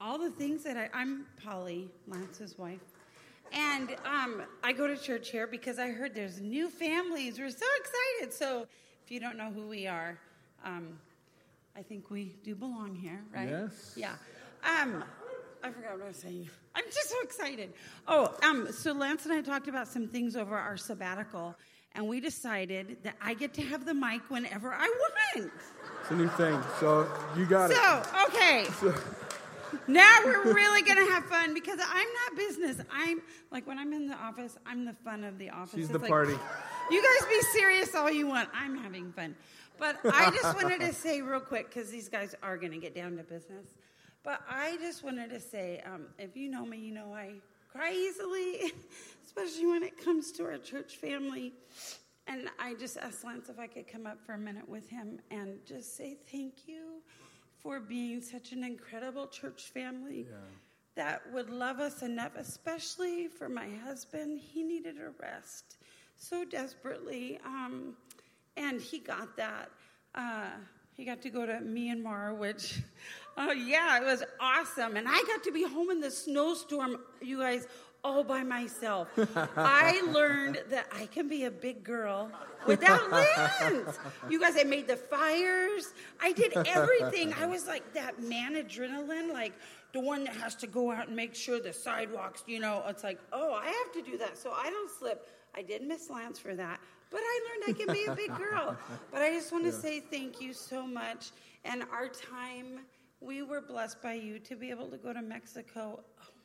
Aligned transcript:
all 0.00 0.18
the 0.18 0.30
things 0.30 0.62
that 0.64 0.76
I, 0.76 0.88
I'm 0.92 1.26
Polly, 1.42 1.88
Lance's 2.06 2.56
wife. 2.58 2.80
And 3.52 3.96
um, 4.04 4.42
I 4.62 4.72
go 4.72 4.86
to 4.86 4.96
church 4.96 5.30
here 5.30 5.46
because 5.46 5.78
I 5.78 5.88
heard 5.88 6.14
there's 6.14 6.40
new 6.40 6.68
families. 6.68 7.38
We're 7.38 7.50
so 7.50 7.66
excited. 7.78 8.34
So 8.34 8.66
if 9.04 9.10
you 9.10 9.20
don't 9.20 9.36
know 9.36 9.50
who 9.50 9.66
we 9.66 9.86
are, 9.86 10.18
um, 10.64 10.98
I 11.76 11.82
think 11.82 12.10
we 12.10 12.36
do 12.44 12.54
belong 12.54 12.94
here, 12.94 13.22
right? 13.34 13.48
Yes. 13.48 13.94
Yeah. 13.96 14.12
Um, 14.64 15.04
I 15.62 15.70
forgot 15.70 15.94
what 15.94 16.04
I 16.04 16.08
was 16.08 16.16
saying. 16.16 16.48
I'm 16.74 16.84
just 16.84 17.08
so 17.08 17.16
excited. 17.22 17.72
Oh, 18.06 18.34
um, 18.42 18.70
so 18.70 18.92
Lance 18.92 19.24
and 19.24 19.32
I 19.32 19.40
talked 19.40 19.68
about 19.68 19.88
some 19.88 20.08
things 20.08 20.36
over 20.36 20.56
our 20.56 20.76
sabbatical, 20.76 21.56
and 21.94 22.06
we 22.06 22.20
decided 22.20 22.98
that 23.02 23.16
I 23.20 23.34
get 23.34 23.54
to 23.54 23.62
have 23.62 23.84
the 23.84 23.94
mic 23.94 24.22
whenever 24.28 24.72
I 24.72 24.86
want. 25.34 25.50
It's 26.02 26.10
a 26.10 26.14
new 26.14 26.28
thing. 26.28 26.60
So 26.78 27.10
you 27.36 27.46
got 27.46 27.70
it. 27.70 27.76
So, 27.76 28.02
okay. 28.26 28.64
Now 29.88 30.18
we're 30.22 30.52
really 30.52 30.82
going 30.82 31.04
to 31.04 31.12
have 31.12 31.24
fun 31.24 31.54
because 31.54 31.80
I'm 31.80 32.08
not 32.08 32.36
business. 32.36 32.76
I'm 32.92 33.22
like 33.50 33.66
when 33.66 33.78
I'm 33.78 33.92
in 33.94 34.06
the 34.06 34.16
office, 34.16 34.56
I'm 34.66 34.84
the 34.84 34.92
fun 34.92 35.24
of 35.24 35.38
the 35.38 35.48
office. 35.48 35.74
She's 35.74 35.84
It's 35.84 35.92
the 35.92 35.98
like, 35.98 36.10
party. 36.10 36.34
You 36.90 37.02
guys 37.02 37.28
be 37.28 37.40
serious 37.58 37.94
all 37.94 38.10
you 38.10 38.26
want. 38.26 38.50
I'm 38.54 38.76
having 38.76 39.12
fun. 39.12 39.34
But 39.78 39.96
I 40.04 40.30
just 40.30 40.54
wanted 40.54 40.80
to 40.80 40.92
say 40.92 41.22
real 41.22 41.40
quick 41.40 41.72
because 41.72 41.90
these 41.90 42.08
guys 42.08 42.34
are 42.42 42.58
going 42.58 42.72
to 42.72 42.78
get 42.78 42.94
down 42.94 43.16
to 43.16 43.22
business. 43.22 43.66
But 44.24 44.42
I 44.48 44.76
just 44.76 45.02
wanted 45.02 45.30
to 45.30 45.40
say 45.40 45.82
um, 45.86 46.06
if 46.18 46.36
you 46.36 46.50
know 46.50 46.66
me, 46.66 46.78
you 46.78 46.92
know 46.92 47.14
I 47.14 47.34
cry 47.72 47.92
easily, 47.92 48.72
especially 49.24 49.66
when 49.66 49.82
it 49.82 50.04
comes 50.04 50.32
to 50.32 50.44
our 50.44 50.58
church 50.58 50.96
family. 50.96 51.54
And 52.26 52.50
I 52.58 52.74
just 52.74 52.98
asked 52.98 53.24
Lance 53.24 53.48
if 53.48 53.58
I 53.58 53.66
could 53.66 53.88
come 53.90 54.06
up 54.06 54.18
for 54.26 54.34
a 54.34 54.38
minute 54.38 54.68
with 54.68 54.90
him 54.90 55.18
and 55.30 55.60
just 55.66 55.96
say 55.96 56.18
thank 56.30 56.66
you 56.66 57.00
for 57.62 57.80
being 57.80 58.20
such 58.20 58.52
an 58.52 58.64
incredible 58.64 59.26
church 59.26 59.64
family 59.64 60.26
that 60.98 61.22
would 61.32 61.48
love 61.48 61.78
us 61.78 62.02
enough, 62.02 62.32
especially 62.36 63.28
for 63.28 63.48
my 63.48 63.68
husband. 63.84 64.40
He 64.40 64.64
needed 64.64 64.96
a 64.96 65.10
rest 65.22 65.76
so 66.16 66.44
desperately, 66.44 67.38
um, 67.44 67.94
and 68.56 68.80
he 68.80 68.98
got 68.98 69.36
that. 69.36 69.70
Uh, 70.14 70.48
he 70.96 71.04
got 71.04 71.22
to 71.22 71.30
go 71.30 71.46
to 71.46 71.52
Myanmar, 71.52 72.36
which, 72.36 72.80
oh 73.36 73.52
yeah, 73.52 74.00
it 74.00 74.04
was 74.04 74.24
awesome. 74.40 74.96
And 74.96 75.06
I 75.08 75.22
got 75.28 75.44
to 75.44 75.52
be 75.52 75.62
home 75.62 75.90
in 75.90 76.00
the 76.00 76.10
snowstorm, 76.10 76.98
you 77.22 77.38
guys, 77.38 77.68
all 78.04 78.24
by 78.24 78.42
myself. 78.42 79.08
I 79.56 80.00
learned 80.12 80.62
that 80.70 80.86
I 80.92 81.06
can 81.06 81.28
be 81.28 81.44
a 81.44 81.50
big 81.50 81.82
girl 81.84 82.30
without 82.66 83.10
Lance. 83.60 83.98
You 84.28 84.40
guys, 84.40 84.54
I 84.58 84.64
made 84.64 84.86
the 84.86 84.96
fires. 84.96 85.92
I 86.20 86.32
did 86.32 86.56
everything. 86.66 87.34
I 87.34 87.46
was 87.46 87.66
like 87.66 87.92
that 87.94 88.22
man 88.22 88.54
adrenaline, 88.54 89.32
like 89.32 89.52
the 89.92 90.00
one 90.00 90.24
that 90.24 90.36
has 90.36 90.54
to 90.56 90.66
go 90.66 90.90
out 90.90 91.08
and 91.08 91.16
make 91.16 91.34
sure 91.34 91.60
the 91.60 91.72
sidewalks, 91.72 92.44
you 92.46 92.60
know, 92.60 92.82
it's 92.88 93.04
like, 93.04 93.18
oh, 93.32 93.54
I 93.54 93.66
have 93.66 93.92
to 93.92 94.10
do 94.10 94.18
that 94.18 94.36
so 94.36 94.52
I 94.52 94.70
don't 94.70 94.90
slip. 94.90 95.28
I 95.54 95.62
did 95.62 95.82
miss 95.82 96.10
Lance 96.10 96.38
for 96.38 96.54
that, 96.54 96.78
but 97.10 97.20
I 97.22 97.40
learned 97.48 97.76
I 97.76 97.84
can 97.84 97.92
be 97.92 98.04
a 98.04 98.14
big 98.14 98.36
girl. 98.36 98.76
But 99.10 99.22
I 99.22 99.30
just 99.30 99.50
want 99.50 99.64
to 99.64 99.72
say 99.72 100.00
thank 100.00 100.40
you 100.40 100.52
so 100.52 100.86
much. 100.86 101.30
And 101.64 101.82
our 101.90 102.08
time, 102.08 102.80
we 103.20 103.42
were 103.42 103.60
blessed 103.60 104.02
by 104.02 104.12
you 104.14 104.38
to 104.40 104.54
be 104.54 104.70
able 104.70 104.88
to 104.88 104.98
go 104.98 105.12
to 105.12 105.22
Mexico. 105.22 106.00
Oh 106.22 106.37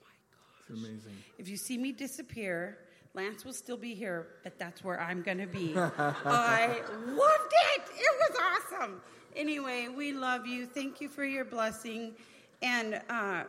It's 0.68 0.80
amazing. 0.80 1.18
if 1.38 1.48
you 1.48 1.58
see 1.58 1.78
me 1.78 1.92
disappear, 1.92 2.78
Lance 3.14 3.46
will 3.46 3.54
still 3.54 3.78
be 3.78 3.94
here, 3.94 4.28
but 4.44 4.58
that's 4.58 4.84
where 4.84 5.00
I'm 5.00 5.22
going 5.22 5.38
to 5.38 5.48
be. 5.48 5.74
I 5.78 6.82
loved 7.08 7.54
it. 7.76 7.84
It 7.96 8.32
was 8.32 8.38
awesome. 8.42 9.02
Anyway, 9.36 9.88
we 9.96 10.14
love 10.14 10.48
you. 10.48 10.66
Thank 10.66 11.02
you 11.02 11.10
for 11.10 11.24
your 11.24 11.46
blessing. 11.46 12.14
And 12.62 13.02
uh, 13.10 13.44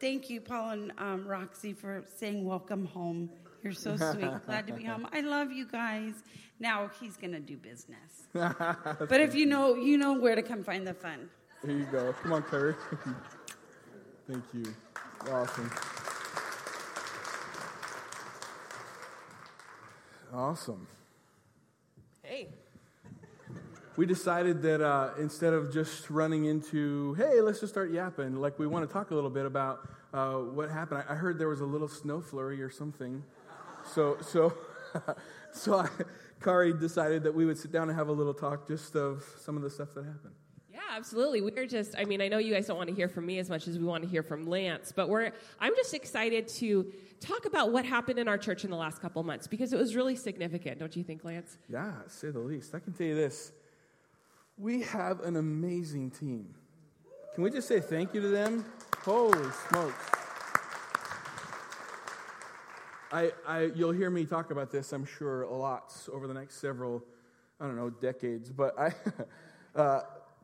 thank 0.00 0.28
you, 0.28 0.40
Paul 0.40 0.70
and 0.70 0.92
um, 0.98 1.26
Roxy, 1.26 1.72
for 1.72 2.04
saying 2.16 2.44
welcome 2.44 2.86
home. 2.86 3.30
You're 3.62 3.72
so 3.72 3.96
sweet. 3.96 4.30
Glad 4.46 4.66
to 4.66 4.72
be 4.72 4.84
home. 4.84 5.06
I 5.12 5.20
love 5.20 5.52
you 5.52 5.66
guys. 5.66 6.14
Now 6.60 6.90
he's 7.00 7.16
going 7.16 7.32
to 7.32 7.40
do 7.40 7.56
business. 7.56 8.26
but 8.32 9.20
if 9.20 9.34
you 9.34 9.46
know, 9.46 9.74
you 9.74 9.96
know 9.96 10.14
where 10.14 10.34
to 10.34 10.42
come 10.42 10.62
find 10.62 10.86
the 10.86 10.94
fun. 10.94 11.28
There 11.62 11.76
you 11.76 11.86
go. 11.86 12.14
Come 12.22 12.32
on, 12.32 12.42
Kurt. 12.42 12.78
Thank 14.28 14.44
you. 14.52 14.74
Awesome. 15.30 15.70
Awesome. 20.32 20.86
Hey. 22.22 22.48
We 23.96 24.04
decided 24.06 24.62
that 24.62 24.80
uh, 24.80 25.10
instead 25.18 25.54
of 25.54 25.72
just 25.72 26.10
running 26.10 26.44
into, 26.44 27.14
hey, 27.14 27.40
let's 27.40 27.60
just 27.60 27.72
start 27.72 27.90
yapping, 27.90 28.36
like 28.36 28.58
we 28.58 28.66
want 28.66 28.86
to 28.86 28.92
talk 28.92 29.10
a 29.10 29.14
little 29.14 29.30
bit 29.30 29.46
about 29.46 29.88
uh, 30.12 30.34
what 30.34 30.70
happened. 30.70 31.02
I, 31.08 31.14
I 31.14 31.16
heard 31.16 31.38
there 31.38 31.48
was 31.48 31.60
a 31.60 31.66
little 31.66 31.88
snow 31.88 32.20
flurry 32.20 32.62
or 32.62 32.70
something. 32.70 33.24
So, 33.84 34.18
so, 34.20 34.54
so 35.52 35.78
I, 35.78 35.88
Kari 36.42 36.74
decided 36.74 37.22
that 37.24 37.34
we 37.34 37.46
would 37.46 37.58
sit 37.58 37.72
down 37.72 37.88
and 37.88 37.98
have 37.98 38.08
a 38.08 38.12
little 38.12 38.34
talk 38.34 38.68
just 38.68 38.94
of 38.94 39.24
some 39.40 39.56
of 39.56 39.62
the 39.62 39.70
stuff 39.70 39.88
that 39.94 40.04
happened. 40.04 40.34
Absolutely. 40.98 41.40
We're 41.42 41.64
just, 41.64 41.94
I 41.96 42.04
mean, 42.04 42.20
I 42.20 42.26
know 42.26 42.38
you 42.38 42.52
guys 42.52 42.66
don't 42.66 42.76
want 42.76 42.88
to 42.88 42.94
hear 42.94 43.08
from 43.08 43.24
me 43.24 43.38
as 43.38 43.48
much 43.48 43.68
as 43.68 43.78
we 43.78 43.84
want 43.84 44.02
to 44.02 44.08
hear 44.08 44.24
from 44.24 44.48
Lance, 44.48 44.90
but 44.90 45.08
we're, 45.08 45.30
I'm 45.60 45.76
just 45.76 45.94
excited 45.94 46.48
to 46.48 46.92
talk 47.20 47.46
about 47.46 47.70
what 47.70 47.84
happened 47.84 48.18
in 48.18 48.26
our 48.26 48.36
church 48.36 48.64
in 48.64 48.70
the 48.70 48.76
last 48.76 49.00
couple 49.00 49.22
months 49.22 49.46
because 49.46 49.72
it 49.72 49.78
was 49.78 49.94
really 49.94 50.16
significant, 50.16 50.80
don't 50.80 50.96
you 50.96 51.04
think, 51.04 51.24
Lance? 51.24 51.56
Yeah, 51.68 51.92
say 52.08 52.30
the 52.30 52.40
least. 52.40 52.74
I 52.74 52.80
can 52.80 52.94
tell 52.94 53.06
you 53.06 53.14
this 53.14 53.52
we 54.56 54.82
have 54.82 55.20
an 55.20 55.36
amazing 55.36 56.10
team. 56.10 56.52
Can 57.32 57.44
we 57.44 57.50
just 57.50 57.68
say 57.68 57.78
thank 57.78 58.12
you 58.12 58.20
to 58.20 58.28
them? 58.28 58.64
Holy 59.02 59.50
smokes. 59.68 60.04
I, 63.12 63.32
I, 63.46 63.70
you'll 63.76 63.92
hear 63.92 64.10
me 64.10 64.24
talk 64.24 64.50
about 64.50 64.72
this, 64.72 64.92
I'm 64.92 65.04
sure, 65.04 65.42
a 65.42 65.54
lot 65.54 65.94
over 66.12 66.26
the 66.26 66.34
next 66.34 66.56
several, 66.56 67.04
I 67.60 67.66
don't 67.66 67.76
know, 67.76 67.88
decades. 67.88 68.50
But 68.50 68.76
I, 68.76 68.92
uh, 69.78 70.00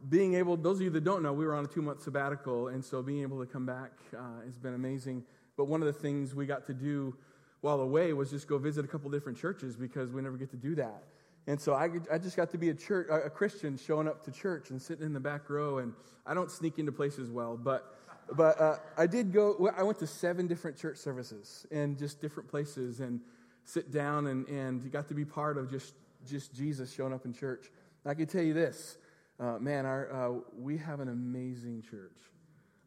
being 0.08 0.34
able, 0.34 0.56
those 0.56 0.78
of 0.78 0.82
you 0.82 0.90
that 0.90 1.04
don't 1.04 1.22
know, 1.22 1.32
we 1.32 1.46
were 1.46 1.54
on 1.54 1.64
a 1.64 1.68
two 1.68 1.82
month 1.82 2.02
sabbatical, 2.02 2.68
and 2.68 2.84
so 2.84 3.02
being 3.02 3.22
able 3.22 3.40
to 3.40 3.46
come 3.46 3.66
back 3.66 3.92
uh, 4.16 4.44
has 4.44 4.58
been 4.58 4.74
amazing. 4.74 5.24
But 5.56 5.66
one 5.66 5.80
of 5.80 5.86
the 5.86 5.92
things 5.92 6.34
we 6.34 6.46
got 6.46 6.66
to 6.66 6.74
do 6.74 7.16
while 7.60 7.80
away 7.80 8.12
was 8.12 8.30
just 8.30 8.46
go 8.46 8.58
visit 8.58 8.84
a 8.84 8.88
couple 8.88 9.10
different 9.10 9.38
churches 9.38 9.76
because 9.76 10.12
we 10.12 10.20
never 10.20 10.36
get 10.36 10.50
to 10.50 10.56
do 10.56 10.74
that. 10.74 11.04
And 11.46 11.60
so 11.60 11.74
I, 11.74 11.88
I 12.12 12.18
just 12.18 12.36
got 12.36 12.50
to 12.50 12.58
be 12.58 12.70
a 12.70 12.74
church, 12.74 13.08
a 13.10 13.30
Christian 13.30 13.76
showing 13.76 14.08
up 14.08 14.24
to 14.24 14.30
church 14.30 14.70
and 14.70 14.80
sitting 14.80 15.04
in 15.04 15.12
the 15.12 15.20
back 15.20 15.48
row. 15.50 15.78
And 15.78 15.92
I 16.26 16.34
don't 16.34 16.50
sneak 16.50 16.78
into 16.78 16.92
places 16.92 17.30
well, 17.30 17.56
but 17.56 17.94
but 18.34 18.60
uh, 18.60 18.76
I 18.96 19.06
did 19.06 19.32
go. 19.32 19.70
I 19.76 19.82
went 19.82 19.98
to 19.98 20.06
seven 20.06 20.46
different 20.46 20.78
church 20.78 20.96
services 20.96 21.66
and 21.70 21.98
just 21.98 22.20
different 22.20 22.48
places 22.48 23.00
and 23.00 23.20
sit 23.64 23.92
down 23.92 24.26
and 24.26 24.48
and 24.48 24.90
got 24.90 25.08
to 25.08 25.14
be 25.14 25.24
part 25.24 25.58
of 25.58 25.70
just 25.70 25.94
just 26.26 26.54
Jesus 26.54 26.92
showing 26.92 27.12
up 27.12 27.26
in 27.26 27.34
church. 27.34 27.70
I 28.06 28.14
can 28.14 28.26
tell 28.26 28.42
you 28.42 28.52
this, 28.52 28.98
uh, 29.40 29.58
man. 29.58 29.86
Our 29.86 30.12
uh, 30.12 30.40
we 30.58 30.76
have 30.78 31.00
an 31.00 31.08
amazing 31.08 31.82
church. 31.82 32.12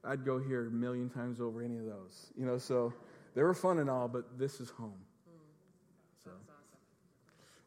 I'd 0.04 0.24
go 0.24 0.40
here 0.40 0.68
a 0.68 0.72
million 0.72 1.10
times 1.10 1.42
over 1.42 1.62
any 1.62 1.78
of 1.78 1.86
those. 1.86 2.32
You 2.38 2.46
know, 2.46 2.58
so 2.58 2.94
they 3.36 3.44
were 3.44 3.54
fun 3.54 3.80
and 3.80 3.90
all, 3.90 4.08
but 4.08 4.38
this 4.38 4.60
is 4.60 4.70
home. 4.70 5.00
So 6.24 6.32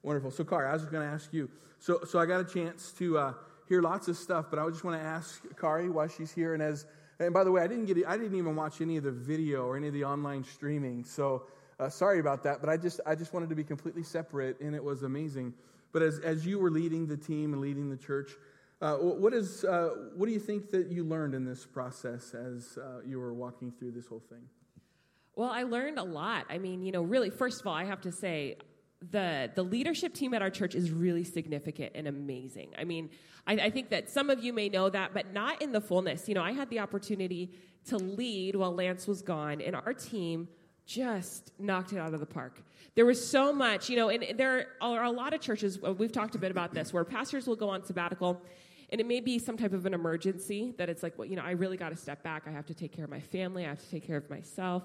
wonderful. 0.02 0.30
So, 0.30 0.44
Kari, 0.44 0.68
I 0.68 0.72
was 0.72 0.84
going 0.84 1.06
to 1.06 1.12
ask 1.12 1.32
you. 1.32 1.50
So, 1.78 2.00
so 2.04 2.18
I 2.18 2.26
got 2.26 2.40
a 2.40 2.44
chance 2.44 2.92
to 2.98 3.18
uh, 3.18 3.34
hear 3.68 3.82
lots 3.82 4.08
of 4.08 4.16
stuff, 4.16 4.46
but 4.50 4.58
I 4.58 4.68
just 4.68 4.84
want 4.84 5.00
to 5.00 5.06
ask 5.06 5.42
Kari 5.58 5.88
why 5.88 6.08
she's 6.08 6.32
here. 6.32 6.54
And 6.54 6.62
as 6.62 6.86
and 7.18 7.34
by 7.34 7.44
the 7.44 7.52
way, 7.52 7.62
I 7.62 7.66
didn't 7.66 7.86
get 7.86 7.98
I 8.06 8.16
didn't 8.16 8.36
even 8.36 8.56
watch 8.56 8.80
any 8.80 8.96
of 8.96 9.04
the 9.04 9.12
video 9.12 9.64
or 9.64 9.76
any 9.76 9.88
of 9.88 9.94
the 9.94 10.04
online 10.04 10.42
streaming. 10.44 11.04
So 11.04 11.44
uh, 11.78 11.88
sorry 11.88 12.18
about 12.18 12.42
that. 12.44 12.60
But 12.60 12.70
I 12.70 12.76
just 12.76 13.00
I 13.06 13.14
just 13.14 13.32
wanted 13.32 13.50
to 13.50 13.54
be 13.54 13.64
completely 13.64 14.02
separate, 14.02 14.58
and 14.60 14.74
it 14.74 14.82
was 14.82 15.02
amazing. 15.02 15.54
But 15.92 16.02
as 16.02 16.18
as 16.20 16.46
you 16.46 16.58
were 16.58 16.70
leading 16.70 17.06
the 17.06 17.16
team 17.16 17.52
and 17.52 17.60
leading 17.60 17.90
the 17.90 17.96
church. 17.96 18.30
Uh, 18.80 18.96
what 18.96 19.34
is 19.34 19.64
uh, 19.64 19.90
what 20.16 20.26
do 20.26 20.32
you 20.32 20.40
think 20.40 20.70
that 20.70 20.90
you 20.90 21.04
learned 21.04 21.34
in 21.34 21.44
this 21.44 21.66
process 21.66 22.32
as 22.32 22.78
uh, 22.78 23.00
you 23.04 23.18
were 23.18 23.34
walking 23.34 23.70
through 23.70 23.90
this 23.90 24.06
whole 24.06 24.22
thing? 24.30 24.42
Well, 25.36 25.50
I 25.50 25.64
learned 25.64 25.98
a 25.98 26.02
lot. 26.02 26.46
I 26.48 26.58
mean, 26.58 26.82
you 26.82 26.90
know, 26.90 27.02
really, 27.02 27.30
first 27.30 27.60
of 27.60 27.66
all, 27.66 27.74
I 27.74 27.84
have 27.84 28.00
to 28.02 28.12
say, 28.12 28.56
the 29.10 29.50
the 29.54 29.62
leadership 29.62 30.14
team 30.14 30.32
at 30.32 30.40
our 30.40 30.50
church 30.50 30.74
is 30.74 30.90
really 30.90 31.24
significant 31.24 31.92
and 31.94 32.08
amazing. 32.08 32.72
I 32.78 32.84
mean, 32.84 33.10
I, 33.46 33.54
I, 33.54 33.70
think 33.70 33.90
that 33.90 34.10
some 34.10 34.30
of 34.30 34.42
you 34.42 34.52
may 34.52 34.68
know 34.68 34.90
that, 34.90 35.14
but 35.14 35.32
not 35.32 35.62
in 35.62 35.72
the 35.72 35.80
fullness. 35.80 36.28
You 36.28 36.34
know, 36.34 36.42
I 36.42 36.52
had 36.52 36.68
the 36.70 36.80
opportunity 36.80 37.52
to 37.86 37.96
lead 37.96 38.56
while 38.56 38.74
Lance 38.74 39.06
was 39.06 39.22
gone, 39.22 39.60
and 39.60 39.74
our 39.74 39.94
team 39.94 40.48
just 40.86 41.52
knocked 41.58 41.92
it 41.92 41.98
out 41.98 42.12
of 42.12 42.20
the 42.20 42.26
park. 42.26 42.62
There 42.94 43.06
was 43.06 43.24
so 43.24 43.52
much, 43.52 43.88
you 43.88 43.96
know, 43.96 44.08
and 44.08 44.38
there 44.38 44.66
are 44.80 45.04
a 45.04 45.10
lot 45.10 45.32
of 45.32 45.40
churches. 45.40 45.78
We've 45.80 46.12
talked 46.12 46.34
a 46.34 46.38
bit 46.38 46.50
about 46.50 46.74
this, 46.74 46.92
where 46.92 47.04
pastors 47.04 47.46
will 47.46 47.56
go 47.56 47.68
on 47.70 47.84
sabbatical. 47.84 48.42
And 48.90 49.00
it 49.00 49.06
may 49.06 49.20
be 49.20 49.38
some 49.38 49.56
type 49.56 49.72
of 49.72 49.86
an 49.86 49.94
emergency 49.94 50.74
that 50.78 50.88
it's 50.88 51.02
like, 51.02 51.16
well, 51.16 51.26
you 51.26 51.36
know, 51.36 51.42
I 51.42 51.52
really 51.52 51.76
got 51.76 51.90
to 51.90 51.96
step 51.96 52.22
back. 52.22 52.44
I 52.46 52.50
have 52.50 52.66
to 52.66 52.74
take 52.74 52.92
care 52.92 53.04
of 53.04 53.10
my 53.10 53.20
family. 53.20 53.64
I 53.64 53.68
have 53.68 53.82
to 53.82 53.90
take 53.90 54.06
care 54.06 54.16
of 54.16 54.28
myself. 54.28 54.82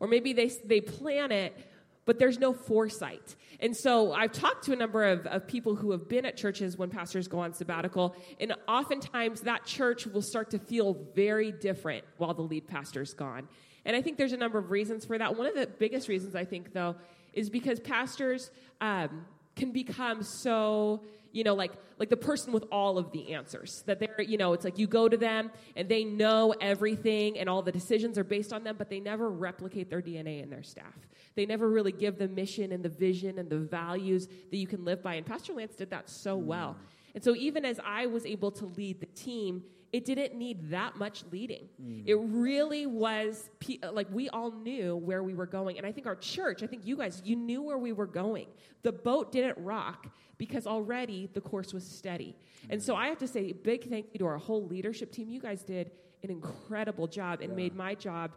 Or 0.00 0.06
maybe 0.06 0.32
they, 0.32 0.50
they 0.64 0.80
plan 0.80 1.32
it, 1.32 1.56
but 2.04 2.18
there's 2.18 2.38
no 2.38 2.52
foresight. 2.52 3.34
And 3.60 3.76
so 3.76 4.12
I've 4.12 4.30
talked 4.30 4.64
to 4.66 4.72
a 4.72 4.76
number 4.76 5.04
of, 5.04 5.26
of 5.26 5.46
people 5.46 5.74
who 5.74 5.90
have 5.90 6.08
been 6.08 6.24
at 6.24 6.36
churches 6.36 6.78
when 6.78 6.88
pastors 6.88 7.26
go 7.26 7.40
on 7.40 7.52
sabbatical, 7.52 8.14
and 8.38 8.54
oftentimes 8.68 9.40
that 9.42 9.64
church 9.66 10.06
will 10.06 10.22
start 10.22 10.50
to 10.50 10.58
feel 10.58 10.96
very 11.14 11.50
different 11.50 12.04
while 12.16 12.34
the 12.34 12.42
lead 12.42 12.68
pastor's 12.68 13.12
gone. 13.12 13.48
And 13.84 13.96
I 13.96 14.02
think 14.02 14.18
there's 14.18 14.32
a 14.32 14.36
number 14.36 14.58
of 14.58 14.70
reasons 14.70 15.04
for 15.04 15.18
that. 15.18 15.36
One 15.36 15.46
of 15.46 15.54
the 15.54 15.66
biggest 15.66 16.08
reasons, 16.08 16.36
I 16.36 16.44
think, 16.44 16.72
though, 16.72 16.94
is 17.32 17.50
because 17.50 17.80
pastors 17.80 18.50
um, 18.80 19.24
can 19.56 19.72
become 19.72 20.22
so 20.22 21.02
you 21.38 21.44
know 21.44 21.54
like 21.54 21.72
like 21.98 22.10
the 22.10 22.16
person 22.16 22.52
with 22.52 22.64
all 22.72 22.98
of 22.98 23.12
the 23.12 23.32
answers 23.32 23.84
that 23.86 24.00
they're 24.00 24.20
you 24.20 24.36
know 24.36 24.52
it's 24.52 24.64
like 24.64 24.76
you 24.76 24.88
go 24.88 25.08
to 25.08 25.16
them 25.16 25.50
and 25.76 25.88
they 25.88 26.02
know 26.02 26.52
everything 26.60 27.38
and 27.38 27.48
all 27.48 27.62
the 27.62 27.70
decisions 27.70 28.18
are 28.18 28.24
based 28.24 28.52
on 28.52 28.64
them 28.64 28.74
but 28.76 28.90
they 28.90 28.98
never 28.98 29.30
replicate 29.30 29.88
their 29.88 30.02
dna 30.02 30.42
in 30.42 30.50
their 30.50 30.64
staff. 30.64 30.98
They 31.36 31.46
never 31.46 31.68
really 31.70 31.92
give 31.92 32.18
the 32.18 32.26
mission 32.26 32.72
and 32.72 32.84
the 32.84 32.88
vision 32.88 33.38
and 33.38 33.48
the 33.48 33.58
values 33.58 34.26
that 34.26 34.56
you 34.56 34.66
can 34.66 34.84
live 34.84 35.04
by. 35.04 35.14
And 35.14 35.24
pastor 35.24 35.52
lance 35.52 35.76
did 35.76 35.90
that 35.90 36.10
so 36.10 36.36
well. 36.36 36.70
Mm. 36.70 37.14
And 37.14 37.24
so 37.24 37.36
even 37.36 37.64
as 37.64 37.78
i 37.84 38.06
was 38.06 38.26
able 38.26 38.50
to 38.52 38.66
lead 38.66 39.00
the 39.00 39.06
team 39.06 39.62
it 39.92 40.04
didn't 40.04 40.34
need 40.34 40.70
that 40.70 40.96
much 40.96 41.24
leading. 41.32 41.68
Mm. 41.82 42.02
It 42.06 42.16
really 42.16 42.86
was 42.86 43.48
like 43.92 44.06
we 44.10 44.28
all 44.28 44.50
knew 44.50 44.96
where 44.96 45.22
we 45.22 45.34
were 45.34 45.46
going. 45.46 45.78
And 45.78 45.86
I 45.86 45.92
think 45.92 46.06
our 46.06 46.16
church, 46.16 46.62
I 46.62 46.66
think 46.66 46.86
you 46.86 46.96
guys, 46.96 47.22
you 47.24 47.36
knew 47.36 47.62
where 47.62 47.78
we 47.78 47.92
were 47.92 48.06
going. 48.06 48.48
The 48.82 48.92
boat 48.92 49.32
didn't 49.32 49.56
rock 49.58 50.08
because 50.36 50.66
already 50.66 51.30
the 51.32 51.40
course 51.40 51.72
was 51.72 51.84
steady. 51.84 52.36
Mm. 52.66 52.74
And 52.74 52.82
so 52.82 52.94
I 52.94 53.08
have 53.08 53.18
to 53.18 53.28
say, 53.28 53.52
big 53.52 53.88
thank 53.88 54.06
you 54.12 54.18
to 54.18 54.26
our 54.26 54.38
whole 54.38 54.66
leadership 54.66 55.10
team. 55.10 55.28
You 55.28 55.40
guys 55.40 55.62
did 55.62 55.90
an 56.22 56.30
incredible 56.30 57.06
job 57.06 57.40
and 57.40 57.50
yeah. 57.50 57.56
made 57.56 57.74
my 57.74 57.94
job 57.94 58.32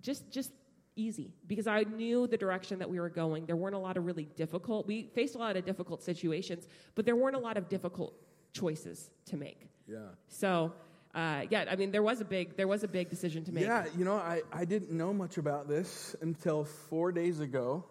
just 0.00 0.30
just 0.30 0.52
easy 0.96 1.34
because 1.46 1.66
I 1.66 1.82
knew 1.82 2.26
the 2.26 2.38
direction 2.38 2.78
that 2.78 2.88
we 2.88 2.98
were 2.98 3.10
going. 3.10 3.44
There 3.44 3.56
weren't 3.56 3.74
a 3.74 3.78
lot 3.78 3.98
of 3.98 4.06
really 4.06 4.24
difficult. 4.34 4.86
We 4.86 5.10
faced 5.14 5.34
a 5.34 5.38
lot 5.38 5.56
of 5.56 5.64
difficult 5.66 6.02
situations, 6.02 6.66
but 6.94 7.04
there 7.04 7.16
weren't 7.16 7.36
a 7.36 7.40
lot 7.40 7.58
of 7.58 7.68
difficult 7.68 8.14
choices 8.52 9.10
to 9.26 9.36
make. 9.36 9.68
Yeah. 9.86 9.98
So 10.28 10.72
uh, 11.16 11.46
yeah, 11.48 11.64
I 11.70 11.76
mean, 11.76 11.92
there 11.92 12.02
was 12.02 12.20
a 12.20 12.26
big 12.26 12.58
there 12.58 12.68
was 12.68 12.84
a 12.84 12.88
big 12.88 13.08
decision 13.08 13.42
to 13.44 13.52
make. 13.52 13.64
Yeah, 13.64 13.86
you 13.96 14.04
know, 14.04 14.16
I, 14.16 14.42
I 14.52 14.66
didn't 14.66 14.90
know 14.90 15.14
much 15.14 15.38
about 15.38 15.66
this 15.66 16.14
until 16.20 16.64
four 16.64 17.10
days 17.10 17.40
ago 17.40 17.86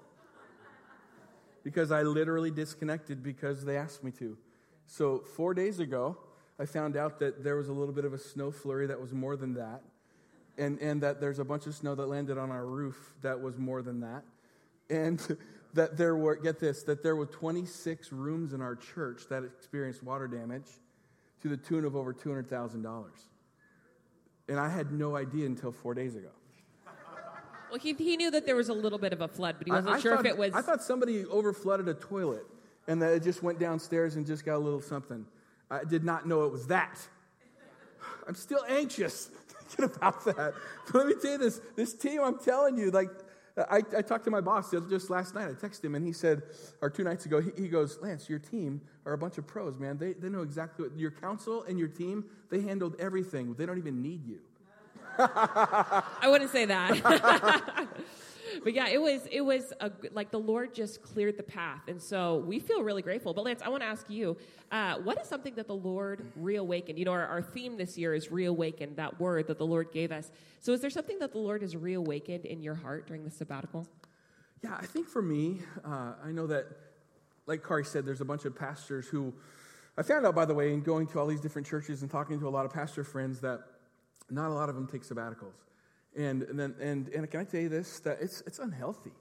because 1.63 1.91
I 1.91 2.03
literally 2.03 2.51
disconnected 2.51 3.23
because 3.23 3.65
they 3.65 3.77
asked 3.77 4.03
me 4.03 4.11
to. 4.19 4.37
So 4.85 5.23
four 5.35 5.55
days 5.55 5.79
ago, 5.79 6.17
I 6.59 6.67
found 6.67 6.95
out 6.95 7.17
that 7.17 7.43
there 7.43 7.55
was 7.55 7.67
a 7.67 7.73
little 7.73 7.95
bit 7.95 8.05
of 8.05 8.13
a 8.13 8.19
snow 8.19 8.51
flurry 8.51 8.85
that 8.85 9.01
was 9.01 9.11
more 9.11 9.35
than 9.35 9.55
that, 9.55 9.81
and 10.59 10.79
and 10.79 11.01
that 11.01 11.19
there's 11.19 11.39
a 11.39 11.45
bunch 11.45 11.65
of 11.65 11.73
snow 11.73 11.95
that 11.95 12.05
landed 12.05 12.37
on 12.37 12.51
our 12.51 12.65
roof 12.65 13.15
that 13.23 13.41
was 13.41 13.57
more 13.57 13.81
than 13.81 14.01
that, 14.01 14.23
and. 14.89 15.37
That 15.73 15.97
there 15.97 16.15
were, 16.15 16.37
get 16.37 16.61
this, 16.61 16.83
that 16.83 17.03
there 17.03 17.17
were 17.17 17.25
26 17.25 18.13
rooms 18.13 18.53
in 18.53 18.61
our 18.61 18.77
church 18.77 19.23
that 19.27 19.43
experienced 19.43 20.03
water 20.03 20.25
damage 20.25 20.69
to 21.45 21.49
the 21.49 21.57
tune 21.57 21.85
of 21.85 21.95
over 21.95 22.11
$200,000. 22.11 23.05
And 24.49 24.59
I 24.59 24.67
had 24.67 24.91
no 24.91 25.15
idea 25.15 25.45
until 25.45 25.71
four 25.71 25.93
days 25.93 26.15
ago. 26.15 26.29
Well, 27.69 27.79
he, 27.79 27.93
he 27.93 28.17
knew 28.17 28.31
that 28.31 28.47
there 28.47 28.55
was 28.55 28.69
a 28.69 28.73
little 28.73 28.97
bit 28.97 29.13
of 29.13 29.21
a 29.21 29.27
flood, 29.27 29.57
but 29.59 29.67
he 29.67 29.71
wasn't 29.71 29.93
I, 29.93 29.97
I 29.97 29.99
sure 29.99 30.15
thought, 30.15 30.25
if 30.25 30.31
it 30.31 30.37
was. 30.39 30.55
I 30.55 30.63
thought 30.63 30.81
somebody 30.81 31.23
overflooded 31.23 31.87
a 31.87 31.93
toilet 31.93 32.47
and 32.87 32.99
that 33.03 33.13
it 33.13 33.21
just 33.21 33.43
went 33.43 33.59
downstairs 33.59 34.15
and 34.15 34.25
just 34.25 34.43
got 34.43 34.55
a 34.55 34.57
little 34.57 34.81
something. 34.81 35.23
I 35.69 35.83
did 35.83 36.03
not 36.03 36.27
know 36.27 36.45
it 36.45 36.51
was 36.51 36.65
that. 36.67 36.97
I'm 38.27 38.33
still 38.33 38.65
anxious 38.67 39.25
thinking 39.47 39.95
about 39.95 40.25
that. 40.25 40.55
But 40.87 40.95
let 40.95 41.05
me 41.05 41.13
tell 41.21 41.33
you 41.33 41.37
this 41.37 41.61
this 41.75 41.93
team, 41.93 42.21
I'm 42.23 42.39
telling 42.39 42.75
you, 42.75 42.89
like, 42.89 43.11
I, 43.57 43.77
I, 43.97 44.01
talked 44.01 44.25
to 44.25 44.31
my 44.31 44.41
boss 44.41 44.71
just 44.89 45.09
last 45.09 45.33
night. 45.33 45.47
I 45.47 45.53
texted 45.53 45.85
him 45.85 45.95
and 45.95 46.05
he 46.05 46.11
said, 46.11 46.43
or 46.81 46.89
two 46.89 47.05
nights 47.05 47.25
ago, 47.25 47.39
he, 47.39 47.51
he, 47.55 47.67
goes, 47.69 47.97
Lance, 48.01 48.29
your 48.29 48.39
team 48.39 48.81
are 49.05 49.13
a 49.13 49.17
bunch 49.17 49.37
of 49.37 49.47
pros, 49.47 49.79
man. 49.79 49.97
They, 49.97 50.11
they 50.11 50.27
know 50.27 50.41
exactly 50.41 50.89
what 50.89 50.97
your 50.97 51.11
council 51.11 51.63
and 51.63 51.79
your 51.79 51.87
team, 51.87 52.25
they 52.49 52.61
handled 52.61 52.95
everything. 52.99 53.53
They 53.53 53.65
don't 53.65 53.77
even 53.77 54.01
need 54.01 54.25
you. 54.25 54.39
I 55.17 56.25
wouldn't 56.25 56.51
say 56.51 56.65
that. 56.65 57.87
but 58.63 58.73
yeah, 58.73 58.87
it 58.87 59.01
was 59.01 59.27
it 59.31 59.41
was 59.41 59.73
a, 59.79 59.91
like 60.11 60.31
the 60.31 60.39
Lord 60.39 60.73
just 60.73 61.01
cleared 61.01 61.37
the 61.37 61.43
path, 61.43 61.81
and 61.87 62.01
so 62.01 62.37
we 62.47 62.59
feel 62.59 62.83
really 62.83 63.01
grateful. 63.01 63.33
But 63.33 63.45
Lance, 63.45 63.61
I 63.63 63.69
want 63.69 63.81
to 63.83 63.87
ask 63.87 64.09
you, 64.09 64.37
uh, 64.71 64.95
what 64.97 65.19
is 65.21 65.27
something 65.27 65.55
that 65.55 65.67
the 65.67 65.75
Lord 65.75 66.31
reawakened? 66.35 66.99
You 66.99 67.05
know, 67.05 67.11
our, 67.11 67.25
our 67.25 67.41
theme 67.41 67.77
this 67.77 67.97
year 67.97 68.13
is 68.13 68.31
reawakened. 68.31 68.97
That 68.97 69.19
word 69.19 69.47
that 69.47 69.57
the 69.57 69.65
Lord 69.65 69.91
gave 69.91 70.11
us. 70.11 70.31
So, 70.59 70.73
is 70.73 70.81
there 70.81 70.89
something 70.89 71.19
that 71.19 71.31
the 71.31 71.39
Lord 71.39 71.61
has 71.61 71.75
reawakened 71.75 72.45
in 72.45 72.61
your 72.61 72.75
heart 72.75 73.07
during 73.07 73.23
the 73.23 73.31
sabbatical? 73.31 73.87
Yeah, 74.63 74.75
I 74.79 74.85
think 74.85 75.07
for 75.07 75.21
me, 75.21 75.61
uh, 75.83 76.13
I 76.23 76.31
know 76.31 76.47
that, 76.47 76.65
like 77.45 77.63
Kari 77.63 77.85
said, 77.85 78.05
there's 78.05 78.21
a 78.21 78.25
bunch 78.25 78.45
of 78.45 78.55
pastors 78.55 79.07
who. 79.07 79.33
I 79.97 80.03
found 80.03 80.25
out, 80.25 80.35
by 80.35 80.43
the 80.43 80.53
way, 80.53 80.73
in 80.73 80.81
going 80.81 81.07
to 81.07 81.19
all 81.19 81.25
these 81.25 81.39
different 81.39 81.65
churches 81.65 82.01
and 82.01 82.11
talking 82.11 82.37
to 82.41 82.47
a 82.47 82.49
lot 82.49 82.65
of 82.65 82.73
pastor 82.73 83.05
friends, 83.05 83.39
that 83.39 83.61
not 84.29 84.49
a 84.49 84.53
lot 84.53 84.67
of 84.67 84.75
them 84.75 84.87
take 84.87 85.03
sabbaticals. 85.03 85.53
And, 86.15 86.43
and, 86.43 86.59
then, 86.59 86.75
and, 86.79 87.09
and 87.09 87.29
can 87.29 87.41
I 87.41 87.43
tell 87.43 87.59
you 87.59 87.69
this? 87.69 87.99
That 88.01 88.19
it's, 88.21 88.41
it's 88.47 88.59
unhealthy. 88.59 89.11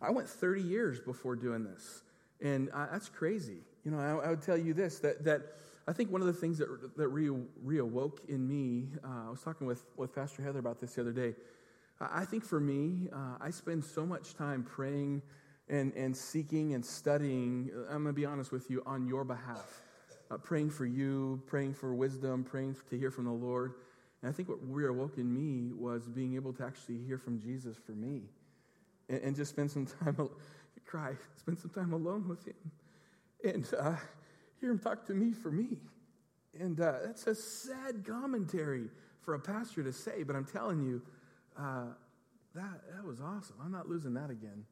I 0.00 0.10
went 0.10 0.28
30 0.28 0.62
years 0.62 1.00
before 1.00 1.36
doing 1.36 1.64
this. 1.64 2.02
And 2.40 2.70
I, 2.74 2.86
that's 2.90 3.08
crazy. 3.08 3.58
You 3.84 3.92
know, 3.92 3.98
I, 3.98 4.26
I, 4.26 4.30
would 4.30 4.42
tell 4.42 4.58
you 4.58 4.74
this 4.74 4.98
that, 5.00 5.24
that 5.24 5.42
I 5.86 5.92
think 5.92 6.10
one 6.10 6.20
of 6.20 6.26
the 6.26 6.32
things 6.32 6.58
that, 6.58 6.96
that 6.96 7.08
re, 7.08 7.28
reawoke 7.64 8.28
in 8.28 8.46
me, 8.46 8.88
uh, 9.04 9.28
I 9.28 9.30
was 9.30 9.42
talking 9.42 9.66
with, 9.66 9.84
with 9.96 10.14
Pastor 10.14 10.42
Heather 10.42 10.58
about 10.58 10.80
this 10.80 10.94
the 10.94 11.02
other 11.02 11.12
day. 11.12 11.34
I 12.00 12.24
think 12.24 12.44
for 12.44 12.58
me, 12.58 13.08
uh, 13.12 13.36
I 13.40 13.50
spend 13.50 13.84
so 13.84 14.04
much 14.04 14.34
time 14.34 14.64
praying 14.64 15.22
and, 15.68 15.92
and 15.94 16.16
seeking 16.16 16.74
and 16.74 16.84
studying, 16.84 17.70
I'm 17.88 18.02
going 18.02 18.06
to 18.06 18.12
be 18.12 18.26
honest 18.26 18.50
with 18.50 18.68
you, 18.70 18.82
on 18.86 19.06
your 19.06 19.24
behalf. 19.24 19.82
Uh, 20.30 20.36
praying 20.36 20.70
for 20.70 20.86
you, 20.86 21.42
praying 21.46 21.74
for 21.74 21.94
wisdom, 21.94 22.42
praying 22.42 22.76
to 22.90 22.98
hear 22.98 23.10
from 23.10 23.26
the 23.26 23.32
Lord. 23.32 23.74
And 24.22 24.30
I 24.30 24.32
think 24.32 24.48
what 24.48 24.64
reawoke 24.72 25.18
in 25.18 25.32
me 25.32 25.72
was 25.72 26.08
being 26.08 26.34
able 26.36 26.52
to 26.54 26.64
actually 26.64 26.98
hear 26.98 27.18
from 27.18 27.40
Jesus 27.40 27.76
for 27.84 27.92
me 27.92 28.22
and, 29.08 29.20
and 29.20 29.36
just 29.36 29.50
spend 29.50 29.70
some 29.70 29.86
time, 29.86 30.16
cry, 30.86 31.14
spend 31.36 31.58
some 31.58 31.70
time 31.70 31.92
alone 31.92 32.28
with 32.28 32.46
him 32.46 32.54
and 33.44 33.66
uh, 33.78 33.96
hear 34.60 34.70
him 34.70 34.78
talk 34.78 35.06
to 35.06 35.14
me 35.14 35.32
for 35.32 35.50
me. 35.50 35.78
And 36.58 36.80
uh, 36.80 36.94
that's 37.04 37.26
a 37.26 37.34
sad 37.34 38.04
commentary 38.06 38.88
for 39.22 39.34
a 39.34 39.40
pastor 39.40 39.82
to 39.82 39.92
say, 39.92 40.22
but 40.22 40.36
I'm 40.36 40.44
telling 40.44 40.82
you, 40.82 41.02
uh, 41.58 41.86
that, 42.54 42.80
that 42.94 43.04
was 43.04 43.20
awesome. 43.20 43.56
I'm 43.64 43.72
not 43.72 43.88
losing 43.88 44.14
that 44.14 44.30
again. 44.30 44.64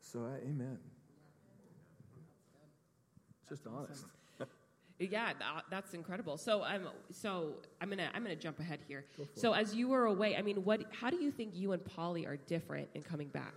So, 0.00 0.20
uh, 0.20 0.48
amen. 0.48 0.78
Just 3.48 3.66
honest. 3.66 4.04
Yeah, 4.98 5.32
that's 5.70 5.92
incredible. 5.94 6.38
So 6.38 6.62
I'm 6.62 6.86
um, 6.86 6.92
so 7.10 7.54
I'm 7.80 7.90
gonna 7.90 8.10
I'm 8.14 8.22
gonna 8.22 8.34
jump 8.34 8.60
ahead 8.60 8.80
here. 8.88 9.04
So 9.34 9.52
it. 9.52 9.58
as 9.58 9.74
you 9.74 9.88
were 9.88 10.06
away, 10.06 10.36
I 10.36 10.42
mean, 10.42 10.64
what? 10.64 10.84
How 10.90 11.10
do 11.10 11.16
you 11.16 11.30
think 11.30 11.54
you 11.54 11.72
and 11.72 11.84
Polly 11.84 12.26
are 12.26 12.36
different 12.36 12.88
in 12.94 13.02
coming 13.02 13.28
back? 13.28 13.54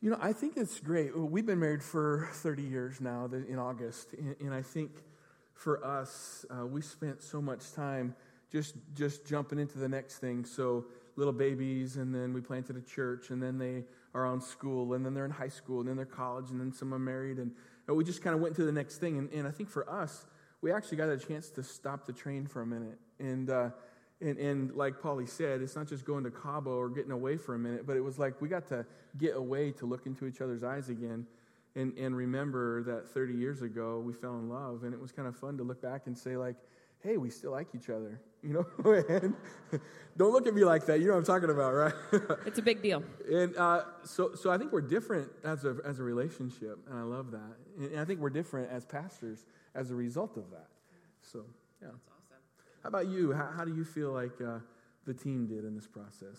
You 0.00 0.10
know, 0.10 0.18
I 0.20 0.32
think 0.32 0.56
it's 0.56 0.78
great. 0.80 1.16
We've 1.16 1.46
been 1.46 1.58
married 1.58 1.82
for 1.82 2.28
30 2.32 2.62
years 2.62 3.00
now 3.00 3.28
in 3.32 3.58
August, 3.58 4.14
and 4.40 4.54
I 4.54 4.62
think 4.62 4.90
for 5.54 5.84
us, 5.84 6.46
uh, 6.50 6.66
we 6.66 6.82
spent 6.82 7.20
so 7.20 7.42
much 7.42 7.72
time 7.72 8.14
just 8.50 8.74
just 8.94 9.24
jumping 9.26 9.58
into 9.58 9.78
the 9.78 9.88
next 9.88 10.18
thing. 10.18 10.44
So 10.44 10.86
little 11.16 11.32
babies, 11.32 11.96
and 11.96 12.14
then 12.14 12.32
we 12.32 12.40
planted 12.40 12.76
a 12.76 12.80
church, 12.80 13.30
and 13.30 13.42
then 13.42 13.58
they 13.58 13.84
are 14.14 14.24
on 14.24 14.40
school, 14.40 14.94
and 14.94 15.04
then 15.04 15.14
they're 15.14 15.24
in 15.24 15.30
high 15.30 15.48
school, 15.48 15.80
and 15.80 15.88
then 15.88 15.96
they're 15.96 16.06
college, 16.06 16.50
and 16.50 16.60
then 16.60 16.72
some 16.72 16.94
are 16.94 16.98
married, 16.98 17.38
and, 17.38 17.52
and 17.86 17.96
we 17.96 18.04
just 18.04 18.22
kind 18.22 18.34
of 18.34 18.40
went 18.40 18.54
to 18.56 18.64
the 18.64 18.72
next 18.72 18.98
thing. 18.98 19.18
And, 19.18 19.30
and 19.32 19.46
I 19.46 19.50
think 19.50 19.68
for 19.68 19.88
us, 19.90 20.26
we 20.60 20.72
actually 20.72 20.96
got 20.96 21.08
a 21.08 21.18
chance 21.18 21.50
to 21.50 21.62
stop 21.62 22.06
the 22.06 22.12
train 22.12 22.46
for 22.46 22.62
a 22.62 22.66
minute. 22.66 22.98
And, 23.18 23.50
uh, 23.50 23.70
and, 24.20 24.38
and 24.38 24.74
like 24.74 25.00
Polly 25.00 25.26
said, 25.26 25.62
it's 25.62 25.76
not 25.76 25.86
just 25.86 26.04
going 26.04 26.24
to 26.24 26.30
Cabo 26.30 26.72
or 26.72 26.88
getting 26.88 27.12
away 27.12 27.36
for 27.36 27.54
a 27.54 27.58
minute, 27.58 27.86
but 27.86 27.96
it 27.96 28.02
was 28.02 28.18
like 28.18 28.40
we 28.40 28.48
got 28.48 28.66
to 28.68 28.84
get 29.16 29.36
away 29.36 29.70
to 29.72 29.86
look 29.86 30.06
into 30.06 30.26
each 30.26 30.40
other's 30.40 30.64
eyes 30.64 30.88
again 30.88 31.26
and, 31.78 31.96
and 31.96 32.16
remember 32.16 32.82
that 32.84 33.08
30 33.08 33.34
years 33.34 33.62
ago 33.62 34.00
we 34.00 34.12
fell 34.12 34.36
in 34.38 34.48
love. 34.48 34.82
And 34.82 34.92
it 34.92 35.00
was 35.00 35.12
kind 35.12 35.28
of 35.28 35.36
fun 35.36 35.56
to 35.58 35.62
look 35.62 35.80
back 35.80 36.06
and 36.06 36.18
say, 36.18 36.36
like, 36.36 36.56
hey, 37.00 37.16
we 37.16 37.30
still 37.30 37.52
like 37.52 37.68
each 37.74 37.88
other. 37.88 38.20
You 38.42 38.52
know, 38.84 39.02
and 39.08 39.34
don't 40.16 40.32
look 40.32 40.46
at 40.46 40.54
me 40.54 40.64
like 40.64 40.86
that. 40.86 41.00
You 41.00 41.06
know 41.06 41.12
what 41.14 41.18
I'm 41.18 41.24
talking 41.24 41.50
about, 41.50 41.72
right? 41.74 41.92
it's 42.46 42.58
a 42.58 42.62
big 42.62 42.82
deal. 42.82 43.02
And 43.30 43.56
uh, 43.56 43.82
so, 44.04 44.34
so 44.34 44.50
I 44.50 44.58
think 44.58 44.72
we're 44.72 44.80
different 44.80 45.30
as 45.44 45.64
a, 45.64 45.76
as 45.84 45.98
a 45.98 46.02
relationship, 46.02 46.78
and 46.88 46.98
I 46.98 47.02
love 47.02 47.30
that. 47.32 47.56
And 47.78 48.00
I 48.00 48.04
think 48.04 48.20
we're 48.20 48.30
different 48.30 48.70
as 48.70 48.84
pastors 48.84 49.44
as 49.74 49.90
a 49.90 49.94
result 49.94 50.36
of 50.36 50.50
that. 50.50 50.68
So, 51.22 51.44
yeah. 51.80 51.88
That's 51.88 52.08
awesome. 52.08 52.36
How 52.82 52.88
about 52.88 53.08
you? 53.08 53.32
How, 53.32 53.50
how 53.56 53.64
do 53.64 53.74
you 53.74 53.84
feel 53.84 54.12
like 54.12 54.40
uh, 54.40 54.58
the 55.06 55.14
team 55.14 55.46
did 55.46 55.64
in 55.64 55.74
this 55.74 55.86
process? 55.86 56.38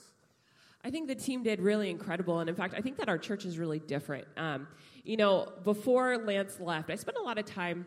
I 0.83 0.89
think 0.89 1.07
the 1.07 1.15
team 1.15 1.43
did 1.43 1.59
really 1.59 1.89
incredible. 1.89 2.39
And 2.39 2.49
in 2.49 2.55
fact, 2.55 2.73
I 2.75 2.81
think 2.81 2.97
that 2.97 3.09
our 3.09 3.17
church 3.17 3.45
is 3.45 3.57
really 3.59 3.79
different. 3.79 4.25
Um, 4.37 4.67
you 5.03 5.17
know, 5.17 5.51
before 5.63 6.17
Lance 6.17 6.59
left, 6.59 6.89
I 6.89 6.95
spent 6.95 7.17
a 7.17 7.21
lot 7.21 7.37
of 7.37 7.45
time 7.45 7.85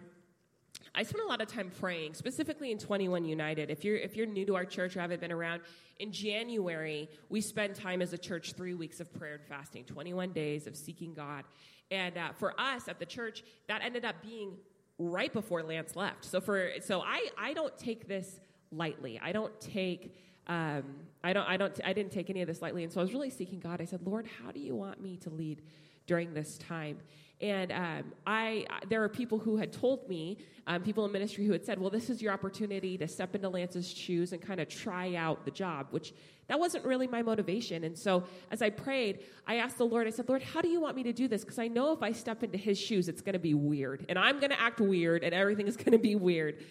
I 0.94 1.02
spent 1.04 1.24
a 1.24 1.26
lot 1.26 1.40
of 1.40 1.48
time 1.48 1.70
praying, 1.80 2.14
specifically 2.14 2.70
in 2.70 2.78
21 2.78 3.24
United. 3.24 3.70
If 3.70 3.84
you're 3.84 3.96
if 3.96 4.16
you're 4.16 4.26
new 4.26 4.44
to 4.46 4.56
our 4.56 4.64
church 4.64 4.96
or 4.96 5.00
haven't 5.00 5.20
been 5.20 5.32
around, 5.32 5.62
in 5.98 6.12
January 6.12 7.08
we 7.28 7.40
spend 7.40 7.74
time 7.74 8.02
as 8.02 8.12
a 8.12 8.18
church 8.18 8.52
three 8.52 8.74
weeks 8.74 9.00
of 9.00 9.12
prayer 9.14 9.34
and 9.34 9.44
fasting, 9.44 9.84
21 9.84 10.32
days 10.32 10.66
of 10.66 10.76
seeking 10.76 11.14
God. 11.14 11.44
And 11.90 12.16
uh, 12.16 12.32
for 12.38 12.58
us 12.60 12.88
at 12.88 12.98
the 12.98 13.06
church, 13.06 13.42
that 13.68 13.82
ended 13.82 14.04
up 14.04 14.16
being 14.22 14.56
right 14.98 15.32
before 15.32 15.62
Lance 15.62 15.96
left. 15.96 16.24
So 16.24 16.40
for 16.40 16.72
so 16.80 17.00
I 17.00 17.28
I 17.38 17.54
don't 17.54 17.76
take 17.78 18.06
this 18.06 18.40
lightly. 18.70 19.20
I 19.22 19.32
don't 19.32 19.58
take 19.60 20.14
um, 20.46 20.82
I 21.22 21.32
don't 21.32 21.48
I 21.48 21.56
don't 21.56 21.80
I 21.84 21.92
didn't 21.92 22.12
take 22.12 22.28
any 22.28 22.42
of 22.42 22.48
this 22.48 22.60
lightly. 22.60 22.84
And 22.84 22.92
so 22.92 23.00
I 23.00 23.02
was 23.02 23.12
really 23.12 23.30
seeking 23.30 23.60
God. 23.60 23.80
I 23.80 23.84
said, 23.84 24.02
Lord, 24.02 24.26
how 24.42 24.50
do 24.50 24.60
you 24.60 24.74
want 24.74 25.00
me 25.00 25.16
to 25.18 25.30
lead 25.30 25.62
during 26.06 26.34
this 26.34 26.58
time? 26.58 26.98
And 27.42 27.72
um, 27.72 28.12
I, 28.24 28.66
there 28.88 29.02
are 29.02 29.08
people 29.08 29.36
who 29.36 29.56
had 29.56 29.72
told 29.72 30.08
me, 30.08 30.38
um, 30.68 30.82
people 30.82 31.04
in 31.04 31.10
ministry 31.10 31.44
who 31.44 31.50
had 31.50 31.66
said, 31.66 31.80
well, 31.80 31.90
this 31.90 32.08
is 32.08 32.22
your 32.22 32.32
opportunity 32.32 32.96
to 32.98 33.08
step 33.08 33.34
into 33.34 33.48
Lance's 33.48 33.90
shoes 33.90 34.32
and 34.32 34.40
kind 34.40 34.60
of 34.60 34.68
try 34.68 35.16
out 35.16 35.44
the 35.44 35.50
job, 35.50 35.88
which 35.90 36.14
that 36.46 36.60
wasn't 36.60 36.84
really 36.84 37.08
my 37.08 37.20
motivation. 37.20 37.82
And 37.82 37.98
so 37.98 38.22
as 38.52 38.62
I 38.62 38.70
prayed, 38.70 39.24
I 39.44 39.56
asked 39.56 39.76
the 39.78 39.86
Lord, 39.86 40.06
I 40.06 40.10
said, 40.10 40.28
Lord, 40.28 40.42
how 40.42 40.60
do 40.60 40.68
you 40.68 40.80
want 40.80 40.94
me 40.94 41.02
to 41.02 41.12
do 41.12 41.26
this? 41.26 41.42
Because 41.42 41.58
I 41.58 41.66
know 41.66 41.92
if 41.92 42.02
I 42.02 42.12
step 42.12 42.44
into 42.44 42.58
his 42.58 42.78
shoes, 42.78 43.08
it's 43.08 43.22
going 43.22 43.32
to 43.32 43.40
be 43.40 43.54
weird. 43.54 44.06
And 44.08 44.16
I'm 44.16 44.38
going 44.38 44.50
to 44.50 44.60
act 44.60 44.80
weird, 44.80 45.24
and 45.24 45.34
everything 45.34 45.66
is 45.66 45.76
going 45.76 45.92
to 45.92 45.98
be 45.98 46.14
weird. 46.14 46.64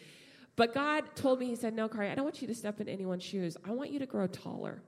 But 0.55 0.73
God 0.73 1.03
told 1.15 1.39
me, 1.39 1.47
He 1.47 1.55
said, 1.55 1.73
No, 1.73 1.87
Kari, 1.89 2.09
I 2.09 2.15
don't 2.15 2.25
want 2.25 2.41
you 2.41 2.47
to 2.47 2.55
step 2.55 2.79
in 2.79 2.87
anyone's 2.87 3.23
shoes. 3.23 3.57
I 3.67 3.71
want 3.71 3.91
you 3.91 3.99
to 3.99 4.05
grow 4.05 4.27
taller. 4.27 4.81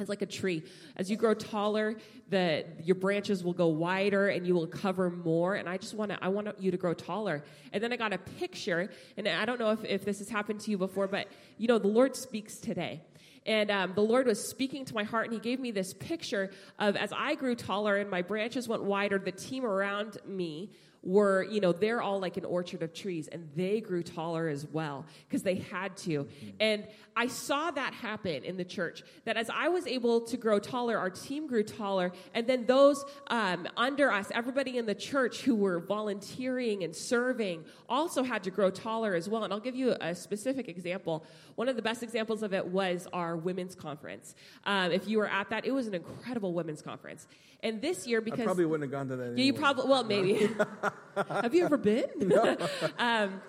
It's 0.00 0.08
like 0.08 0.22
a 0.22 0.26
tree. 0.26 0.62
As 0.94 1.10
you 1.10 1.16
grow 1.16 1.34
taller, 1.34 1.96
the 2.28 2.64
your 2.84 2.94
branches 2.94 3.42
will 3.42 3.52
go 3.52 3.66
wider 3.66 4.28
and 4.28 4.46
you 4.46 4.54
will 4.54 4.68
cover 4.68 5.10
more. 5.10 5.56
And 5.56 5.68
I 5.68 5.76
just 5.76 5.94
want 5.94 6.12
to 6.12 6.18
I 6.22 6.28
want 6.28 6.48
you 6.60 6.70
to 6.70 6.76
grow 6.76 6.94
taller. 6.94 7.42
And 7.72 7.82
then 7.82 7.92
I 7.92 7.96
got 7.96 8.12
a 8.12 8.18
picture, 8.18 8.90
and 9.16 9.26
I 9.26 9.44
don't 9.44 9.58
know 9.58 9.72
if, 9.72 9.84
if 9.84 10.04
this 10.04 10.20
has 10.20 10.28
happened 10.28 10.60
to 10.60 10.70
you 10.70 10.78
before, 10.78 11.08
but 11.08 11.26
you 11.56 11.66
know, 11.66 11.80
the 11.80 11.88
Lord 11.88 12.14
speaks 12.14 12.58
today. 12.58 13.02
And 13.44 13.72
um, 13.72 13.92
the 13.96 14.02
Lord 14.02 14.28
was 14.28 14.48
speaking 14.48 14.84
to 14.84 14.94
my 14.94 15.02
heart, 15.02 15.24
and 15.24 15.34
He 15.34 15.40
gave 15.40 15.58
me 15.58 15.72
this 15.72 15.92
picture 15.94 16.52
of 16.78 16.94
as 16.94 17.12
I 17.12 17.34
grew 17.34 17.56
taller 17.56 17.96
and 17.96 18.08
my 18.08 18.22
branches 18.22 18.68
went 18.68 18.84
wider, 18.84 19.18
the 19.18 19.32
team 19.32 19.64
around 19.64 20.18
me 20.24 20.70
were, 21.02 21.44
you 21.44 21.60
know, 21.60 21.72
they're 21.72 22.02
all 22.02 22.20
like 22.20 22.36
an 22.36 22.44
orchard 22.44 22.82
of 22.82 22.92
trees 22.92 23.28
and 23.28 23.48
they 23.54 23.80
grew 23.80 24.02
taller 24.02 24.48
as 24.48 24.66
well 24.66 25.06
because 25.28 25.42
they 25.42 25.56
had 25.56 25.96
to. 25.96 26.24
Mm-hmm. 26.24 26.48
And 26.60 26.86
I 27.16 27.26
saw 27.26 27.70
that 27.70 27.94
happen 27.94 28.44
in 28.44 28.56
the 28.56 28.64
church 28.64 29.02
that 29.24 29.36
as 29.36 29.50
I 29.50 29.68
was 29.68 29.86
able 29.86 30.20
to 30.22 30.36
grow 30.36 30.58
taller, 30.58 30.98
our 30.98 31.10
team 31.10 31.46
grew 31.46 31.62
taller. 31.62 32.12
And 32.34 32.46
then 32.46 32.66
those 32.66 33.04
um, 33.28 33.66
under 33.76 34.10
us, 34.10 34.28
everybody 34.32 34.78
in 34.78 34.86
the 34.86 34.94
church 34.94 35.42
who 35.42 35.54
were 35.54 35.80
volunteering 35.80 36.84
and 36.84 36.94
serving, 36.94 37.64
also 37.88 38.22
had 38.22 38.44
to 38.44 38.50
grow 38.50 38.70
taller 38.70 39.14
as 39.14 39.28
well. 39.28 39.44
And 39.44 39.52
I'll 39.52 39.60
give 39.60 39.76
you 39.76 39.96
a 40.00 40.14
specific 40.14 40.68
example. 40.68 41.24
One 41.54 41.68
of 41.68 41.76
the 41.76 41.82
best 41.82 42.02
examples 42.02 42.42
of 42.42 42.52
it 42.52 42.66
was 42.66 43.08
our 43.12 43.36
women's 43.36 43.74
conference. 43.74 44.34
Um, 44.64 44.92
if 44.92 45.08
you 45.08 45.18
were 45.18 45.28
at 45.28 45.50
that, 45.50 45.64
it 45.64 45.72
was 45.72 45.86
an 45.86 45.94
incredible 45.94 46.52
women's 46.52 46.82
conference. 46.82 47.26
And 47.62 47.82
this 47.82 48.06
year, 48.06 48.20
because 48.20 48.40
I 48.40 48.44
probably 48.44 48.66
wouldn't 48.66 48.92
have 48.92 48.92
gone 48.92 49.08
to 49.08 49.16
that. 49.16 49.38
Yeah, 49.38 49.44
you 49.44 49.52
probably 49.52 49.88
well 49.88 50.04
maybe. 50.04 50.48
have 51.30 51.54
you 51.54 51.64
ever 51.64 51.76
been? 51.76 52.08
No. 52.18 52.56
um, 52.98 53.40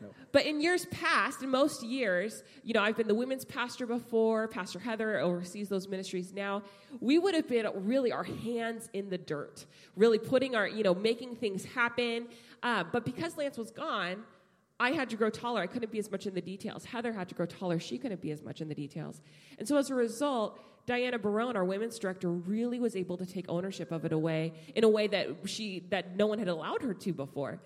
no. 0.00 0.08
But 0.32 0.44
in 0.46 0.60
years 0.60 0.86
past, 0.86 1.42
in 1.42 1.50
most 1.50 1.82
years, 1.82 2.42
you 2.62 2.74
know, 2.74 2.82
I've 2.82 2.96
been 2.96 3.08
the 3.08 3.14
women's 3.14 3.44
pastor 3.44 3.86
before. 3.86 4.48
Pastor 4.48 4.78
Heather 4.78 5.18
oversees 5.20 5.68
those 5.68 5.88
ministries 5.88 6.34
now. 6.34 6.62
We 7.00 7.18
would 7.18 7.34
have 7.34 7.48
been 7.48 7.66
really 7.74 8.12
our 8.12 8.24
hands 8.24 8.90
in 8.92 9.08
the 9.08 9.18
dirt, 9.18 9.64
really 9.96 10.18
putting 10.18 10.54
our, 10.54 10.68
you 10.68 10.82
know, 10.82 10.94
making 10.94 11.36
things 11.36 11.64
happen. 11.64 12.28
Uh, 12.62 12.84
but 12.84 13.04
because 13.04 13.36
Lance 13.38 13.56
was 13.56 13.70
gone, 13.70 14.24
I 14.78 14.90
had 14.90 15.08
to 15.10 15.16
grow 15.16 15.30
taller. 15.30 15.62
I 15.62 15.66
couldn't 15.66 15.90
be 15.90 15.98
as 15.98 16.10
much 16.10 16.26
in 16.26 16.34
the 16.34 16.42
details. 16.42 16.84
Heather 16.84 17.12
had 17.12 17.28
to 17.30 17.34
grow 17.34 17.46
taller. 17.46 17.78
She 17.78 17.96
couldn't 17.96 18.20
be 18.20 18.32
as 18.32 18.42
much 18.42 18.60
in 18.60 18.68
the 18.68 18.74
details. 18.74 19.22
And 19.58 19.66
so 19.66 19.78
as 19.78 19.90
a 19.90 19.94
result, 19.94 20.60
Diana 20.86 21.18
Barone, 21.18 21.56
our 21.56 21.64
women's 21.64 21.98
director, 21.98 22.30
really 22.30 22.78
was 22.78 22.94
able 22.94 23.16
to 23.16 23.26
take 23.26 23.46
ownership 23.48 23.90
of 23.90 24.04
it 24.04 24.12
away 24.12 24.52
in 24.76 24.84
a 24.84 24.88
way 24.88 25.08
that 25.08 25.28
she 25.44 25.80
that 25.90 26.16
no 26.16 26.26
one 26.26 26.38
had 26.38 26.48
allowed 26.48 26.82
her 26.82 26.94
to 26.94 27.12
before. 27.12 27.60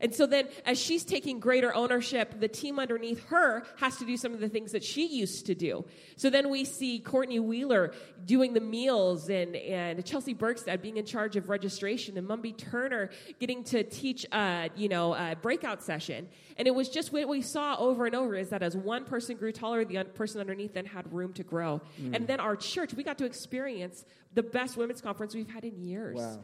And 0.00 0.14
so 0.14 0.26
then, 0.26 0.48
as 0.64 0.78
she's 0.78 1.04
taking 1.04 1.40
greater 1.40 1.74
ownership, 1.74 2.40
the 2.40 2.48
team 2.48 2.78
underneath 2.78 3.24
her 3.26 3.64
has 3.76 3.96
to 3.98 4.04
do 4.04 4.16
some 4.16 4.34
of 4.34 4.40
the 4.40 4.48
things 4.48 4.72
that 4.72 4.84
she 4.84 5.06
used 5.06 5.46
to 5.46 5.54
do. 5.54 5.84
So 6.16 6.30
then 6.30 6.50
we 6.50 6.64
see 6.64 6.98
Courtney 6.98 7.40
Wheeler 7.40 7.92
doing 8.24 8.54
the 8.54 8.60
meals 8.60 9.28
and, 9.28 9.56
and 9.56 10.04
Chelsea 10.04 10.34
Bergstad 10.34 10.82
being 10.82 10.96
in 10.96 11.06
charge 11.06 11.36
of 11.36 11.48
registration 11.48 12.16
and 12.18 12.28
Mumby 12.28 12.56
Turner 12.56 13.10
getting 13.38 13.64
to 13.64 13.82
teach, 13.82 14.26
uh, 14.32 14.68
you 14.76 14.88
know, 14.88 15.14
a 15.14 15.36
breakout 15.40 15.82
session. 15.82 16.28
And 16.58 16.66
it 16.66 16.74
was 16.74 16.88
just 16.88 17.12
what 17.12 17.28
we 17.28 17.42
saw 17.42 17.76
over 17.76 18.06
and 18.06 18.14
over 18.14 18.34
is 18.34 18.48
that 18.50 18.62
as 18.62 18.76
one 18.76 19.04
person 19.04 19.36
grew 19.36 19.52
taller, 19.52 19.84
the 19.84 20.04
person 20.04 20.40
underneath 20.40 20.74
then 20.74 20.86
had 20.86 21.12
room 21.12 21.32
to 21.34 21.42
grow. 21.42 21.80
Mm. 22.00 22.16
And 22.16 22.26
then 22.26 22.40
our 22.40 22.56
church, 22.56 22.94
we 22.94 23.02
got 23.02 23.18
to 23.18 23.24
experience 23.24 24.04
the 24.34 24.42
best 24.42 24.76
women's 24.76 25.00
conference 25.00 25.34
we've 25.34 25.50
had 25.50 25.64
in 25.64 25.80
years. 25.80 26.16
Wow. 26.16 26.40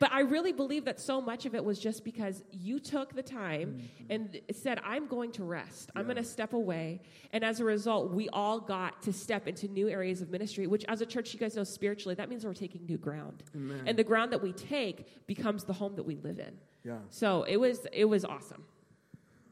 But 0.00 0.12
I 0.12 0.20
really 0.20 0.52
believe 0.52 0.86
that 0.86 0.98
so 0.98 1.20
much 1.20 1.44
of 1.44 1.54
it 1.54 1.62
was 1.62 1.78
just 1.78 2.04
because 2.04 2.42
you 2.50 2.80
took 2.80 3.14
the 3.14 3.22
time 3.22 3.82
mm-hmm. 3.82 4.12
and 4.12 4.40
said, 4.50 4.80
I'm 4.82 5.06
going 5.06 5.30
to 5.32 5.44
rest. 5.44 5.90
Yeah. 5.94 6.00
I'm 6.00 6.06
going 6.06 6.16
to 6.16 6.24
step 6.24 6.54
away. 6.54 7.02
And 7.34 7.44
as 7.44 7.60
a 7.60 7.64
result, 7.64 8.10
we 8.10 8.30
all 8.30 8.60
got 8.60 9.02
to 9.02 9.12
step 9.12 9.46
into 9.46 9.68
new 9.68 9.90
areas 9.90 10.22
of 10.22 10.30
ministry, 10.30 10.66
which 10.66 10.86
as 10.88 11.02
a 11.02 11.06
church, 11.06 11.34
you 11.34 11.38
guys 11.38 11.54
know 11.54 11.64
spiritually, 11.64 12.14
that 12.14 12.30
means 12.30 12.46
we're 12.46 12.54
taking 12.54 12.86
new 12.86 12.96
ground. 12.96 13.42
Amen. 13.54 13.82
And 13.86 13.98
the 13.98 14.02
ground 14.02 14.32
that 14.32 14.42
we 14.42 14.54
take 14.54 15.26
becomes 15.26 15.64
the 15.64 15.74
home 15.74 15.94
that 15.96 16.04
we 16.04 16.16
live 16.16 16.38
in. 16.38 16.56
Yeah. 16.82 16.96
So 17.10 17.42
it 17.42 17.58
was 17.58 17.86
it 17.92 18.06
was 18.06 18.24
awesome. 18.24 18.64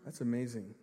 That's 0.05 0.23
amazing. 0.23 0.75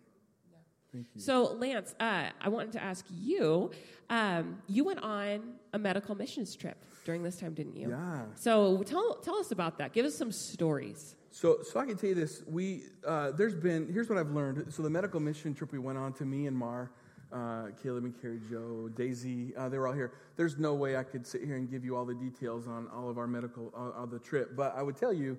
So, 1.18 1.52
Lance, 1.52 1.94
uh, 2.00 2.30
I 2.40 2.48
wanted 2.48 2.72
to 2.72 2.82
ask 2.82 3.04
you. 3.10 3.70
Um, 4.08 4.62
you 4.68 4.84
went 4.84 5.00
on 5.02 5.54
a 5.72 5.78
medical 5.78 6.14
missions 6.14 6.54
trip 6.54 6.82
during 7.06 7.22
this 7.22 7.36
time, 7.36 7.54
didn't 7.54 7.76
you? 7.76 7.88
Yeah. 7.88 8.24
So 8.34 8.82
tell 8.82 9.14
tell 9.14 9.36
us 9.36 9.52
about 9.52 9.78
that. 9.78 9.94
Give 9.94 10.04
us 10.04 10.14
some 10.14 10.30
stories. 10.30 11.14
So, 11.30 11.58
so 11.62 11.80
I 11.80 11.86
can 11.86 11.96
tell 11.96 12.10
you 12.10 12.14
this. 12.14 12.42
We 12.46 12.82
uh, 13.06 13.30
there's 13.30 13.54
been 13.54 13.88
here's 13.90 14.10
what 14.10 14.18
I've 14.18 14.32
learned. 14.32 14.74
So 14.74 14.82
the 14.82 14.90
medical 14.90 15.20
mission 15.20 15.54
trip 15.54 15.72
we 15.72 15.78
went 15.78 15.96
on 15.96 16.12
to 16.14 16.24
Myanmar, 16.24 16.88
uh, 17.32 17.68
Caleb 17.82 18.04
and 18.04 18.20
Carrie 18.20 18.40
Joe, 18.50 18.90
Daisy, 18.94 19.54
uh, 19.56 19.68
they 19.68 19.78
were 19.78 19.86
all 19.86 19.94
here. 19.94 20.12
There's 20.36 20.58
no 20.58 20.74
way 20.74 20.96
I 20.96 21.04
could 21.04 21.26
sit 21.26 21.42
here 21.44 21.56
and 21.56 21.70
give 21.70 21.84
you 21.84 21.96
all 21.96 22.04
the 22.04 22.14
details 22.14 22.66
on 22.66 22.88
all 22.94 23.08
of 23.08 23.16
our 23.16 23.26
medical 23.26 23.72
uh, 23.74 24.04
the 24.06 24.18
trip, 24.18 24.56
but 24.56 24.74
I 24.76 24.82
would 24.82 24.96
tell 24.96 25.12
you 25.12 25.38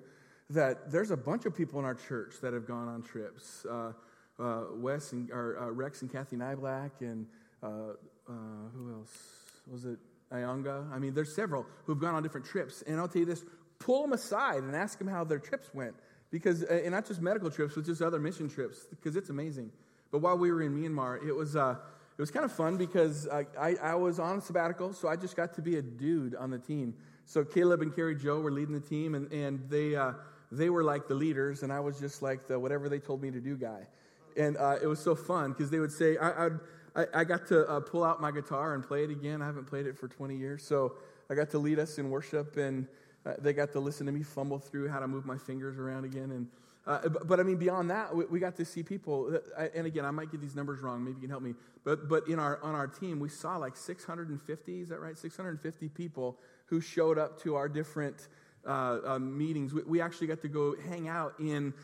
that 0.50 0.90
there's 0.90 1.10
a 1.10 1.16
bunch 1.16 1.44
of 1.44 1.54
people 1.54 1.78
in 1.78 1.84
our 1.84 1.94
church 1.94 2.36
that 2.40 2.54
have 2.54 2.66
gone 2.66 2.88
on 2.88 3.02
trips. 3.02 3.66
Uh, 3.70 3.92
uh, 4.38 4.64
Wes 4.74 5.12
and 5.12 5.30
or, 5.30 5.58
uh, 5.60 5.70
Rex 5.70 6.02
and 6.02 6.10
Kathy 6.10 6.36
Nyblack 6.36 6.92
and 7.00 7.26
uh, 7.62 7.66
uh, 8.28 8.32
who 8.74 8.92
else 8.94 9.18
was 9.66 9.84
it? 9.84 9.98
Ayanga. 10.32 10.90
I 10.92 10.98
mean, 10.98 11.14
there's 11.14 11.34
several 11.34 11.66
who've 11.84 11.98
gone 11.98 12.14
on 12.14 12.22
different 12.22 12.46
trips, 12.46 12.82
and 12.86 12.98
I'll 12.98 13.08
tell 13.08 13.20
you 13.20 13.26
this: 13.26 13.44
pull 13.78 14.02
them 14.02 14.12
aside 14.12 14.62
and 14.62 14.74
ask 14.74 14.98
them 14.98 15.08
how 15.08 15.24
their 15.24 15.38
trips 15.38 15.72
went, 15.74 15.94
because 16.30 16.62
uh, 16.62 16.80
and 16.84 16.92
not 16.92 17.06
just 17.06 17.20
medical 17.20 17.50
trips, 17.50 17.74
but 17.74 17.84
just 17.84 18.02
other 18.02 18.18
mission 18.18 18.48
trips, 18.48 18.86
because 18.90 19.16
it's 19.16 19.30
amazing. 19.30 19.70
But 20.10 20.18
while 20.20 20.38
we 20.38 20.50
were 20.50 20.62
in 20.62 20.74
Myanmar, 20.74 21.26
it 21.26 21.32
was 21.32 21.56
uh, 21.56 21.76
it 22.16 22.20
was 22.20 22.30
kind 22.30 22.44
of 22.44 22.52
fun 22.52 22.76
because 22.76 23.28
I, 23.28 23.46
I, 23.58 23.74
I 23.82 23.94
was 23.94 24.18
on 24.18 24.40
sabbatical, 24.40 24.92
so 24.92 25.08
I 25.08 25.16
just 25.16 25.36
got 25.36 25.54
to 25.54 25.62
be 25.62 25.76
a 25.76 25.82
dude 25.82 26.34
on 26.34 26.50
the 26.50 26.58
team. 26.58 26.94
So 27.24 27.44
Caleb 27.44 27.82
and 27.82 27.94
Carrie 27.94 28.16
Joe 28.16 28.40
were 28.40 28.50
leading 28.50 28.74
the 28.74 28.86
team, 28.86 29.14
and 29.14 29.32
and 29.32 29.68
they 29.68 29.96
uh, 29.96 30.12
they 30.52 30.70
were 30.70 30.84
like 30.84 31.08
the 31.08 31.14
leaders, 31.14 31.62
and 31.62 31.72
I 31.72 31.80
was 31.80 31.98
just 31.98 32.22
like 32.22 32.46
the 32.46 32.58
whatever 32.58 32.88
they 32.88 32.98
told 32.98 33.22
me 33.22 33.30
to 33.30 33.40
do 33.40 33.56
guy 33.56 33.86
and 34.38 34.56
uh, 34.56 34.76
it 34.80 34.86
was 34.86 35.00
so 35.00 35.14
fun 35.14 35.52
because 35.52 35.70
they 35.70 35.80
would 35.80 35.92
say, 35.92 36.16
I, 36.16 36.46
I, 36.46 36.48
I 37.14 37.24
got 37.24 37.46
to 37.48 37.68
uh, 37.68 37.80
pull 37.80 38.02
out 38.02 38.20
my 38.20 38.30
guitar 38.30 38.74
and 38.74 38.82
play 38.82 39.04
it 39.04 39.10
again. 39.10 39.42
I 39.42 39.46
haven't 39.46 39.66
played 39.66 39.86
it 39.86 39.96
for 39.96 40.08
20 40.08 40.36
years. 40.36 40.64
So 40.64 40.94
I 41.30 41.34
got 41.34 41.50
to 41.50 41.58
lead 41.58 41.78
us 41.78 41.98
in 41.98 42.10
worship, 42.10 42.56
and 42.56 42.86
uh, 43.24 43.34
they 43.38 43.52
got 43.52 43.72
to 43.72 43.80
listen 43.80 44.06
to 44.06 44.12
me 44.12 44.22
fumble 44.22 44.58
through 44.58 44.88
how 44.88 44.98
to 44.98 45.06
move 45.06 45.24
my 45.24 45.38
fingers 45.38 45.78
around 45.78 46.04
again. 46.04 46.30
And 46.30 46.48
uh, 46.86 47.08
but, 47.08 47.28
but, 47.28 47.40
I 47.40 47.42
mean, 47.42 47.58
beyond 47.58 47.90
that, 47.90 48.16
we, 48.16 48.24
we 48.24 48.40
got 48.40 48.56
to 48.56 48.64
see 48.64 48.82
people. 48.82 49.30
That, 49.30 49.72
and 49.74 49.86
again, 49.86 50.06
I 50.06 50.10
might 50.10 50.30
get 50.30 50.40
these 50.40 50.56
numbers 50.56 50.80
wrong. 50.80 51.04
Maybe 51.04 51.16
you 51.16 51.20
can 51.20 51.30
help 51.30 51.42
me. 51.42 51.54
But 51.84 52.08
but 52.08 52.26
in 52.28 52.38
our 52.38 52.58
on 52.62 52.74
our 52.74 52.86
team, 52.86 53.20
we 53.20 53.28
saw 53.28 53.56
like 53.58 53.76
650. 53.76 54.80
Is 54.80 54.88
that 54.88 54.98
right? 54.98 55.16
650 55.16 55.88
people 55.90 56.38
who 56.66 56.80
showed 56.80 57.18
up 57.18 57.40
to 57.42 57.56
our 57.56 57.68
different 57.68 58.28
uh, 58.66 58.98
uh, 59.04 59.18
meetings. 59.18 59.74
We, 59.74 59.82
we, 59.82 60.00
actually 60.00 60.26
got 60.26 60.40
to 60.42 60.48
go 60.48 60.74
hang 60.88 61.08
out 61.08 61.34
in 61.38 61.74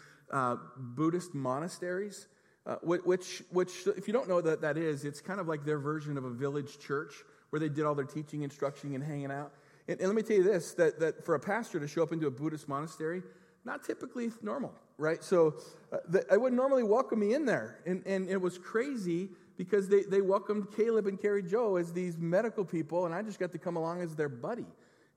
Buddhist 0.76 1.34
monasteries 1.34 2.26
uh, 2.66 2.76
which, 2.82 3.42
which, 3.50 3.86
if 3.96 4.06
you 4.06 4.12
don't 4.12 4.28
know 4.28 4.36
what 4.36 4.60
that 4.62 4.78
is, 4.78 5.04
it's 5.04 5.20
kind 5.20 5.38
of 5.38 5.46
like 5.46 5.64
their 5.64 5.78
version 5.78 6.16
of 6.16 6.24
a 6.24 6.30
village 6.30 6.78
church 6.78 7.12
where 7.50 7.60
they 7.60 7.68
did 7.68 7.84
all 7.84 7.94
their 7.94 8.06
teaching, 8.06 8.42
instruction, 8.42 8.94
and 8.94 9.04
hanging 9.04 9.30
out. 9.30 9.52
And, 9.86 10.00
and 10.00 10.08
let 10.08 10.16
me 10.16 10.22
tell 10.22 10.36
you 10.36 10.42
this 10.42 10.72
that, 10.74 10.98
that 11.00 11.24
for 11.24 11.34
a 11.34 11.40
pastor 11.40 11.78
to 11.78 11.86
show 11.86 12.02
up 12.02 12.12
into 12.12 12.26
a 12.26 12.30
Buddhist 12.30 12.68
monastery, 12.68 13.22
not 13.64 13.84
typically 13.84 14.30
normal, 14.42 14.72
right? 14.98 15.22
So 15.22 15.56
uh, 15.92 15.98
the, 16.08 16.24
I 16.32 16.36
wouldn't 16.36 16.60
normally 16.60 16.82
welcome 16.82 17.20
me 17.20 17.34
in 17.34 17.44
there. 17.44 17.80
And, 17.86 18.02
and 18.06 18.28
it 18.28 18.40
was 18.40 18.58
crazy 18.58 19.28
because 19.56 19.88
they, 19.88 20.02
they 20.02 20.20
welcomed 20.20 20.68
Caleb 20.74 21.06
and 21.06 21.20
Carrie 21.20 21.42
Joe 21.42 21.76
as 21.76 21.92
these 21.92 22.16
medical 22.18 22.64
people, 22.64 23.06
and 23.06 23.14
I 23.14 23.22
just 23.22 23.38
got 23.38 23.52
to 23.52 23.58
come 23.58 23.76
along 23.76 24.00
as 24.00 24.16
their 24.16 24.28
buddy. 24.28 24.66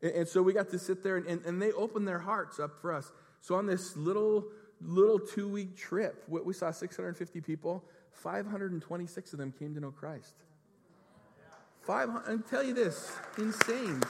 And, 0.01 0.11
and 0.11 0.27
so 0.27 0.41
we 0.41 0.53
got 0.53 0.69
to 0.69 0.79
sit 0.79 1.03
there, 1.03 1.17
and, 1.17 1.25
and, 1.27 1.45
and 1.45 1.61
they 1.61 1.71
opened 1.71 2.07
their 2.07 2.19
hearts 2.19 2.59
up 2.59 2.79
for 2.81 2.93
us. 2.93 3.11
So 3.41 3.55
on 3.55 3.65
this 3.65 3.95
little 3.95 4.45
little 4.81 5.19
two 5.19 5.47
week 5.47 5.75
trip, 5.75 6.23
What 6.27 6.45
we 6.45 6.53
saw 6.53 6.71
650 6.71 7.41
people. 7.41 7.83
526 8.11 9.33
of 9.33 9.39
them 9.39 9.53
came 9.57 9.75
to 9.75 9.79
know 9.79 9.91
Christ. 9.91 10.33
Five, 11.81 12.09
and 12.27 12.45
tell 12.45 12.63
you 12.63 12.73
this, 12.73 13.11
insane. 13.37 14.01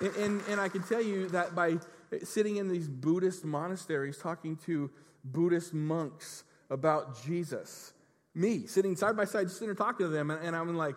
And, 0.00 0.16
and, 0.16 0.42
and 0.48 0.60
I 0.60 0.68
can 0.68 0.82
tell 0.82 1.02
you 1.02 1.28
that 1.28 1.54
by 1.54 1.76
sitting 2.24 2.56
in 2.56 2.68
these 2.68 2.88
Buddhist 2.88 3.44
monasteries 3.44 4.16
talking 4.16 4.56
to 4.64 4.90
Buddhist 5.24 5.74
monks 5.74 6.44
about 6.70 7.22
Jesus, 7.22 7.92
me 8.34 8.66
sitting 8.66 8.96
side 8.96 9.16
by 9.16 9.24
side, 9.24 9.44
just 9.44 9.56
sitting 9.56 9.68
there 9.68 9.74
talking 9.74 10.06
to 10.06 10.10
them, 10.10 10.30
and, 10.30 10.44
and 10.44 10.56
I'm 10.56 10.76
like, 10.76 10.96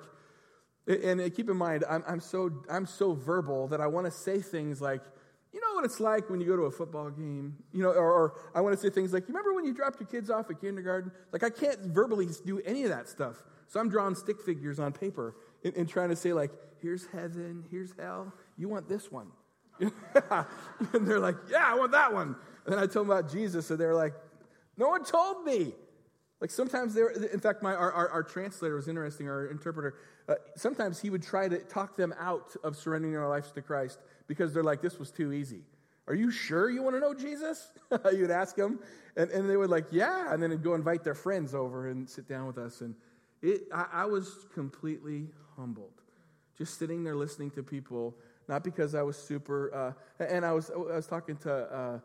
and 0.88 1.34
keep 1.36 1.50
in 1.50 1.58
mind, 1.58 1.84
I'm, 1.90 2.04
I'm, 2.08 2.20
so, 2.20 2.64
I'm 2.70 2.86
so 2.86 3.14
verbal 3.14 3.68
that 3.68 3.80
I 3.80 3.88
want 3.88 4.06
to 4.06 4.12
say 4.12 4.42
things 4.42 4.82
like, 4.82 5.02
you 5.54 5.62
know 5.62 5.76
what 5.76 5.86
it's 5.86 6.00
like 6.00 6.30
when 6.30 6.42
you 6.42 6.48
go 6.48 6.56
to 6.56 6.64
a 6.64 6.72
football 6.72 7.10
game? 7.10 7.56
You 7.74 7.84
know, 7.84 7.90
or, 7.90 8.12
or 8.12 8.34
I 8.56 8.62
want 8.62 8.76
to 8.76 8.82
say 8.82 8.90
things 8.90 9.14
like, 9.14 9.28
you 9.28 9.34
remember 9.34 9.54
when 9.54 9.66
you 9.66 9.74
dropped 9.74 10.00
your 10.00 10.08
kids 10.08 10.30
off 10.30 10.50
at 10.50 10.60
kindergarten? 10.60 11.12
Like, 11.32 11.44
I 11.44 11.50
can't 11.50 11.80
verbally 11.82 12.28
do 12.46 12.60
any 12.62 12.84
of 12.84 12.90
that 12.90 13.08
stuff. 13.08 13.44
So 13.68 13.80
I'm 13.80 13.90
drawing 13.90 14.16
stick 14.16 14.42
figures 14.42 14.80
on 14.80 14.94
paper 14.94 15.36
and, 15.64 15.76
and 15.76 15.88
trying 15.88 16.10
to 16.10 16.16
say, 16.16 16.34
like, 16.34 16.52
here's 16.82 17.06
heaven, 17.08 17.64
here's 17.70 17.94
hell. 18.00 18.34
You 18.58 18.68
want 18.68 18.90
this 18.90 19.12
one. 19.12 19.28
and 19.80 21.08
they're 21.08 21.20
like, 21.20 21.36
yeah, 21.50 21.66
I 21.66 21.76
want 21.76 21.92
that 21.92 22.14
one. 22.14 22.36
And 22.66 22.74
then 22.74 22.80
I 22.80 22.88
told 22.88 23.08
them 23.08 23.12
about 23.12 23.32
Jesus, 23.32 23.70
and 23.70 23.80
they're 23.80 23.96
like, 23.96 24.14
no 24.78 24.90
one 24.90 25.04
told 25.04 25.46
me. 25.46 25.74
Like 26.42 26.52
sometimes 26.52 26.94
there, 26.94 27.10
in 27.10 27.40
fact, 27.40 27.64
my, 27.64 27.74
our, 27.74 27.92
our, 27.92 28.10
our 28.10 28.24
translator 28.24 28.76
was 28.76 28.88
interesting, 28.88 29.30
our 29.30 29.46
interpreter. 29.48 29.96
Uh, 30.28 30.36
sometimes 30.56 31.00
he 31.00 31.10
would 31.10 31.24
try 31.24 31.48
to 31.48 31.60
talk 31.60 31.96
them 31.96 32.14
out 32.20 32.56
of 32.64 32.78
surrendering 32.78 33.14
their 33.14 33.28
lives 33.28 33.52
to 33.52 33.62
Christ 33.62 34.00
because 34.28 34.54
they're 34.54 34.64
like, 34.64 34.82
this 34.82 34.98
was 34.98 35.12
too 35.12 35.34
easy. 35.34 35.62
Are 36.08 36.16
you 36.16 36.32
sure 36.32 36.70
you 36.70 36.84
want 36.84 36.96
to 36.96 37.00
know 37.00 37.14
Jesus? 37.14 37.68
You'd 38.14 38.32
ask 38.32 38.56
them. 38.56 38.80
And, 39.16 39.30
and 39.32 39.50
they 39.50 39.58
would 39.58 39.70
like, 39.70 39.86
yeah. 39.92 40.34
And 40.34 40.42
then 40.42 40.56
go 40.62 40.74
invite 40.74 41.04
their 41.04 41.16
friends 41.16 41.54
over 41.56 41.90
and 41.90 42.10
sit 42.10 42.28
down 42.28 42.48
with 42.48 42.58
us. 42.58 42.82
And 42.82 42.96
it, 43.42 43.64
I, 43.74 43.86
I 43.94 44.06
was 44.06 44.46
completely 44.54 45.28
humbled. 45.56 46.02
Just 46.58 46.78
sitting 46.78 47.04
there 47.04 47.16
listening 47.16 47.52
to 47.52 47.64
people, 47.64 48.16
not 48.48 48.64
because 48.64 48.96
I 48.96 49.02
was 49.02 49.18
super, 49.18 49.96
uh, 50.20 50.24
and 50.24 50.46
I 50.46 50.52
was, 50.52 50.72
I 50.72 50.78
was 50.78 51.08
talking 51.08 51.38
to, 51.38 51.54
uh, 51.54 52.00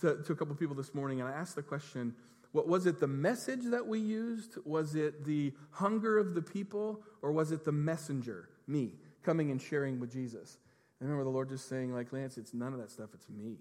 to, 0.00 0.22
to 0.22 0.32
a 0.32 0.36
couple 0.36 0.54
people 0.54 0.74
this 0.74 0.94
morning, 0.94 1.20
and 1.20 1.28
I 1.28 1.32
asked 1.32 1.54
the 1.54 1.62
question, 1.62 2.14
what, 2.58 2.66
was 2.66 2.86
it 2.86 2.98
the 2.98 3.06
message 3.06 3.64
that 3.66 3.86
we 3.86 4.00
used? 4.00 4.56
Was 4.64 4.96
it 4.96 5.24
the 5.24 5.52
hunger 5.70 6.18
of 6.18 6.34
the 6.34 6.42
people? 6.42 7.02
Or 7.22 7.30
was 7.30 7.52
it 7.52 7.64
the 7.64 7.72
messenger, 7.72 8.48
me, 8.66 8.94
coming 9.22 9.52
and 9.52 9.62
sharing 9.62 10.00
with 10.00 10.12
Jesus? 10.12 10.58
I 11.00 11.04
remember 11.04 11.22
the 11.22 11.30
Lord 11.30 11.48
just 11.48 11.68
saying, 11.68 11.94
like, 11.94 12.12
Lance, 12.12 12.36
it's 12.36 12.52
none 12.52 12.72
of 12.72 12.80
that 12.80 12.90
stuff, 12.90 13.10
it's 13.14 13.28
me. 13.28 13.58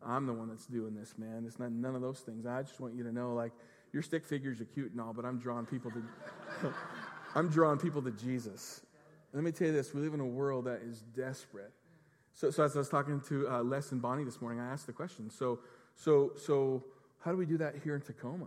I'm 0.00 0.26
the 0.26 0.32
one 0.32 0.48
that's 0.48 0.66
doing 0.66 0.94
this, 0.94 1.14
man. 1.18 1.42
It's 1.44 1.58
not 1.58 1.72
none 1.72 1.96
of 1.96 2.02
those 2.02 2.20
things. 2.20 2.46
I 2.46 2.62
just 2.62 2.78
want 2.78 2.94
you 2.94 3.02
to 3.02 3.12
know, 3.12 3.34
like, 3.34 3.50
your 3.92 4.02
stick 4.02 4.24
figures 4.24 4.60
are 4.60 4.66
cute 4.66 4.92
and 4.92 5.00
all, 5.00 5.12
but 5.12 5.24
I'm 5.24 5.38
drawing 5.38 5.66
people 5.66 5.90
to 5.90 6.72
I'm 7.34 7.48
drawing 7.48 7.78
people 7.78 8.00
to 8.02 8.12
Jesus. 8.12 8.82
let 9.32 9.42
me 9.42 9.50
tell 9.50 9.66
you 9.66 9.72
this, 9.72 9.92
we 9.92 10.00
live 10.02 10.14
in 10.14 10.20
a 10.20 10.26
world 10.26 10.66
that 10.66 10.82
is 10.82 11.02
desperate. 11.16 11.72
So, 12.34 12.50
so 12.50 12.62
as 12.62 12.76
I 12.76 12.78
was 12.78 12.88
talking 12.88 13.20
to 13.28 13.48
uh, 13.48 13.62
Les 13.62 13.90
and 13.92 14.00
Bonnie 14.00 14.24
this 14.24 14.40
morning, 14.40 14.60
I 14.60 14.70
asked 14.70 14.86
the 14.86 14.92
question. 14.92 15.30
So, 15.30 15.58
so, 15.96 16.32
so 16.36 16.84
how 17.26 17.32
do 17.32 17.38
we 17.38 17.44
do 17.44 17.58
that 17.58 17.74
here 17.82 17.96
in 17.96 18.00
Tacoma? 18.00 18.46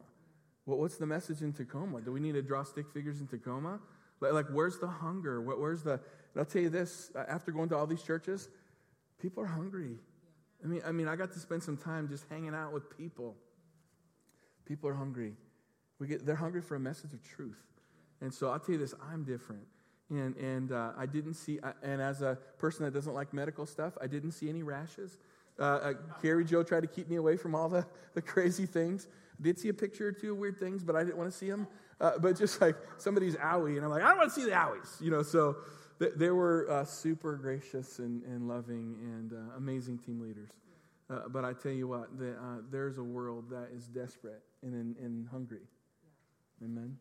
Well, 0.66 0.78
what's 0.78 0.96
the 0.96 1.06
message 1.06 1.42
in 1.42 1.52
Tacoma? 1.52 2.00
Do 2.00 2.14
we 2.14 2.22
need 2.22 2.32
to 2.36 2.42
draw 2.42 2.64
stick 2.64 2.86
figures 2.94 3.20
in 3.20 3.28
Tacoma? 3.28 3.82
Like, 4.22 4.46
where's 4.54 4.80
the 4.80 4.88
hunger? 4.88 5.42
Where's 5.42 5.84
the? 5.84 6.00
I'll 6.38 6.46
tell 6.46 6.62
you 6.62 6.70
this: 6.70 7.12
after 7.28 7.52
going 7.52 7.68
to 7.70 7.76
all 7.76 7.86
these 7.86 8.04
churches, 8.04 8.48
people 9.22 9.44
are 9.44 9.48
hungry. 9.48 9.98
I 10.64 10.68
mean, 10.68 10.82
I 10.86 10.94
mean, 10.94 11.10
I 11.10 11.18
got 11.18 11.34
to 11.34 11.40
spend 11.40 11.62
some 11.62 11.76
time 11.76 12.08
just 12.08 12.24
hanging 12.30 12.56
out 12.56 12.72
with 12.72 12.98
people. 12.98 13.36
People 14.66 14.90
are 14.90 14.94
hungry. 14.94 15.34
We 16.00 16.08
get, 16.08 16.26
they're 16.26 16.36
hungry 16.36 16.62
for 16.62 16.76
a 16.76 16.80
message 16.80 17.12
of 17.14 17.22
truth. 17.22 17.62
And 18.22 18.34
so 18.34 18.50
I'll 18.50 18.60
tell 18.60 18.74
you 18.74 18.80
this: 18.80 18.94
I'm 19.12 19.26
different. 19.26 19.64
And, 20.10 20.38
and 20.38 20.72
uh, 20.72 20.94
I 20.98 21.06
didn't 21.06 21.34
see, 21.34 21.60
and 21.84 22.02
as 22.02 22.22
a 22.22 22.38
person 22.58 22.86
that 22.86 22.94
doesn't 22.94 23.14
like 23.14 23.34
medical 23.34 23.66
stuff, 23.66 23.98
I 24.02 24.08
didn't 24.08 24.32
see 24.32 24.48
any 24.48 24.64
rashes. 24.64 25.18
Uh, 25.60 25.64
uh, 25.64 25.94
Carrie 26.22 26.46
Joe 26.46 26.64
tried 26.64 26.82
to 26.82 26.88
keep 26.88 27.10
me 27.10 27.18
away 27.18 27.38
from 27.38 27.54
all 27.54 27.70
the, 27.70 27.86
the 28.14 28.22
crazy 28.22 28.66
things. 28.66 29.08
I 29.40 29.44
did 29.44 29.60
see 29.60 29.70
a 29.70 29.74
picture 29.74 30.08
or 30.08 30.12
two 30.12 30.32
of 30.32 30.38
weird 30.38 30.58
things, 30.58 30.84
but 30.84 30.96
I 30.96 31.04
didn't 31.04 31.18
want 31.18 31.32
to 31.32 31.38
see 31.38 31.50
them. 31.50 31.68
Uh, 32.00 32.18
but 32.18 32.38
just 32.38 32.62
like 32.62 32.76
somebody's 32.98 33.36
owie, 33.36 33.76
and 33.76 33.84
I'm 33.84 33.92
like, 33.92 34.04
I 34.04 34.10
don't 34.10 34.18
want 34.18 34.34
to 34.34 34.36
see 34.40 34.46
the 34.46 34.56
owies, 34.56 35.02
you 35.02 35.12
know. 35.12 35.22
So 35.22 35.58
th- 36.00 36.14
they 36.16 36.30
were 36.30 36.70
uh, 36.70 36.86
super 36.86 37.36
gracious 37.36 38.00
and, 38.00 38.24
and 38.24 38.48
loving 38.48 38.96
and 39.02 39.34
uh, 39.34 39.58
amazing 39.58 39.98
team 39.98 40.22
leaders. 40.22 40.52
Uh, 41.10 41.28
but 41.28 41.44
I 41.44 41.54
tell 41.54 41.72
you 41.72 41.88
what, 41.88 42.18
the, 42.18 42.36
there's 42.72 43.00
a 43.00 43.04
world 43.04 43.50
that 43.50 43.70
is 43.76 43.88
desperate 43.88 44.44
and, 44.62 44.74
and, 44.74 44.96
and 44.98 45.28
hungry. 45.28 45.64
Amen. 46.64 46.98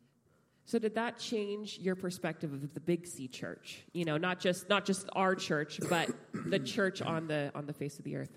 So 0.64 0.78
did 0.78 0.94
that 0.96 1.18
change 1.18 1.78
your 1.78 1.94
perspective 1.94 2.52
of 2.52 2.74
the 2.74 2.80
Big 2.80 3.06
C 3.06 3.26
church? 3.26 3.84
You 3.92 4.04
know, 4.04 4.18
not 4.18 4.38
just 4.38 4.68
not 4.68 4.84
just 4.84 5.08
our 5.12 5.34
church, 5.34 5.80
but 5.88 6.10
the 6.32 6.58
church 6.58 7.00
on 7.00 7.26
the 7.26 7.50
on 7.54 7.66
the 7.66 7.72
face 7.72 7.98
of 7.98 8.04
the 8.04 8.16
earth. 8.16 8.30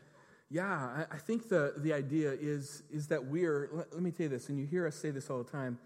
Yeah, 0.52 1.06
I, 1.10 1.16
think 1.16 1.48
the, 1.48 1.76
the 1.78 1.94
idea 1.94 2.34
is, 2.34 2.84
is 2.92 3.08
that 3.08 3.26
we 3.26 3.46
are, 3.46 3.70
let, 3.72 3.94
let, 3.94 4.04
me 4.04 4.12
tell 4.12 4.26
you 4.26 4.30
this, 4.30 4.50
and 4.50 4.60
you 4.60 4.66
hear 4.66 4.86
us 4.86 4.98
say 4.98 5.10
this 5.10 5.30
all 5.30 5.38
the 5.42 5.50
time, 5.50 5.80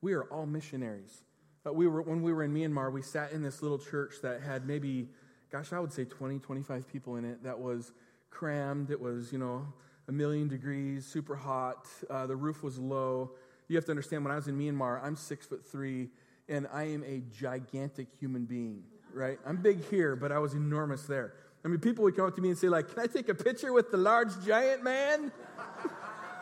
we 0.00 0.12
are 0.12 0.22
all 0.24 0.46
missionaries. 0.46 1.24
Uh, 1.66 1.72
we 1.72 1.88
were, 1.88 2.02
when 2.02 2.22
we 2.22 2.32
were 2.32 2.44
in 2.44 2.54
Myanmar, 2.54 2.92
we 2.92 3.02
sat 3.02 3.32
in 3.32 3.42
this 3.42 3.62
little 3.62 3.80
church 3.80 4.14
that 4.22 4.40
had 4.40 4.64
maybe, 4.64 5.08
gosh, 5.50 5.72
I 5.72 5.80
would 5.80 5.92
say 5.92 6.04
20, 6.04 6.38
25 6.38 6.86
people 6.86 7.16
in 7.16 7.24
it 7.24 7.42
that 7.42 7.58
was 7.58 7.90
crammed. 8.30 8.92
It 8.92 9.00
was, 9.00 9.32
you 9.32 9.38
know, 9.38 9.66
a 10.06 10.12
million 10.12 10.46
degrees, 10.46 11.04
super 11.04 11.34
hot. 11.34 11.88
Uh, 12.08 12.24
the 12.28 12.36
roof 12.36 12.62
was 12.62 12.78
low. 12.78 13.32
You 13.66 13.74
have 13.74 13.86
to 13.86 13.90
understand, 13.90 14.24
when 14.24 14.30
I 14.30 14.36
was 14.36 14.46
in 14.46 14.56
Myanmar, 14.56 15.02
I'm 15.02 15.16
six 15.16 15.46
foot 15.46 15.66
three, 15.66 16.10
and 16.48 16.68
I 16.72 16.84
am 16.84 17.02
a 17.02 17.24
gigantic 17.36 18.06
human 18.20 18.44
being, 18.44 18.84
right? 19.12 19.40
I'm 19.44 19.56
big 19.56 19.84
here, 19.86 20.14
but 20.14 20.30
I 20.30 20.38
was 20.38 20.54
enormous 20.54 21.02
there. 21.06 21.34
I 21.64 21.68
mean, 21.68 21.78
people 21.78 22.04
would 22.04 22.16
come 22.16 22.26
up 22.26 22.34
to 22.36 22.42
me 22.42 22.48
and 22.48 22.58
say, 22.58 22.68
like, 22.68 22.92
can 22.92 22.98
I 22.98 23.06
take 23.06 23.28
a 23.28 23.34
picture 23.34 23.72
with 23.72 23.90
the 23.90 23.96
large 23.96 24.30
giant 24.44 24.82
man? 24.82 25.30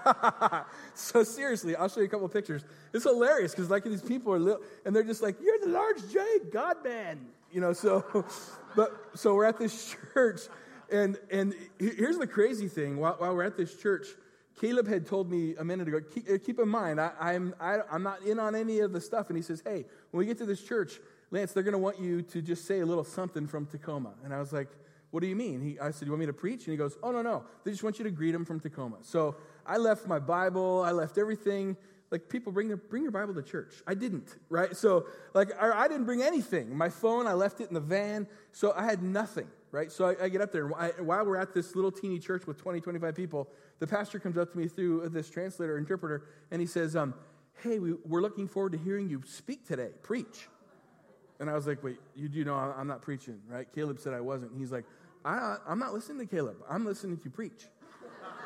so 0.94 1.22
seriously, 1.22 1.76
I'll 1.76 1.88
show 1.88 2.00
you 2.00 2.06
a 2.06 2.08
couple 2.08 2.28
pictures. 2.28 2.64
It's 2.92 3.04
hilarious 3.04 3.52
because 3.52 3.70
like 3.70 3.84
these 3.84 4.02
people 4.02 4.32
are 4.32 4.38
little, 4.38 4.62
and 4.84 4.94
they're 4.94 5.04
just 5.04 5.22
like, 5.22 5.36
"You're 5.42 5.58
the 5.60 5.68
large 5.68 5.98
giant 6.12 6.52
God 6.52 6.82
man," 6.84 7.26
you 7.52 7.60
know. 7.60 7.72
So, 7.72 8.24
but 8.76 8.90
so 9.14 9.34
we're 9.34 9.44
at 9.44 9.58
this 9.58 9.94
church, 10.14 10.40
and 10.90 11.18
and 11.30 11.54
here's 11.78 12.18
the 12.18 12.26
crazy 12.26 12.68
thing: 12.68 12.96
while, 12.96 13.14
while 13.18 13.34
we're 13.34 13.44
at 13.44 13.56
this 13.56 13.76
church, 13.76 14.06
Caleb 14.60 14.88
had 14.88 15.06
told 15.06 15.30
me 15.30 15.54
a 15.56 15.64
minute 15.64 15.88
ago. 15.88 16.00
Keep, 16.00 16.30
uh, 16.30 16.38
keep 16.44 16.58
in 16.58 16.68
mind, 16.68 17.00
I, 17.00 17.12
I'm 17.20 17.54
I, 17.60 17.78
I'm 17.90 18.02
not 18.02 18.22
in 18.22 18.38
on 18.38 18.54
any 18.54 18.80
of 18.80 18.92
the 18.92 19.00
stuff, 19.00 19.28
and 19.28 19.36
he 19.36 19.42
says, 19.42 19.62
"Hey, 19.64 19.84
when 20.10 20.18
we 20.18 20.26
get 20.26 20.38
to 20.38 20.46
this 20.46 20.62
church, 20.62 20.98
Lance, 21.30 21.52
they're 21.52 21.62
going 21.62 21.72
to 21.72 21.78
want 21.78 22.00
you 22.00 22.22
to 22.22 22.42
just 22.42 22.66
say 22.66 22.80
a 22.80 22.86
little 22.86 23.04
something 23.04 23.46
from 23.46 23.66
Tacoma," 23.66 24.14
and 24.24 24.32
I 24.32 24.40
was 24.40 24.52
like. 24.52 24.68
What 25.10 25.20
do 25.20 25.26
you 25.26 25.36
mean? 25.36 25.60
He, 25.60 25.78
I 25.78 25.90
said, 25.90 26.06
You 26.06 26.12
want 26.12 26.20
me 26.20 26.26
to 26.26 26.32
preach? 26.32 26.64
And 26.66 26.72
he 26.72 26.76
goes, 26.76 26.96
Oh, 27.02 27.10
no, 27.10 27.22
no. 27.22 27.44
They 27.64 27.70
just 27.70 27.82
want 27.82 27.98
you 27.98 28.04
to 28.04 28.10
greet 28.10 28.32
them 28.32 28.44
from 28.44 28.60
Tacoma. 28.60 28.98
So 29.02 29.36
I 29.66 29.76
left 29.76 30.06
my 30.06 30.18
Bible, 30.18 30.82
I 30.84 30.92
left 30.92 31.18
everything. 31.18 31.76
Like 32.10 32.28
people 32.28 32.50
bring 32.50 32.66
their 32.66 32.76
bring 32.76 33.02
your 33.02 33.12
Bible 33.12 33.34
to 33.34 33.42
church. 33.42 33.82
I 33.86 33.94
didn't, 33.94 34.36
right? 34.48 34.76
So 34.76 35.06
like 35.32 35.50
I, 35.60 35.84
I 35.84 35.88
didn't 35.88 36.06
bring 36.06 36.22
anything. 36.22 36.76
My 36.76 36.88
phone, 36.88 37.26
I 37.26 37.34
left 37.34 37.60
it 37.60 37.68
in 37.68 37.74
the 37.74 37.80
van. 37.80 38.26
So 38.52 38.72
I 38.76 38.84
had 38.84 39.02
nothing, 39.02 39.46
right? 39.70 39.92
So 39.92 40.06
I, 40.06 40.24
I 40.24 40.28
get 40.28 40.40
up 40.40 40.50
there, 40.50 40.66
and 40.66 40.74
I, 40.74 40.88
while 41.00 41.24
we're 41.24 41.36
at 41.36 41.54
this 41.54 41.76
little 41.76 41.92
teeny 41.92 42.18
church 42.18 42.48
with 42.48 42.58
20, 42.58 42.80
25 42.80 43.14
people, 43.14 43.48
the 43.78 43.86
pastor 43.86 44.18
comes 44.18 44.36
up 44.36 44.50
to 44.52 44.58
me 44.58 44.66
through 44.66 45.08
this 45.10 45.30
translator, 45.30 45.78
interpreter, 45.78 46.24
and 46.50 46.60
he 46.60 46.66
says, 46.66 46.96
um, 46.96 47.14
Hey, 47.62 47.78
we, 47.78 47.94
we're 48.04 48.22
looking 48.22 48.48
forward 48.48 48.72
to 48.72 48.78
hearing 48.78 49.08
you 49.08 49.22
speak 49.24 49.66
today, 49.66 49.90
preach. 50.02 50.48
And 51.38 51.48
I 51.48 51.54
was 51.54 51.66
like, 51.66 51.82
Wait, 51.84 51.98
you 52.16 52.28
do 52.28 52.44
know 52.44 52.54
I'm 52.54 52.88
not 52.88 53.02
preaching, 53.02 53.40
right? 53.48 53.68
Caleb 53.72 54.00
said 54.00 54.14
I 54.14 54.20
wasn't. 54.20 54.50
He's 54.58 54.72
like, 54.72 54.84
I, 55.24 55.56
I'm 55.66 55.78
not 55.78 55.92
listening 55.92 56.26
to 56.26 56.26
Caleb. 56.26 56.56
I'm 56.68 56.84
listening 56.84 57.16
to 57.18 57.24
you 57.24 57.30
preach. 57.30 57.66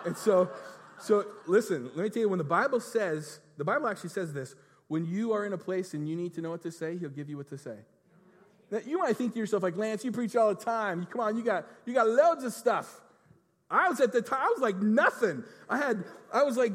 and 0.04 0.16
so, 0.16 0.50
so 0.98 1.24
listen, 1.46 1.90
let 1.94 2.04
me 2.04 2.10
tell 2.10 2.22
you, 2.22 2.28
when 2.28 2.38
the 2.38 2.44
Bible 2.44 2.80
says, 2.80 3.40
the 3.56 3.64
Bible 3.64 3.88
actually 3.88 4.10
says 4.10 4.32
this, 4.32 4.54
when 4.88 5.06
you 5.06 5.32
are 5.32 5.46
in 5.46 5.52
a 5.52 5.58
place 5.58 5.94
and 5.94 6.08
you 6.08 6.16
need 6.16 6.34
to 6.34 6.40
know 6.40 6.50
what 6.50 6.62
to 6.62 6.72
say, 6.72 6.96
he'll 6.98 7.08
give 7.08 7.28
you 7.28 7.36
what 7.36 7.48
to 7.48 7.58
say. 7.58 7.76
Now, 8.70 8.80
you 8.84 8.98
might 8.98 9.16
think 9.16 9.32
to 9.34 9.38
yourself, 9.38 9.62
like, 9.62 9.76
Lance, 9.76 10.04
you 10.04 10.12
preach 10.12 10.36
all 10.36 10.54
the 10.54 10.62
time. 10.62 11.06
Come 11.10 11.20
on, 11.20 11.36
you 11.36 11.42
got, 11.42 11.66
you 11.86 11.94
got 11.94 12.08
loads 12.08 12.44
of 12.44 12.52
stuff. 12.52 13.00
I 13.70 13.88
was 13.88 14.00
at 14.00 14.12
the 14.12 14.22
time, 14.22 14.40
I 14.42 14.48
was 14.48 14.60
like 14.60 14.76
nothing. 14.76 15.44
I 15.68 15.78
had, 15.78 16.04
I 16.32 16.42
was 16.42 16.56
like, 16.56 16.72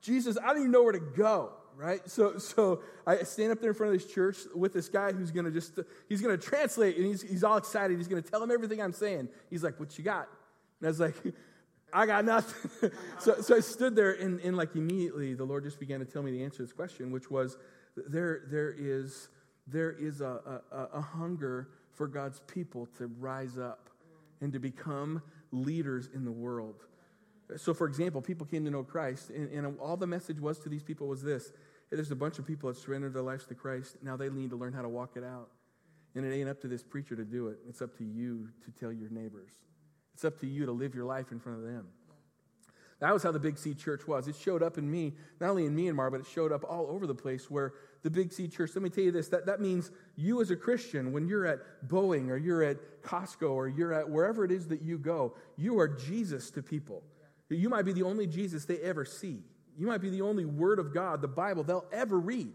Jesus, 0.00 0.36
I 0.42 0.48
don't 0.48 0.58
even 0.58 0.70
know 0.70 0.82
where 0.82 0.92
to 0.92 1.00
go 1.00 1.52
right? 1.76 2.08
So, 2.08 2.38
so 2.38 2.82
I 3.06 3.18
stand 3.18 3.52
up 3.52 3.60
there 3.60 3.70
in 3.70 3.76
front 3.76 3.94
of 3.94 4.00
this 4.00 4.12
church 4.12 4.38
with 4.54 4.72
this 4.72 4.88
guy 4.88 5.12
who's 5.12 5.30
going 5.30 5.46
to 5.46 5.50
just, 5.50 5.78
he's 6.08 6.20
going 6.20 6.38
to 6.38 6.42
translate 6.42 6.96
and 6.96 7.06
he's, 7.06 7.22
he's 7.22 7.44
all 7.44 7.56
excited. 7.56 7.96
He's 7.96 8.08
going 8.08 8.22
to 8.22 8.30
tell 8.30 8.42
him 8.42 8.50
everything 8.50 8.80
I'm 8.80 8.92
saying. 8.92 9.28
He's 9.50 9.62
like, 9.62 9.78
what 9.80 9.96
you 9.98 10.04
got? 10.04 10.28
And 10.80 10.86
I 10.86 10.88
was 10.88 11.00
like, 11.00 11.14
I 11.92 12.06
got 12.06 12.24
nothing. 12.24 12.90
so, 13.20 13.40
so 13.40 13.56
I 13.56 13.60
stood 13.60 13.94
there 13.94 14.12
and, 14.12 14.40
and 14.40 14.56
like 14.56 14.74
immediately 14.74 15.34
the 15.34 15.44
Lord 15.44 15.64
just 15.64 15.78
began 15.78 16.00
to 16.00 16.06
tell 16.06 16.22
me 16.22 16.32
the 16.32 16.42
answer 16.42 16.58
to 16.58 16.62
this 16.64 16.72
question, 16.72 17.12
which 17.12 17.30
was 17.30 17.56
there, 17.96 18.42
there 18.50 18.74
is, 18.76 19.28
there 19.66 19.92
is 19.92 20.20
a, 20.20 20.60
a, 20.72 20.78
a 20.94 21.00
hunger 21.00 21.68
for 21.92 22.08
God's 22.08 22.40
people 22.46 22.86
to 22.98 23.06
rise 23.18 23.58
up 23.58 23.88
and 24.40 24.52
to 24.52 24.58
become 24.58 25.22
leaders 25.52 26.08
in 26.12 26.24
the 26.24 26.32
world. 26.32 26.84
So, 27.56 27.74
for 27.74 27.86
example, 27.86 28.22
people 28.22 28.46
came 28.46 28.64
to 28.64 28.70
know 28.70 28.82
Christ, 28.82 29.30
and, 29.30 29.50
and 29.50 29.78
all 29.78 29.96
the 29.96 30.06
message 30.06 30.40
was 30.40 30.58
to 30.60 30.68
these 30.68 30.82
people 30.82 31.06
was 31.06 31.22
this 31.22 31.52
hey, 31.90 31.96
there's 31.96 32.10
a 32.10 32.16
bunch 32.16 32.38
of 32.38 32.46
people 32.46 32.68
that 32.68 32.78
surrendered 32.78 33.14
their 33.14 33.22
lives 33.22 33.46
to 33.46 33.54
Christ. 33.54 33.96
Now 34.02 34.16
they 34.16 34.28
need 34.28 34.50
to 34.50 34.56
learn 34.56 34.72
how 34.72 34.82
to 34.82 34.88
walk 34.88 35.16
it 35.16 35.24
out. 35.24 35.50
And 36.14 36.24
it 36.24 36.34
ain't 36.34 36.48
up 36.48 36.60
to 36.60 36.68
this 36.68 36.82
preacher 36.82 37.16
to 37.16 37.24
do 37.24 37.48
it, 37.48 37.58
it's 37.68 37.82
up 37.82 37.96
to 37.98 38.04
you 38.04 38.48
to 38.64 38.70
tell 38.70 38.92
your 38.92 39.10
neighbors. 39.10 39.50
It's 40.14 40.24
up 40.24 40.38
to 40.40 40.46
you 40.46 40.66
to 40.66 40.72
live 40.72 40.94
your 40.94 41.04
life 41.04 41.32
in 41.32 41.40
front 41.40 41.58
of 41.58 41.64
them. 41.64 41.88
That 43.00 43.12
was 43.12 43.22
how 43.22 43.32
the 43.32 43.40
Big 43.40 43.58
C 43.58 43.74
Church 43.74 44.06
was. 44.06 44.28
It 44.28 44.36
showed 44.36 44.62
up 44.62 44.78
in 44.78 44.88
me, 44.88 45.14
not 45.40 45.50
only 45.50 45.66
in 45.66 45.76
Myanmar, 45.76 46.10
but 46.10 46.20
it 46.20 46.26
showed 46.26 46.52
up 46.52 46.64
all 46.64 46.86
over 46.88 47.06
the 47.06 47.14
place 47.14 47.50
where 47.50 47.74
the 48.02 48.10
Big 48.10 48.32
C 48.32 48.46
Church, 48.46 48.70
let 48.74 48.82
me 48.82 48.90
tell 48.90 49.04
you 49.04 49.10
this, 49.10 49.28
that, 49.28 49.46
that 49.46 49.60
means 49.60 49.90
you 50.16 50.40
as 50.40 50.50
a 50.50 50.56
Christian, 50.56 51.12
when 51.12 51.26
you're 51.26 51.44
at 51.44 51.58
Boeing 51.88 52.28
or 52.28 52.36
you're 52.36 52.62
at 52.62 53.02
Costco 53.02 53.50
or 53.50 53.68
you're 53.68 53.92
at 53.92 54.08
wherever 54.08 54.44
it 54.44 54.52
is 54.52 54.68
that 54.68 54.82
you 54.82 54.98
go, 54.98 55.34
you 55.56 55.78
are 55.80 55.88
Jesus 55.88 56.50
to 56.52 56.62
people. 56.62 57.02
You 57.50 57.68
might 57.68 57.84
be 57.84 57.92
the 57.92 58.02
only 58.02 58.26
Jesus 58.26 58.64
they 58.64 58.78
ever 58.78 59.04
see. 59.04 59.42
You 59.76 59.86
might 59.86 60.00
be 60.00 60.10
the 60.10 60.22
only 60.22 60.44
Word 60.44 60.78
of 60.78 60.92
God, 60.92 61.20
the 61.20 61.28
Bible, 61.28 61.64
they'll 61.64 61.86
ever 61.92 62.18
read. 62.18 62.54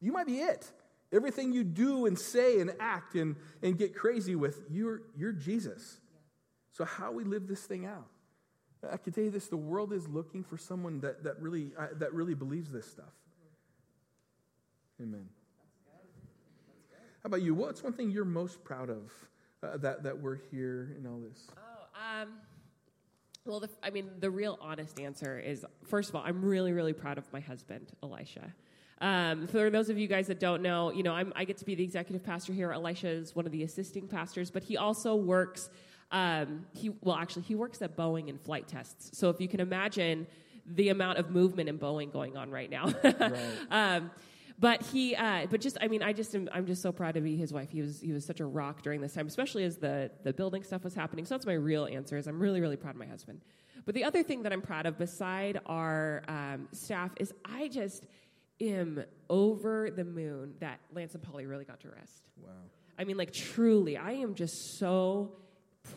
You 0.00 0.12
might 0.12 0.26
be 0.26 0.38
it. 0.38 0.70
Everything 1.12 1.52
you 1.52 1.64
do 1.64 2.06
and 2.06 2.18
say 2.18 2.60
and 2.60 2.72
act 2.78 3.14
and, 3.14 3.36
and 3.62 3.78
get 3.78 3.94
crazy 3.94 4.36
with, 4.36 4.60
you're, 4.70 5.02
you're 5.16 5.32
Jesus. 5.32 5.98
So, 6.72 6.84
how 6.84 7.12
we 7.12 7.24
live 7.24 7.48
this 7.48 7.62
thing 7.62 7.86
out? 7.86 8.06
I 8.88 8.96
can 8.96 9.12
tell 9.12 9.24
you 9.24 9.30
this 9.30 9.48
the 9.48 9.56
world 9.56 9.92
is 9.92 10.06
looking 10.06 10.44
for 10.44 10.56
someone 10.56 11.00
that, 11.00 11.24
that, 11.24 11.40
really, 11.40 11.72
uh, 11.76 11.88
that 11.94 12.14
really 12.14 12.34
believes 12.34 12.70
this 12.70 12.86
stuff. 12.86 13.12
Amen. 15.00 15.28
How 17.22 17.26
about 17.26 17.42
you? 17.42 17.54
What's 17.54 17.82
one 17.82 17.92
thing 17.92 18.10
you're 18.10 18.24
most 18.24 18.62
proud 18.62 18.90
of 18.90 19.12
uh, 19.62 19.76
that, 19.78 20.04
that 20.04 20.20
we're 20.20 20.38
here 20.50 20.94
in 20.98 21.06
all 21.06 21.18
this? 21.18 21.48
Oh, 21.56 22.22
um, 22.22 22.28
well, 23.48 23.60
the, 23.60 23.70
I 23.82 23.90
mean, 23.90 24.10
the 24.20 24.30
real 24.30 24.58
honest 24.60 25.00
answer 25.00 25.38
is 25.38 25.64
first 25.84 26.10
of 26.10 26.16
all, 26.16 26.22
I'm 26.24 26.44
really, 26.44 26.72
really 26.72 26.92
proud 26.92 27.18
of 27.18 27.24
my 27.32 27.40
husband, 27.40 27.90
Elisha. 28.02 28.54
Um, 29.00 29.46
for 29.46 29.70
those 29.70 29.90
of 29.90 29.98
you 29.98 30.08
guys 30.08 30.26
that 30.26 30.40
don't 30.40 30.60
know, 30.62 30.92
you 30.92 31.02
know, 31.02 31.12
I'm, 31.12 31.32
i 31.36 31.44
get 31.44 31.58
to 31.58 31.64
be 31.64 31.74
the 31.74 31.84
executive 31.84 32.24
pastor 32.24 32.52
here. 32.52 32.72
Elisha 32.72 33.08
is 33.08 33.34
one 33.34 33.46
of 33.46 33.52
the 33.52 33.62
assisting 33.62 34.08
pastors, 34.08 34.50
but 34.50 34.64
he 34.64 34.76
also 34.76 35.14
works 35.14 35.70
um, 36.10 36.66
he 36.72 36.90
well, 37.02 37.16
actually, 37.16 37.42
he 37.42 37.54
works 37.54 37.82
at 37.82 37.96
Boeing 37.96 38.28
in 38.28 38.38
flight 38.38 38.66
tests. 38.66 39.18
So 39.18 39.28
if 39.30 39.40
you 39.40 39.48
can 39.48 39.60
imagine 39.60 40.26
the 40.66 40.88
amount 40.90 41.18
of 41.18 41.30
movement 41.30 41.68
in 41.68 41.78
Boeing 41.78 42.12
going 42.12 42.36
on 42.36 42.50
right 42.50 42.70
now. 42.70 42.86
right. 43.04 43.34
Um, 43.70 44.10
but 44.58 44.82
he, 44.82 45.14
uh, 45.14 45.46
but 45.50 45.60
just, 45.60 45.78
I 45.80 45.88
mean, 45.88 46.02
I 46.02 46.12
just, 46.12 46.34
am, 46.34 46.48
I'm 46.52 46.66
just 46.66 46.82
so 46.82 46.92
proud 46.92 47.14
to 47.14 47.20
be 47.20 47.36
his 47.36 47.52
wife. 47.52 47.70
He 47.70 47.80
was, 47.80 48.00
he 48.00 48.12
was 48.12 48.24
such 48.24 48.40
a 48.40 48.44
rock 48.46 48.82
during 48.82 49.00
this 49.00 49.14
time, 49.14 49.26
especially 49.26 49.64
as 49.64 49.76
the 49.76 50.10
the 50.24 50.32
building 50.32 50.62
stuff 50.64 50.82
was 50.84 50.94
happening. 50.94 51.24
So 51.26 51.34
that's 51.34 51.46
my 51.46 51.52
real 51.52 51.86
answer. 51.86 52.16
Is 52.16 52.26
I'm 52.26 52.40
really, 52.40 52.60
really 52.60 52.76
proud 52.76 52.94
of 52.94 52.98
my 52.98 53.06
husband. 53.06 53.40
But 53.86 53.94
the 53.94 54.04
other 54.04 54.22
thing 54.22 54.42
that 54.42 54.52
I'm 54.52 54.60
proud 54.60 54.86
of, 54.86 54.98
beside 54.98 55.60
our 55.66 56.22
um, 56.28 56.68
staff, 56.72 57.12
is 57.18 57.32
I 57.44 57.68
just 57.68 58.04
am 58.60 59.04
over 59.30 59.90
the 59.90 60.04
moon 60.04 60.54
that 60.60 60.80
Lance 60.92 61.14
and 61.14 61.22
Polly 61.22 61.46
really 61.46 61.64
got 61.64 61.80
to 61.80 61.90
rest. 61.90 62.28
Wow. 62.36 62.50
I 62.98 63.04
mean, 63.04 63.16
like 63.16 63.32
truly, 63.32 63.96
I 63.96 64.12
am 64.12 64.34
just 64.34 64.78
so 64.78 65.36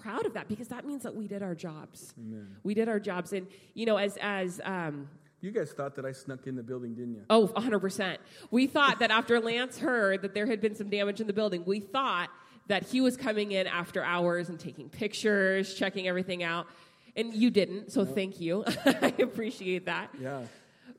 proud 0.02 0.26
of 0.26 0.36
that 0.36 0.47
because 0.47 0.67
that 0.69 0.86
means 0.86 1.04
that 1.04 1.15
we 1.15 1.28
did 1.28 1.41
our 1.41 1.56
jobs. 1.56 2.13
Amen. 2.17 2.56
We 2.63 2.76
did 2.76 2.88
our 2.88 3.00
jobs. 3.00 3.34
And, 3.34 3.47
you 3.74 3.86
know, 3.86 3.97
as, 3.97 4.17
as, 4.21 4.62
um, 4.63 5.10
you 5.41 5.51
guys 5.51 5.71
thought 5.71 5.95
that 5.95 6.06
I 6.06 6.12
snuck 6.12 6.47
in 6.47 6.56
the 6.56 6.63
building, 6.63 6.93
didn't 6.93 7.15
you? 7.15 7.23
Oh, 7.30 7.47
100%. 7.47 8.17
We 8.51 8.67
thought 8.67 8.99
that 8.99 9.12
after 9.12 9.39
Lance 9.39 9.77
heard 9.77 10.21
that 10.21 10.34
there 10.34 10.45
had 10.45 10.62
been 10.62 10.75
some 10.75 10.89
damage 10.89 11.19
in 11.19 11.27
the 11.27 11.34
building, 11.34 11.63
we 11.65 11.80
thought 11.80 12.30
that 12.67 12.84
he 12.84 13.01
was 13.01 13.17
coming 13.17 13.51
in 13.51 13.67
after 13.67 14.04
hours 14.04 14.49
and 14.49 14.60
taking 14.60 14.89
pictures, 14.89 15.73
checking 15.73 16.08
everything 16.08 16.43
out. 16.43 16.67
And 17.15 17.34
you 17.34 17.49
didn't, 17.49 17.91
so 17.91 18.06
thank 18.06 18.39
you. 18.39 18.63
I 18.86 19.13
appreciate 19.19 19.86
that. 19.86 20.10
Yeah. 20.19 20.43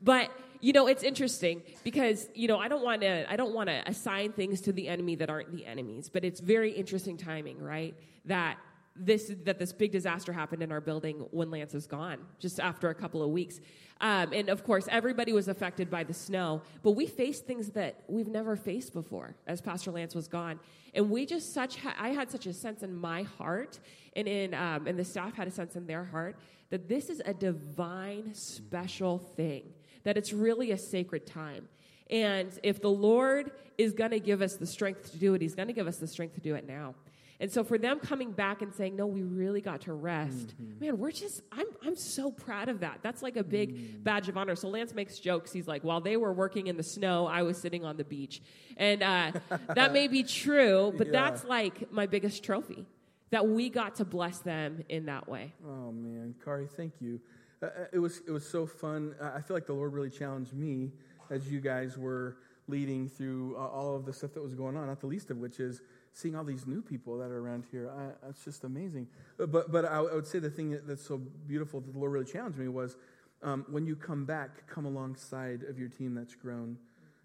But 0.01 0.29
you 0.59 0.71
know, 0.71 0.87
it's 0.87 1.03
interesting 1.03 1.61
because 1.83 2.29
you 2.33 2.47
know 2.47 2.57
I 2.57 2.69
don't 2.69 2.83
want 2.83 3.01
to 3.01 3.29
I 3.29 3.35
don't 3.35 3.53
want 3.53 3.67
to 3.67 3.83
assign 3.85 4.31
things 4.31 4.61
to 4.61 4.71
the 4.71 4.87
enemy 4.87 5.15
that 5.15 5.29
aren't 5.29 5.51
the 5.51 5.65
enemies, 5.65 6.09
but 6.09 6.23
it's 6.23 6.39
very 6.39 6.71
interesting 6.71 7.17
timing, 7.17 7.61
right? 7.61 7.93
That 8.25 8.57
this 8.95 9.31
that 9.43 9.57
this 9.57 9.73
big 9.73 9.91
disaster 9.91 10.31
happened 10.31 10.61
in 10.61 10.71
our 10.71 10.81
building 10.81 11.25
when 11.31 11.49
Lance 11.49 11.73
is 11.73 11.87
gone, 11.87 12.19
just 12.39 12.59
after 12.59 12.89
a 12.89 12.95
couple 12.95 13.23
of 13.23 13.29
weeks. 13.29 13.59
Um, 14.01 14.33
and 14.33 14.49
of 14.49 14.63
course, 14.63 14.87
everybody 14.91 15.33
was 15.33 15.47
affected 15.47 15.89
by 15.89 16.03
the 16.03 16.13
snow, 16.13 16.61
but 16.83 16.91
we 16.91 17.07
faced 17.07 17.45
things 17.45 17.69
that 17.69 18.03
we've 18.07 18.27
never 18.27 18.55
faced 18.55 18.93
before 18.93 19.35
as 19.47 19.61
Pastor 19.61 19.91
Lance 19.91 20.13
was 20.13 20.27
gone. 20.27 20.59
And 20.93 21.09
we 21.09 21.25
just 21.25 21.53
such 21.53 21.77
ha- 21.77 21.95
I 21.97 22.09
had 22.09 22.29
such 22.29 22.45
a 22.45 22.53
sense 22.53 22.83
in 22.83 22.95
my 22.95 23.23
heart, 23.23 23.79
and 24.15 24.27
in 24.27 24.53
um, 24.53 24.87
and 24.87 24.99
the 24.99 25.05
staff 25.05 25.33
had 25.33 25.47
a 25.47 25.51
sense 25.51 25.75
in 25.75 25.87
their 25.87 26.03
heart 26.03 26.37
that 26.69 26.87
this 26.87 27.09
is 27.09 27.21
a 27.25 27.33
divine, 27.33 28.33
special 28.33 29.17
thing. 29.17 29.63
That 30.03 30.17
it's 30.17 30.33
really 30.33 30.71
a 30.71 30.77
sacred 30.77 31.25
time. 31.25 31.69
And 32.09 32.51
if 32.61 32.81
the 32.81 32.89
Lord 32.89 33.51
is 33.77 33.93
going 33.93 34.11
to 34.11 34.19
give 34.19 34.41
us 34.41 34.55
the 34.55 34.67
strength 34.67 35.11
to 35.11 35.17
do 35.17 35.33
it, 35.33 35.41
He's 35.41 35.55
going 35.55 35.67
to 35.67 35.73
give 35.73 35.87
us 35.87 35.97
the 35.97 36.07
strength 36.07 36.35
to 36.35 36.41
do 36.41 36.55
it 36.55 36.67
now. 36.67 36.95
And 37.43 37.51
so 37.51 37.65
for 37.65 37.77
them 37.77 37.99
coming 37.99 38.31
back 38.31 38.61
and 38.61 38.73
saying, 38.73 38.95
no, 38.95 39.05
we 39.05 39.21
really 39.21 39.59
got 39.59 39.81
to 39.81 39.91
rest, 39.91 40.55
mm-hmm. 40.55 40.79
man, 40.79 40.97
we're 40.97 41.11
just, 41.11 41.41
I'm, 41.51 41.65
I'm 41.85 41.97
so 41.97 42.31
proud 42.31 42.69
of 42.69 42.79
that. 42.79 42.99
That's 43.01 43.21
like 43.21 43.35
a 43.35 43.43
big 43.43 43.75
mm. 43.75 44.01
badge 44.01 44.29
of 44.29 44.37
honor. 44.37 44.55
So 44.55 44.69
Lance 44.69 44.93
makes 44.93 45.19
jokes. 45.19 45.51
He's 45.51 45.67
like, 45.67 45.83
while 45.83 45.99
they 45.99 46.15
were 46.15 46.31
working 46.31 46.67
in 46.67 46.77
the 46.77 46.83
snow, 46.83 47.27
I 47.27 47.41
was 47.41 47.57
sitting 47.57 47.83
on 47.83 47.97
the 47.97 48.05
beach. 48.05 48.41
And 48.77 49.03
uh, 49.03 49.33
that 49.75 49.91
may 49.91 50.07
be 50.07 50.23
true, 50.23 50.93
but 50.97 51.07
yeah. 51.07 51.11
that's 51.11 51.43
like 51.43 51.91
my 51.91 52.05
biggest 52.05 52.45
trophy 52.45 52.85
that 53.31 53.45
we 53.45 53.69
got 53.69 53.95
to 53.95 54.05
bless 54.05 54.39
them 54.39 54.85
in 54.87 55.07
that 55.07 55.27
way. 55.27 55.53
Oh, 55.67 55.91
man. 55.91 56.35
Kari, 56.45 56.67
thank 56.67 56.93
you. 57.01 57.19
Uh, 57.61 57.65
uh 57.65 57.69
it, 57.91 57.99
was, 57.99 58.21
it 58.25 58.31
was 58.31 58.47
so 58.47 58.65
fun. 58.65 59.15
I 59.21 59.41
feel 59.41 59.57
like 59.57 59.65
the 59.65 59.73
Lord 59.73 59.91
really 59.91 60.11
challenged 60.11 60.53
me 60.53 60.93
as 61.29 61.51
you 61.51 61.59
guys 61.59 61.97
were 61.97 62.37
leading 62.69 63.09
through 63.09 63.57
uh, 63.57 63.67
all 63.67 63.97
of 63.97 64.05
the 64.05 64.13
stuff 64.13 64.33
that 64.33 64.41
was 64.41 64.53
going 64.53 64.77
on, 64.77 64.87
not 64.87 65.01
the 65.01 65.07
least 65.07 65.29
of 65.29 65.39
which 65.39 65.59
is 65.59 65.81
seeing 66.13 66.35
all 66.35 66.43
these 66.43 66.67
new 66.67 66.81
people 66.81 67.17
that 67.17 67.31
are 67.31 67.39
around 67.39 67.65
here. 67.71 67.89
I, 67.89 68.29
it's 68.29 68.43
just 68.45 68.63
amazing. 68.63 69.07
But, 69.37 69.71
but 69.71 69.85
I, 69.85 69.97
I, 69.97 70.13
would 70.13 70.27
say 70.27 70.39
the 70.39 70.49
thing 70.49 70.79
that's 70.85 71.05
so 71.05 71.17
beautiful 71.17 71.81
that 71.81 71.91
the 71.91 71.99
Lord 71.99 72.11
really 72.11 72.31
challenged 72.31 72.59
me 72.59 72.67
was 72.67 72.95
um, 73.41 73.65
when 73.69 73.85
you 73.85 73.95
come 73.95 74.23
back, 74.23 74.67
come 74.67 74.85
alongside 74.85 75.63
of 75.63 75.77
your 75.77 75.89
team 75.89 76.13
that's 76.13 76.35
grown. 76.35 76.77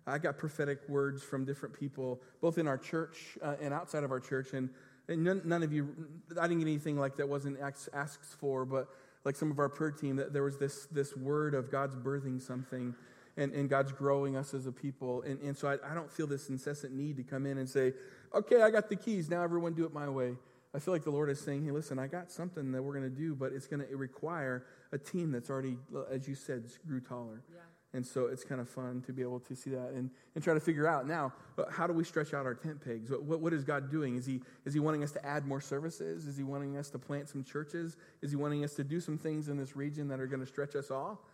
I 0.06 0.16
got 0.16 0.38
prophetic 0.38 0.80
words 0.88 1.22
from 1.22 1.44
different 1.44 1.78
people, 1.78 2.20
both 2.40 2.56
in 2.56 2.66
our 2.66 2.78
church 2.78 3.36
uh, 3.42 3.56
and 3.60 3.74
outside 3.74 4.04
of 4.04 4.10
our 4.10 4.20
church. 4.20 4.54
And, 4.54 4.70
and 5.06 5.22
none, 5.22 5.42
none, 5.44 5.62
of 5.62 5.72
you, 5.72 5.94
I 6.40 6.48
didn't 6.48 6.60
get 6.60 6.68
anything 6.68 6.98
like 6.98 7.18
that 7.18 7.28
wasn't 7.28 7.58
asked 7.60 8.24
for, 8.40 8.64
but 8.64 8.88
like 9.24 9.36
some 9.36 9.50
of 9.50 9.58
our 9.58 9.68
prayer 9.68 9.90
team, 9.90 10.16
that 10.16 10.32
there 10.32 10.42
was 10.42 10.56
this, 10.56 10.86
this 10.86 11.14
word 11.14 11.54
of 11.54 11.70
God's 11.70 11.94
birthing 11.94 12.40
something 12.40 12.94
and, 13.36 13.52
and 13.52 13.68
God's 13.68 13.92
growing 13.92 14.36
us 14.36 14.54
as 14.54 14.66
a 14.66 14.72
people. 14.72 15.22
And, 15.22 15.40
and 15.40 15.56
so 15.56 15.68
I, 15.68 15.90
I 15.90 15.94
don't 15.94 16.10
feel 16.10 16.26
this 16.26 16.48
incessant 16.48 16.94
need 16.94 17.16
to 17.18 17.22
come 17.22 17.44
in 17.44 17.58
and 17.58 17.68
say, 17.68 17.92
okay, 18.34 18.62
I 18.62 18.70
got 18.70 18.88
the 18.88 18.96
keys. 18.96 19.28
Now 19.28 19.42
everyone 19.42 19.74
do 19.74 19.84
it 19.84 19.92
my 19.92 20.08
way. 20.08 20.36
I 20.74 20.78
feel 20.78 20.92
like 20.92 21.04
the 21.04 21.10
Lord 21.10 21.30
is 21.30 21.40
saying, 21.40 21.64
hey, 21.64 21.70
listen, 21.70 21.98
I 21.98 22.06
got 22.06 22.30
something 22.30 22.72
that 22.72 22.82
we're 22.82 22.92
going 22.92 23.10
to 23.10 23.16
do, 23.16 23.34
but 23.34 23.52
it's 23.52 23.66
going 23.66 23.86
to 23.86 23.96
require 23.96 24.66
a 24.92 24.98
team 24.98 25.32
that's 25.32 25.48
already, 25.48 25.78
as 26.10 26.28
you 26.28 26.34
said, 26.34 26.64
grew 26.86 27.00
taller. 27.00 27.42
Yeah. 27.50 27.60
And 27.94 28.06
so 28.06 28.26
it's 28.26 28.44
kind 28.44 28.60
of 28.60 28.68
fun 28.68 29.02
to 29.06 29.14
be 29.14 29.22
able 29.22 29.40
to 29.40 29.56
see 29.56 29.70
that 29.70 29.92
and, 29.94 30.10
and 30.34 30.44
try 30.44 30.52
to 30.52 30.60
figure 30.60 30.86
out 30.86 31.06
now 31.06 31.32
uh, 31.56 31.64
how 31.70 31.86
do 31.86 31.94
we 31.94 32.04
stretch 32.04 32.34
out 32.34 32.44
our 32.44 32.54
tent 32.54 32.84
pegs? 32.84 33.10
What, 33.10 33.40
what 33.40 33.54
is 33.54 33.64
God 33.64 33.90
doing? 33.90 34.16
Is 34.16 34.26
he, 34.26 34.42
is 34.66 34.74
he 34.74 34.80
wanting 34.80 35.02
us 35.02 35.12
to 35.12 35.24
add 35.24 35.46
more 35.46 35.60
services? 35.60 36.26
Is 36.26 36.36
He 36.36 36.42
wanting 36.42 36.76
us 36.76 36.90
to 36.90 36.98
plant 36.98 37.30
some 37.30 37.42
churches? 37.42 37.96
Is 38.20 38.30
He 38.30 38.36
wanting 38.36 38.62
us 38.62 38.74
to 38.74 38.84
do 38.84 39.00
some 39.00 39.16
things 39.16 39.48
in 39.48 39.56
this 39.56 39.74
region 39.74 40.06
that 40.08 40.20
are 40.20 40.26
going 40.26 40.40
to 40.40 40.46
stretch 40.46 40.76
us 40.76 40.90
all? 40.90 41.24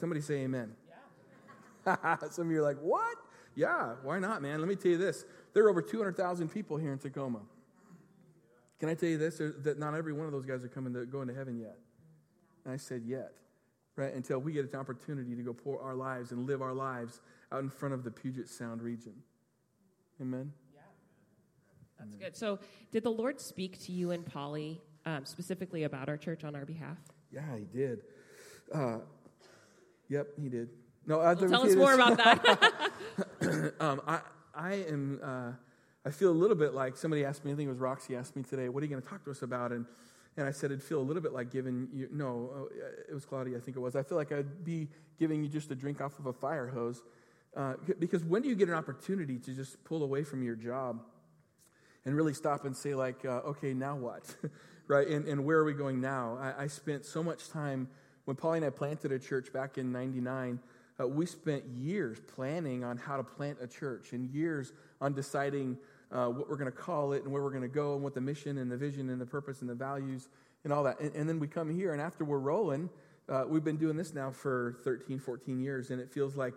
Somebody 0.00 0.22
say 0.22 0.36
amen. 0.36 0.72
Yeah. 1.86 2.16
some 2.30 2.46
of 2.46 2.52
you 2.52 2.60
are 2.60 2.62
like, 2.62 2.78
what? 2.78 3.18
Yeah, 3.54 3.94
why 4.02 4.18
not, 4.18 4.42
man? 4.42 4.58
Let 4.60 4.68
me 4.68 4.74
tell 4.74 4.92
you 4.92 4.98
this 4.98 5.24
there 5.52 5.64
are 5.64 5.70
over 5.70 5.82
200,000 5.82 6.48
people 6.48 6.76
here 6.76 6.92
in 6.92 6.98
Tacoma. 6.98 7.40
Can 8.80 8.88
I 8.88 8.94
tell 8.94 9.08
you 9.08 9.18
this? 9.18 9.38
That 9.38 9.78
not 9.78 9.94
every 9.94 10.12
one 10.12 10.26
of 10.26 10.32
those 10.32 10.44
guys 10.44 10.64
are 10.64 10.68
coming 10.68 10.92
to 10.94 11.06
going 11.06 11.28
to 11.28 11.34
heaven 11.34 11.58
yet. 11.58 11.78
And 12.64 12.74
I 12.74 12.76
said 12.76 13.02
yet, 13.06 13.32
right? 13.96 14.12
Until 14.12 14.38
we 14.38 14.52
get 14.52 14.70
an 14.70 14.78
opportunity 14.78 15.34
to 15.36 15.42
go 15.42 15.52
pour 15.52 15.80
our 15.80 15.94
lives 15.94 16.32
and 16.32 16.46
live 16.46 16.60
our 16.60 16.74
lives 16.74 17.20
out 17.52 17.62
in 17.62 17.70
front 17.70 17.94
of 17.94 18.04
the 18.04 18.10
Puget 18.10 18.48
Sound 18.48 18.82
region. 18.82 19.14
Amen. 20.20 20.52
Yeah, 20.74 20.80
that's 21.98 22.14
Amen. 22.14 22.20
good. 22.20 22.36
So, 22.36 22.58
did 22.90 23.04
the 23.04 23.10
Lord 23.10 23.40
speak 23.40 23.80
to 23.84 23.92
you 23.92 24.10
and 24.10 24.24
Polly 24.24 24.80
um, 25.06 25.24
specifically 25.24 25.84
about 25.84 26.08
our 26.08 26.16
church 26.16 26.44
on 26.44 26.56
our 26.56 26.64
behalf? 26.64 26.98
Yeah, 27.32 27.42
He 27.56 27.64
did. 27.64 28.02
Uh, 28.72 28.98
yep, 30.08 30.28
He 30.40 30.48
did. 30.48 30.70
No, 31.06 31.18
well, 31.18 31.36
tell 31.36 31.66
us 31.66 31.74
more 31.74 31.94
about 31.94 32.16
that. 32.16 32.90
um, 33.80 34.00
I, 34.06 34.20
I 34.54 34.72
am, 34.88 35.20
uh, 35.22 35.52
I 36.04 36.10
feel 36.10 36.30
a 36.30 36.32
little 36.32 36.56
bit 36.56 36.74
like 36.74 36.96
somebody 36.96 37.24
asked 37.24 37.44
me, 37.44 37.52
I 37.52 37.54
think 37.54 37.66
it 37.66 37.70
was 37.70 37.78
Roxy 37.78 38.16
asked 38.16 38.36
me 38.36 38.42
today, 38.42 38.68
what 38.68 38.82
are 38.82 38.86
you 38.86 38.90
going 38.90 39.02
to 39.02 39.08
talk 39.08 39.24
to 39.24 39.30
us 39.30 39.42
about? 39.42 39.72
And, 39.72 39.86
and 40.36 40.46
I 40.46 40.50
said, 40.50 40.72
I'd 40.72 40.82
feel 40.82 41.00
a 41.00 41.02
little 41.02 41.22
bit 41.22 41.32
like 41.32 41.50
giving 41.50 41.88
you, 41.92 42.08
no, 42.10 42.50
uh, 42.56 42.86
it 43.08 43.14
was 43.14 43.24
Claudia, 43.24 43.56
I 43.56 43.60
think 43.60 43.76
it 43.76 43.80
was. 43.80 43.94
I 43.96 44.02
feel 44.02 44.18
like 44.18 44.32
I'd 44.32 44.64
be 44.64 44.88
giving 45.18 45.42
you 45.42 45.48
just 45.48 45.70
a 45.70 45.74
drink 45.74 46.00
off 46.00 46.18
of 46.18 46.26
a 46.26 46.32
fire 46.32 46.66
hose. 46.66 47.02
Uh, 47.56 47.74
because 48.00 48.24
when 48.24 48.42
do 48.42 48.48
you 48.48 48.56
get 48.56 48.68
an 48.68 48.74
opportunity 48.74 49.38
to 49.38 49.52
just 49.52 49.82
pull 49.84 50.02
away 50.02 50.24
from 50.24 50.42
your 50.42 50.56
job 50.56 51.00
and 52.04 52.16
really 52.16 52.34
stop 52.34 52.64
and 52.64 52.76
say, 52.76 52.94
like, 52.94 53.24
uh, 53.24 53.40
okay, 53.46 53.72
now 53.72 53.96
what? 53.96 54.34
right? 54.88 55.06
And, 55.06 55.26
and 55.28 55.44
where 55.44 55.58
are 55.58 55.64
we 55.64 55.72
going 55.72 56.00
now? 56.00 56.36
I, 56.40 56.64
I 56.64 56.66
spent 56.66 57.04
so 57.04 57.22
much 57.22 57.48
time 57.50 57.88
when 58.24 58.36
Polly 58.36 58.58
and 58.58 58.66
I 58.66 58.70
planted 58.70 59.12
a 59.12 59.18
church 59.18 59.52
back 59.52 59.78
in 59.78 59.92
99. 59.92 60.58
Uh, 61.00 61.08
we 61.08 61.26
spent 61.26 61.64
years 61.66 62.18
planning 62.34 62.84
on 62.84 62.96
how 62.96 63.16
to 63.16 63.22
plant 63.22 63.58
a 63.60 63.66
church 63.66 64.12
and 64.12 64.30
years 64.30 64.72
on 65.00 65.12
deciding 65.12 65.76
uh, 66.12 66.26
what 66.26 66.48
we're 66.48 66.56
going 66.56 66.70
to 66.70 66.76
call 66.76 67.12
it 67.12 67.24
and 67.24 67.32
where 67.32 67.42
we're 67.42 67.50
going 67.50 67.62
to 67.62 67.68
go 67.68 67.94
and 67.94 68.02
what 68.02 68.14
the 68.14 68.20
mission 68.20 68.58
and 68.58 68.70
the 68.70 68.76
vision 68.76 69.10
and 69.10 69.20
the 69.20 69.26
purpose 69.26 69.60
and 69.60 69.68
the 69.68 69.74
values 69.74 70.28
and 70.62 70.72
all 70.72 70.84
that. 70.84 71.00
And, 71.00 71.14
and 71.14 71.28
then 71.28 71.40
we 71.40 71.48
come 71.48 71.74
here, 71.74 71.92
and 71.92 72.00
after 72.00 72.24
we're 72.24 72.38
rolling, 72.38 72.88
uh, 73.28 73.44
we've 73.48 73.64
been 73.64 73.76
doing 73.76 73.96
this 73.96 74.14
now 74.14 74.30
for 74.30 74.76
13, 74.84 75.18
14 75.18 75.60
years, 75.60 75.90
and 75.90 76.00
it 76.00 76.12
feels 76.12 76.36
like, 76.36 76.54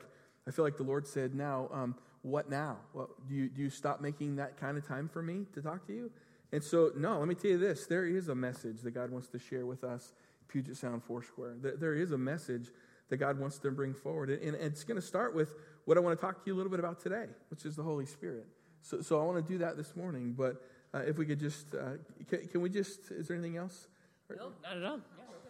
I 0.48 0.52
feel 0.52 0.66
like 0.66 0.78
the 0.78 0.84
Lord 0.84 1.08
said, 1.08 1.34
now, 1.34 1.70
um, 1.74 1.96
what 2.22 2.50
now? 2.50 2.78
Well, 2.94 3.10
do, 3.28 3.36
you, 3.36 3.50
do 3.50 3.62
you 3.62 3.70
stop 3.70 4.02
making 4.02 4.36
that 4.36 4.60
kind 4.60 4.78
of 4.78 4.86
time 4.86 5.10
for 5.10 5.22
me 5.22 5.46
to 5.54 5.62
talk 5.62 5.88
to 5.88 5.94
you? 5.94 6.12
And 6.52 6.64
so, 6.64 6.92
no, 6.96 7.20
let 7.20 7.28
me 7.28 7.36
tell 7.36 7.52
you 7.52 7.58
this 7.58 7.86
there 7.88 8.06
is 8.06 8.30
a 8.30 8.36
message 8.36 8.82
that 8.82 8.92
God 8.92 9.12
wants 9.12 9.28
to 9.30 9.40
share 9.40 9.66
with 9.66 9.84
us, 9.84 10.14
Puget 10.48 10.78
Sound 10.78 11.04
Foursquare. 11.04 11.56
There, 11.62 11.76
there 11.76 11.94
is 11.94 12.12
a 12.12 12.18
message 12.18 12.72
that 13.10 13.18
God 13.18 13.40
wants 13.40 13.58
to 13.60 13.72
bring 13.72 13.94
forward. 13.94 14.30
And, 14.30 14.56
and 14.56 14.56
it's 14.56 14.84
going 14.84 15.00
to 15.00 15.06
start 15.06 15.34
with 15.34 15.56
what 15.86 15.98
I 15.98 16.02
want 16.02 16.20
to 16.20 16.26
talk 16.26 16.44
to 16.44 16.50
you 16.50 16.54
a 16.54 16.58
little 16.58 16.70
bit 16.70 16.80
about 16.80 17.00
today, 17.00 17.28
which 17.50 17.66
is 17.66 17.76
the 17.76 17.84
Holy 17.84 18.06
Spirit. 18.06 18.46
So, 18.82 19.02
so 19.02 19.22
I 19.22 19.26
want 19.26 19.46
to 19.46 19.52
do 19.52 19.58
that 19.60 19.78
this 19.78 19.96
morning, 19.96 20.34
but 20.38 20.62
uh, 20.94 21.00
if 21.00 21.18
we 21.18 21.26
could 21.26 21.40
just, 21.40 21.74
uh, 21.76 21.98
can, 22.30 22.48
can, 22.48 22.62
we 22.62 22.70
just, 22.70 23.12
is 23.12 23.28
there 23.28 23.38
anything 23.38 23.58
else? 23.58 23.88
No, 24.30 24.52
not 24.64 24.78
at 24.78 24.84
all. 24.84 25.00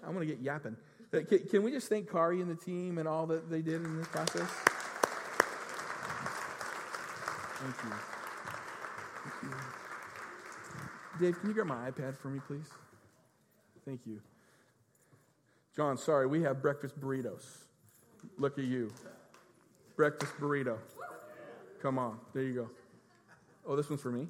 I'm 0.06 0.14
going 0.14 0.28
to 0.28 0.34
get 0.34 0.44
yapping. 0.44 0.76
Uh, 1.14 1.20
can, 1.28 1.40
can, 1.40 1.64
we 1.64 1.72
just 1.72 1.90
thank 1.90 2.12
Kari 2.12 2.42
and 2.42 2.50
the 2.50 2.56
team 2.56 2.98
and 2.98 3.08
all 3.08 3.26
that 3.28 3.50
they 3.50 3.62
did 3.62 3.84
in 3.84 3.98
this 3.98 4.08
process? 4.08 4.50
Thank 7.60 7.76
you. 7.84 7.92
Thank 9.24 9.44
you. 9.44 9.50
Dave, 11.20 11.40
can 11.40 11.50
you 11.50 11.56
grab 11.56 11.68
my 11.68 11.90
iPad 11.90 12.16
for 12.16 12.30
me, 12.30 12.40
please? 12.48 12.70
Thank 13.86 14.02
you. 14.06 14.22
John, 15.78 15.96
sorry, 15.96 16.26
we 16.26 16.42
have 16.42 16.60
breakfast 16.60 17.00
burritos. 17.00 17.44
Look 18.40 18.58
at 18.58 18.66
you. 18.66 18.92
Breakfast 19.96 20.34
burrito. 20.40 20.80
Come 21.84 22.00
on. 22.00 22.18
There 22.34 22.42
you 22.42 22.54
go. 22.56 22.70
Oh, 23.64 23.76
this 23.76 23.88
one's 23.88 24.02
for 24.02 24.10
me? 24.10 24.28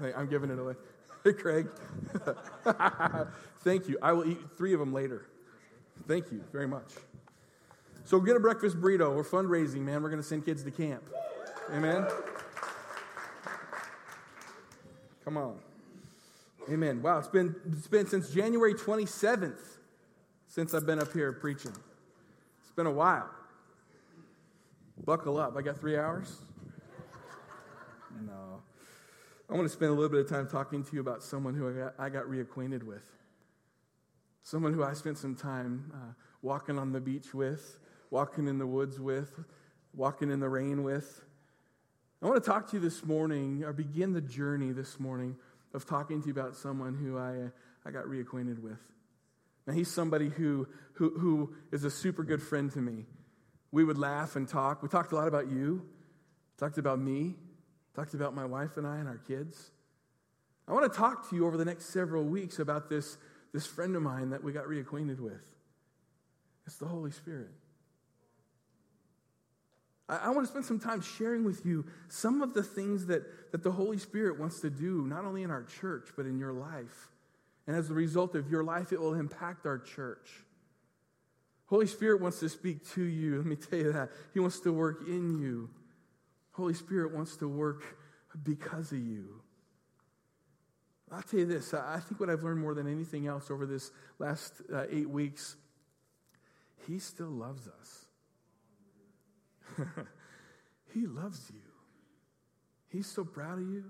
Hey, 0.00 0.12
I'm 0.16 0.28
giving 0.28 0.50
it 0.50 0.58
away. 0.58 0.74
Hey, 1.22 1.34
Craig. 1.34 1.68
Thank 3.62 3.88
you. 3.88 3.98
I 4.00 4.12
will 4.12 4.26
eat 4.26 4.38
three 4.56 4.72
of 4.72 4.80
them 4.80 4.94
later. 4.94 5.26
Thank 6.08 6.32
you 6.32 6.42
very 6.50 6.66
much. 6.66 6.94
So 8.06 8.20
get 8.20 8.36
a 8.36 8.40
breakfast 8.40 8.80
burrito. 8.80 9.14
We're 9.14 9.22
fundraising, 9.22 9.82
man. 9.82 10.02
We're 10.02 10.08
going 10.08 10.22
to 10.22 10.26
send 10.26 10.46
kids 10.46 10.62
to 10.62 10.70
camp. 10.70 11.02
Amen. 11.72 12.06
Come 15.26 15.36
on. 15.36 15.58
Amen. 16.70 17.02
Wow, 17.02 17.18
it's 17.18 17.28
been, 17.28 17.54
it's 17.70 17.86
been 17.86 18.06
since 18.06 18.30
January 18.30 18.72
27th 18.72 19.79
since 20.50 20.74
I've 20.74 20.84
been 20.84 20.98
up 20.98 21.12
here 21.12 21.32
preaching. 21.32 21.72
It's 22.60 22.72
been 22.72 22.86
a 22.86 22.90
while. 22.90 23.30
Buckle 25.04 25.38
up. 25.38 25.56
I 25.56 25.62
got 25.62 25.78
three 25.78 25.96
hours? 25.96 26.38
No. 28.26 28.60
I 29.48 29.54
want 29.54 29.64
to 29.64 29.72
spend 29.72 29.92
a 29.92 29.94
little 29.94 30.08
bit 30.08 30.20
of 30.20 30.28
time 30.28 30.48
talking 30.48 30.82
to 30.82 30.92
you 30.92 31.00
about 31.00 31.22
someone 31.22 31.54
who 31.54 31.70
I 31.70 31.84
got, 31.84 31.94
I 32.00 32.08
got 32.08 32.24
reacquainted 32.24 32.82
with. 32.82 33.04
Someone 34.42 34.74
who 34.74 34.82
I 34.82 34.92
spent 34.92 35.18
some 35.18 35.36
time 35.36 35.92
uh, 35.94 36.12
walking 36.42 36.80
on 36.80 36.90
the 36.90 37.00
beach 37.00 37.32
with, 37.32 37.78
walking 38.10 38.48
in 38.48 38.58
the 38.58 38.66
woods 38.66 38.98
with, 38.98 39.44
walking 39.94 40.32
in 40.32 40.40
the 40.40 40.48
rain 40.48 40.82
with. 40.82 41.22
I 42.22 42.26
want 42.26 42.42
to 42.42 42.50
talk 42.50 42.68
to 42.70 42.76
you 42.76 42.82
this 42.82 43.04
morning, 43.04 43.62
or 43.62 43.72
begin 43.72 44.12
the 44.12 44.20
journey 44.20 44.72
this 44.72 44.98
morning 44.98 45.36
of 45.74 45.86
talking 45.86 46.20
to 46.20 46.26
you 46.26 46.32
about 46.32 46.56
someone 46.56 46.96
who 46.96 47.18
I, 47.18 47.52
I 47.88 47.92
got 47.92 48.06
reacquainted 48.06 48.58
with. 48.58 48.80
Now, 49.70 49.76
he's 49.76 49.88
somebody 49.88 50.30
who, 50.30 50.66
who, 50.94 51.16
who 51.16 51.54
is 51.70 51.84
a 51.84 51.92
super 51.92 52.24
good 52.24 52.42
friend 52.42 52.72
to 52.72 52.80
me. 52.80 53.06
We 53.70 53.84
would 53.84 53.98
laugh 53.98 54.34
and 54.34 54.48
talk. 54.48 54.82
We 54.82 54.88
talked 54.88 55.12
a 55.12 55.14
lot 55.14 55.28
about 55.28 55.48
you, 55.48 55.86
talked 56.58 56.76
about 56.76 56.98
me, 56.98 57.36
talked 57.94 58.14
about 58.14 58.34
my 58.34 58.44
wife 58.44 58.76
and 58.78 58.84
I 58.84 58.96
and 58.96 59.06
our 59.06 59.18
kids. 59.18 59.70
I 60.66 60.72
want 60.72 60.92
to 60.92 60.98
talk 60.98 61.30
to 61.30 61.36
you 61.36 61.46
over 61.46 61.56
the 61.56 61.64
next 61.64 61.92
several 61.92 62.24
weeks 62.24 62.58
about 62.58 62.90
this, 62.90 63.16
this 63.52 63.64
friend 63.64 63.94
of 63.94 64.02
mine 64.02 64.30
that 64.30 64.42
we 64.42 64.50
got 64.50 64.64
reacquainted 64.64 65.20
with. 65.20 65.46
It's 66.66 66.78
the 66.78 66.86
Holy 66.86 67.12
Spirit. 67.12 67.52
I, 70.08 70.16
I 70.16 70.28
want 70.30 70.48
to 70.48 70.50
spend 70.50 70.64
some 70.64 70.80
time 70.80 71.00
sharing 71.00 71.44
with 71.44 71.64
you 71.64 71.86
some 72.08 72.42
of 72.42 72.54
the 72.54 72.64
things 72.64 73.06
that, 73.06 73.52
that 73.52 73.62
the 73.62 73.70
Holy 73.70 73.98
Spirit 73.98 74.40
wants 74.40 74.58
to 74.62 74.68
do, 74.70 75.06
not 75.06 75.24
only 75.24 75.44
in 75.44 75.50
our 75.52 75.62
church, 75.62 76.08
but 76.16 76.26
in 76.26 76.40
your 76.40 76.52
life. 76.52 77.10
And 77.70 77.78
as 77.78 77.88
a 77.88 77.94
result 77.94 78.34
of 78.34 78.50
your 78.50 78.64
life, 78.64 78.92
it 78.92 79.00
will 79.00 79.14
impact 79.14 79.64
our 79.64 79.78
church. 79.78 80.28
Holy 81.66 81.86
Spirit 81.86 82.20
wants 82.20 82.40
to 82.40 82.48
speak 82.48 82.84
to 82.94 83.04
you. 83.04 83.36
Let 83.36 83.46
me 83.46 83.54
tell 83.54 83.78
you 83.78 83.92
that. 83.92 84.10
He 84.34 84.40
wants 84.40 84.58
to 84.62 84.72
work 84.72 85.06
in 85.06 85.38
you. 85.40 85.70
Holy 86.50 86.74
Spirit 86.74 87.14
wants 87.14 87.36
to 87.36 87.46
work 87.46 87.84
because 88.42 88.90
of 88.90 88.98
you. 88.98 89.40
I'll 91.12 91.22
tell 91.22 91.38
you 91.38 91.46
this 91.46 91.72
I 91.72 92.00
think 92.00 92.18
what 92.18 92.28
I've 92.28 92.42
learned 92.42 92.60
more 92.60 92.74
than 92.74 92.88
anything 92.88 93.28
else 93.28 93.52
over 93.52 93.66
this 93.66 93.92
last 94.18 94.52
uh, 94.74 94.86
eight 94.90 95.08
weeks, 95.08 95.54
He 96.88 96.98
still 96.98 97.30
loves 97.30 97.68
us. 97.68 98.06
he 100.92 101.06
loves 101.06 101.52
you. 101.54 101.60
He's 102.88 103.06
so 103.06 103.22
proud 103.22 103.60
of 103.60 103.68
you. 103.68 103.84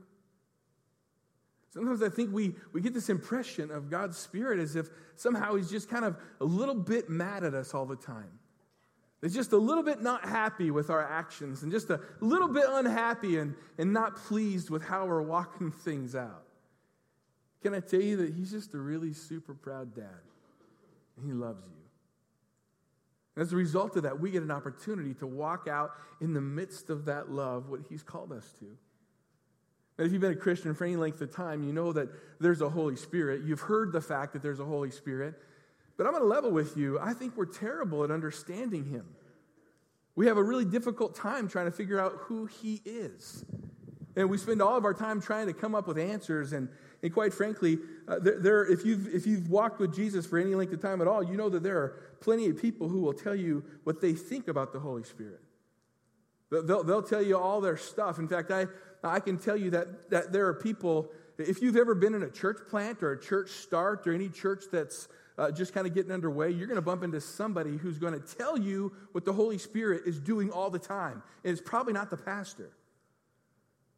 Sometimes 1.72 2.02
I 2.02 2.08
think 2.08 2.32
we, 2.32 2.54
we 2.72 2.80
get 2.80 2.94
this 2.94 3.08
impression 3.08 3.70
of 3.70 3.90
God's 3.90 4.16
Spirit 4.16 4.58
as 4.58 4.74
if 4.74 4.88
somehow 5.14 5.54
He's 5.54 5.70
just 5.70 5.88
kind 5.88 6.04
of 6.04 6.16
a 6.40 6.44
little 6.44 6.74
bit 6.74 7.08
mad 7.08 7.44
at 7.44 7.54
us 7.54 7.74
all 7.74 7.86
the 7.86 7.96
time. 7.96 8.30
He's 9.22 9.34
just 9.34 9.52
a 9.52 9.58
little 9.58 9.82
bit 9.82 10.00
not 10.00 10.26
happy 10.26 10.70
with 10.70 10.90
our 10.90 11.02
actions 11.02 11.62
and 11.62 11.70
just 11.70 11.90
a 11.90 12.00
little 12.20 12.48
bit 12.48 12.64
unhappy 12.66 13.38
and, 13.38 13.54
and 13.78 13.92
not 13.92 14.16
pleased 14.16 14.70
with 14.70 14.82
how 14.82 15.06
we're 15.06 15.22
walking 15.22 15.70
things 15.70 16.14
out. 16.14 16.44
Can 17.62 17.74
I 17.74 17.80
tell 17.80 18.00
you 18.00 18.16
that 18.16 18.34
He's 18.34 18.50
just 18.50 18.74
a 18.74 18.78
really 18.78 19.12
super 19.12 19.54
proud 19.54 19.94
dad? 19.94 20.22
And 21.16 21.26
He 21.26 21.32
loves 21.32 21.62
you. 21.62 21.82
And 23.36 23.42
As 23.42 23.52
a 23.52 23.56
result 23.56 23.96
of 23.96 24.04
that, 24.04 24.18
we 24.18 24.30
get 24.30 24.42
an 24.42 24.50
opportunity 24.50 25.14
to 25.14 25.26
walk 25.26 25.68
out 25.68 25.92
in 26.20 26.32
the 26.32 26.40
midst 26.40 26.90
of 26.90 27.04
that 27.04 27.30
love 27.30 27.68
what 27.68 27.80
He's 27.88 28.02
called 28.02 28.32
us 28.32 28.50
to. 28.58 28.66
If 30.00 30.12
you've 30.12 30.20
been 30.20 30.32
a 30.32 30.36
Christian 30.36 30.74
for 30.74 30.84
any 30.84 30.96
length 30.96 31.20
of 31.20 31.34
time, 31.34 31.62
you 31.62 31.72
know 31.72 31.92
that 31.92 32.08
there's 32.40 32.60
a 32.60 32.68
Holy 32.68 32.96
Spirit. 32.96 33.42
You've 33.44 33.60
heard 33.60 33.92
the 33.92 34.00
fact 34.00 34.32
that 34.32 34.42
there's 34.42 34.60
a 34.60 34.64
Holy 34.64 34.90
Spirit. 34.90 35.34
But 35.96 36.06
I'm 36.06 36.12
going 36.12 36.22
to 36.22 36.28
level 36.28 36.50
with 36.50 36.76
you. 36.76 36.98
I 36.98 37.12
think 37.12 37.36
we're 37.36 37.44
terrible 37.44 38.02
at 38.04 38.10
understanding 38.10 38.86
Him. 38.86 39.04
We 40.16 40.26
have 40.26 40.38
a 40.38 40.42
really 40.42 40.64
difficult 40.64 41.14
time 41.14 41.48
trying 41.48 41.66
to 41.66 41.72
figure 41.72 42.00
out 42.00 42.14
who 42.20 42.46
He 42.46 42.80
is. 42.84 43.44
And 44.16 44.28
we 44.28 44.38
spend 44.38 44.62
all 44.62 44.76
of 44.76 44.84
our 44.84 44.94
time 44.94 45.20
trying 45.20 45.46
to 45.46 45.52
come 45.52 45.74
up 45.74 45.86
with 45.86 45.98
answers 45.98 46.52
and 46.52 46.68
and 47.02 47.12
quite 47.12 47.32
frankly, 47.32 47.78
uh, 48.08 48.18
there, 48.18 48.38
there, 48.38 48.66
if, 48.66 48.84
you've, 48.84 49.08
if 49.08 49.26
you've 49.26 49.48
walked 49.48 49.80
with 49.80 49.94
Jesus 49.94 50.26
for 50.26 50.38
any 50.38 50.54
length 50.54 50.72
of 50.72 50.82
time 50.82 51.00
at 51.00 51.08
all, 51.08 51.22
you 51.22 51.36
know 51.36 51.48
that 51.48 51.62
there 51.62 51.78
are 51.78 51.96
plenty 52.20 52.48
of 52.48 52.60
people 52.60 52.88
who 52.88 53.00
will 53.00 53.14
tell 53.14 53.34
you 53.34 53.64
what 53.84 54.00
they 54.00 54.12
think 54.12 54.48
about 54.48 54.72
the 54.72 54.80
Holy 54.80 55.04
Spirit. 55.04 55.40
They'll, 56.50 56.82
they'll 56.82 57.02
tell 57.02 57.22
you 57.22 57.38
all 57.38 57.60
their 57.60 57.76
stuff. 57.76 58.18
In 58.18 58.26
fact, 58.26 58.50
I, 58.50 58.66
I 59.04 59.20
can 59.20 59.38
tell 59.38 59.56
you 59.56 59.70
that, 59.70 60.10
that 60.10 60.32
there 60.32 60.46
are 60.46 60.54
people, 60.54 61.10
if 61.38 61.62
you've 61.62 61.76
ever 61.76 61.94
been 61.94 62.14
in 62.14 62.24
a 62.24 62.30
church 62.30 62.58
plant 62.68 63.02
or 63.02 63.12
a 63.12 63.20
church 63.20 63.50
start 63.50 64.06
or 64.06 64.12
any 64.12 64.28
church 64.28 64.64
that's 64.70 65.08
uh, 65.38 65.50
just 65.50 65.72
kind 65.72 65.86
of 65.86 65.94
getting 65.94 66.12
underway, 66.12 66.50
you're 66.50 66.66
going 66.66 66.76
to 66.76 66.82
bump 66.82 67.02
into 67.02 67.20
somebody 67.20 67.76
who's 67.76 67.98
going 67.98 68.12
to 68.12 68.36
tell 68.36 68.58
you 68.58 68.92
what 69.12 69.24
the 69.24 69.32
Holy 69.32 69.58
Spirit 69.58 70.02
is 70.06 70.18
doing 70.20 70.50
all 70.50 70.70
the 70.70 70.78
time. 70.78 71.22
And 71.44 71.52
it's 71.52 71.62
probably 71.62 71.92
not 71.92 72.10
the 72.10 72.16
pastor. 72.16 72.70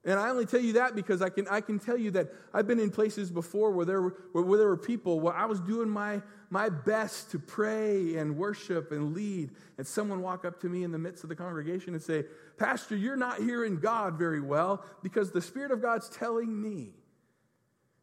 And 0.05 0.19
I 0.19 0.31
only 0.31 0.47
tell 0.47 0.61
you 0.61 0.73
that 0.75 0.97
because 0.97 1.23
I 1.23 1.29
can, 1.29 1.47
I 1.49 1.61
can 1.61 1.79
tell 1.79 1.97
you 1.97 2.11
that 2.13 2.33
I've 2.53 2.67
been 2.67 2.81
in 2.81 2.91
places 2.91 3.31
before 3.31 3.71
where 3.71 3.87
there 3.87 4.03
were, 4.03 4.17
where, 4.33 4.45
where 4.45 4.59
there 4.59 4.69
were 4.69 4.77
people 4.77 5.21
where 5.21 5.35
I 5.35 5.47
was 5.47 5.61
doing 5.61 5.89
my, 5.89 6.23
my 6.51 6.69
best 6.69 7.31
to 7.31 7.39
pray 7.39 8.17
and 8.17 8.37
worship 8.37 8.91
and 8.91 9.15
lead, 9.15 9.51
and 9.79 9.87
someone 9.87 10.21
walk 10.21 10.45
up 10.45 10.61
to 10.63 10.69
me 10.69 10.83
in 10.83 10.91
the 10.91 10.99
midst 10.99 11.23
of 11.23 11.29
the 11.29 11.37
congregation 11.37 11.95
and 11.95 12.03
say, 12.03 12.25
Pastor, 12.59 12.97
you're 12.97 13.17
not 13.17 13.39
hearing 13.39 13.79
God 13.79 14.19
very 14.19 14.41
well 14.41 14.85
because 15.05 15.31
the 15.31 15.43
Spirit 15.43 15.71
of 15.71 15.81
God's 15.81 16.09
telling 16.09 16.61
me. 16.61 16.95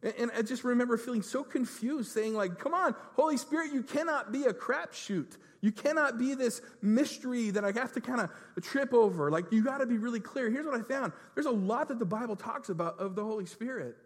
And, 0.02 0.30
I 0.34 0.42
just 0.42 0.64
remember 0.64 0.96
feeling 0.96 1.22
so 1.22 1.44
confused, 1.44 2.12
saying, 2.12 2.34
like, 2.34 2.58
come 2.58 2.72
on, 2.72 2.94
Holy 3.14 3.36
Spirit, 3.36 3.72
you 3.72 3.82
cannot 3.82 4.32
be 4.32 4.44
a 4.44 4.54
crapshoot. 4.54 5.36
You 5.60 5.72
cannot 5.72 6.18
be 6.18 6.34
this 6.34 6.62
mystery 6.80 7.50
that 7.50 7.64
I 7.64 7.72
have 7.72 7.92
to 7.92 8.00
kind 8.00 8.20
of 8.20 8.30
trip 8.64 8.94
over. 8.94 9.30
Like, 9.30 9.52
you 9.52 9.62
got 9.62 9.78
to 9.78 9.86
be 9.86 9.98
really 9.98 10.20
clear. 10.20 10.48
Here's 10.50 10.64
what 10.64 10.74
I 10.74 10.82
found 10.82 11.12
there's 11.34 11.46
a 11.46 11.50
lot 11.50 11.88
that 11.88 11.98
the 11.98 12.06
Bible 12.06 12.36
talks 12.36 12.70
about 12.70 12.98
of 12.98 13.14
the 13.14 13.24
Holy 13.24 13.44
Spirit. 13.44 13.96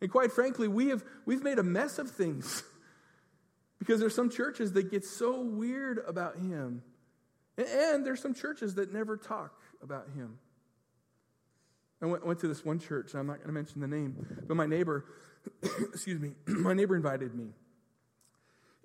And 0.00 0.10
quite 0.10 0.32
frankly, 0.32 0.66
we 0.66 0.88
have, 0.88 1.04
we've 1.24 1.44
made 1.44 1.60
a 1.60 1.62
mess 1.62 2.00
of 2.00 2.10
things 2.10 2.64
because 3.78 4.00
there's 4.00 4.16
some 4.16 4.28
churches 4.28 4.72
that 4.72 4.90
get 4.90 5.04
so 5.04 5.40
weird 5.40 6.02
about 6.04 6.36
Him. 6.36 6.82
And, 7.56 7.68
and 7.68 8.06
there's 8.06 8.20
some 8.20 8.34
churches 8.34 8.74
that 8.74 8.92
never 8.92 9.16
talk 9.16 9.60
about 9.80 10.08
Him. 10.16 10.38
I 12.02 12.06
went, 12.06 12.26
went 12.26 12.40
to 12.40 12.48
this 12.48 12.64
one 12.64 12.78
church. 12.78 13.14
I'm 13.14 13.28
not 13.28 13.36
going 13.36 13.46
to 13.46 13.52
mention 13.52 13.80
the 13.80 13.86
name, 13.86 14.26
but 14.48 14.56
my 14.56 14.66
neighbor, 14.66 15.04
excuse 15.62 16.20
me, 16.20 16.32
my 16.46 16.74
neighbor 16.74 16.96
invited 16.96 17.34
me. 17.34 17.46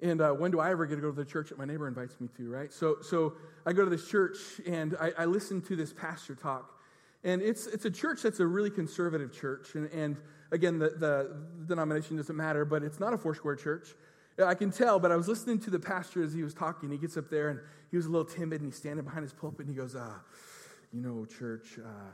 And 0.01 0.21
uh, 0.21 0.31
when 0.31 0.51
do 0.51 0.59
I 0.59 0.69
ever 0.69 0.85
get 0.85 0.95
to 0.95 1.01
go 1.01 1.09
to 1.09 1.15
the 1.15 1.25
church 1.25 1.49
that 1.49 1.57
my 1.57 1.65
neighbor 1.65 1.87
invites 1.87 2.21
me 2.21 2.29
to, 2.37 2.49
right? 2.49 2.71
So, 2.71 2.97
so 3.01 3.33
I 3.65 3.73
go 3.73 3.83
to 3.83 3.89
this 3.89 4.07
church 4.07 4.37
and 4.67 4.95
I, 4.99 5.11
I 5.17 5.25
listen 5.25 5.61
to 5.63 5.75
this 5.75 5.91
pastor 5.91 6.35
talk. 6.35 6.79
And 7.23 7.41
it's, 7.41 7.65
it's 7.65 7.85
a 7.85 7.89
church 7.89 8.21
that's 8.21 8.39
a 8.39 8.45
really 8.45 8.69
conservative 8.69 9.33
church. 9.33 9.73
And, 9.73 9.91
and 9.91 10.17
again, 10.51 10.77
the, 10.77 10.89
the 10.89 11.35
denomination 11.65 12.15
doesn't 12.17 12.35
matter, 12.35 12.63
but 12.63 12.83
it's 12.83 12.99
not 12.99 13.13
a 13.13 13.17
Foursquare 13.17 13.55
church. 13.55 13.95
I 14.45 14.53
can 14.53 14.69
tell, 14.69 14.99
but 14.99 15.11
I 15.11 15.15
was 15.15 15.27
listening 15.27 15.59
to 15.61 15.71
the 15.71 15.79
pastor 15.79 16.23
as 16.23 16.31
he 16.31 16.43
was 16.43 16.53
talking. 16.53 16.91
He 16.91 16.99
gets 16.99 17.17
up 17.17 17.31
there 17.31 17.49
and 17.49 17.59
he 17.89 17.97
was 17.97 18.05
a 18.05 18.09
little 18.09 18.25
timid 18.25 18.61
and 18.61 18.71
he's 18.71 18.77
standing 18.77 19.03
behind 19.03 19.23
his 19.23 19.33
pulpit 19.33 19.65
and 19.65 19.69
he 19.69 19.75
goes, 19.75 19.95
uh, 19.95 20.13
You 20.93 21.01
know, 21.01 21.25
church, 21.25 21.79
uh, 21.83 22.11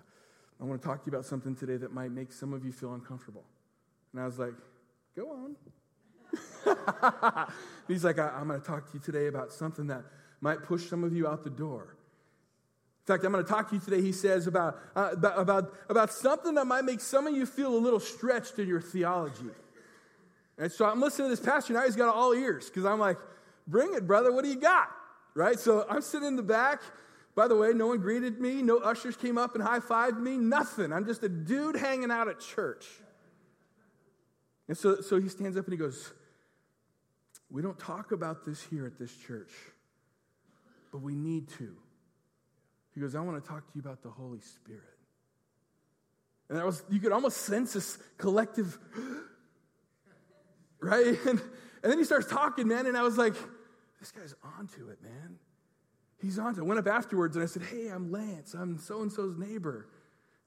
I 0.62 0.66
want 0.66 0.82
to 0.82 0.88
talk 0.88 1.04
to 1.04 1.12
you 1.12 1.16
about 1.16 1.26
something 1.26 1.56
today 1.56 1.78
that 1.78 1.94
might 1.94 2.12
make 2.12 2.32
some 2.32 2.54
of 2.54 2.64
you 2.66 2.72
feel 2.72 2.94
uncomfortable. 2.94 3.44
And 4.12 4.22
I 4.22 4.26
was 4.26 4.40
like, 4.40 4.54
Go 5.16 5.30
on. 5.32 5.56
He's 7.88 8.04
like, 8.04 8.18
I'm 8.18 8.48
going 8.48 8.60
to 8.60 8.66
talk 8.66 8.88
to 8.88 8.94
you 8.96 9.00
today 9.00 9.28
about 9.28 9.52
something 9.52 9.88
that 9.88 10.04
might 10.42 10.64
push 10.64 10.88
some 10.88 11.04
of 11.04 11.16
you 11.16 11.28
out 11.28 11.44
the 11.44 11.50
door. 11.50 11.96
In 13.04 13.08
fact, 13.14 13.24
I'm 13.26 13.32
going 13.32 13.44
to 13.44 13.50
talk 13.50 13.70
to 13.70 13.76
you 13.76 13.82
today, 13.82 14.02
he 14.02 14.12
says, 14.12 14.48
about, 14.48 14.80
uh, 14.96 15.12
about, 15.22 15.74
about 15.90 16.12
something 16.12 16.56
that 16.56 16.66
might 16.66 16.86
make 16.86 17.02
some 17.02 17.28
of 17.28 17.36
you 17.36 17.46
feel 17.46 17.76
a 17.76 17.78
little 17.78 18.00
stretched 18.00 18.58
in 18.60 18.68
your 18.68 18.82
theology. 18.82 19.52
And 20.58 20.72
so 20.72 20.86
I'm 20.86 21.02
listening 21.02 21.30
to 21.30 21.36
this 21.36 21.46
pastor, 21.46 21.74
now 21.74 21.84
he's 21.84 21.96
got 21.96 22.14
all 22.14 22.34
ears 22.34 22.70
because 22.70 22.86
I'm 22.86 23.00
like, 23.00 23.18
bring 23.68 23.94
it, 23.94 24.08
brother, 24.08 24.32
what 24.32 24.44
do 24.44 24.50
you 24.50 24.60
got? 24.60 24.90
Right? 25.36 25.60
So 25.60 25.86
I'm 25.90 26.02
sitting 26.02 26.28
in 26.28 26.36
the 26.38 26.44
back. 26.44 26.82
By 27.36 27.48
the 27.48 27.56
way, 27.56 27.72
no 27.74 27.88
one 27.88 28.00
greeted 28.00 28.40
me, 28.40 28.62
no 28.62 28.78
ushers 28.78 29.16
came 29.16 29.38
up 29.38 29.56
and 29.56 29.64
high 29.64 29.80
fived 29.80 30.20
me, 30.20 30.38
nothing. 30.38 30.94
I'm 30.94 31.06
just 31.06 31.24
a 31.24 31.30
dude 31.30 31.76
hanging 31.76 32.12
out 32.12 32.28
at 32.28 32.40
church. 32.40 32.86
And 34.68 34.78
so, 34.78 35.02
so 35.02 35.20
he 35.20 35.30
stands 35.30 35.58
up 35.58 35.66
and 35.66 35.74
he 35.74 35.78
goes, 35.78 36.14
We 37.50 37.62
don't 37.62 37.78
talk 37.78 38.12
about 38.12 38.46
this 38.46 38.62
here 38.62 38.86
at 38.86 39.00
this 39.00 39.16
church, 39.16 39.52
but 40.92 41.00
we 41.00 41.16
need 41.16 41.50
to. 41.58 41.76
He 42.94 43.02
goes, 43.02 43.16
I 43.16 43.22
want 43.22 43.44
to 43.44 43.50
talk 43.50 43.66
to 43.66 43.72
you 43.74 43.82
about 43.82 44.04
the 44.04 44.10
Holy 44.10 44.40
Spirit. 44.40 44.82
And 46.50 46.58
that 46.58 46.66
was, 46.66 46.84
you 46.90 47.00
could 47.00 47.12
almost 47.12 47.38
sense 47.38 47.74
this 47.74 47.98
collective, 48.18 48.78
right? 50.80 51.18
And, 51.28 51.42
and 51.82 51.92
then 51.92 52.00
he 52.00 52.06
starts 52.06 52.28
talking, 52.28 52.70
man, 52.70 52.86
and 52.86 52.96
I 52.96 53.02
was 53.02 53.18
like, 53.18 53.34
this 54.00 54.12
guy's 54.12 54.34
onto 54.58 54.88
it, 54.88 55.00
man. 55.04 55.36
He's 56.24 56.40
onto 56.40 56.62
it. 56.62 56.64
I 56.64 56.68
went 56.68 56.80
up 56.80 56.88
afterwards 56.88 57.36
and 57.36 57.44
I 57.44 57.48
said, 57.48 57.64
hey, 57.64 57.90
I'm 57.90 58.10
Lance. 58.10 58.54
I'm 58.54 58.80
so 58.80 59.02
and 59.02 59.12
so's 59.12 59.38
neighbor. 59.38 59.90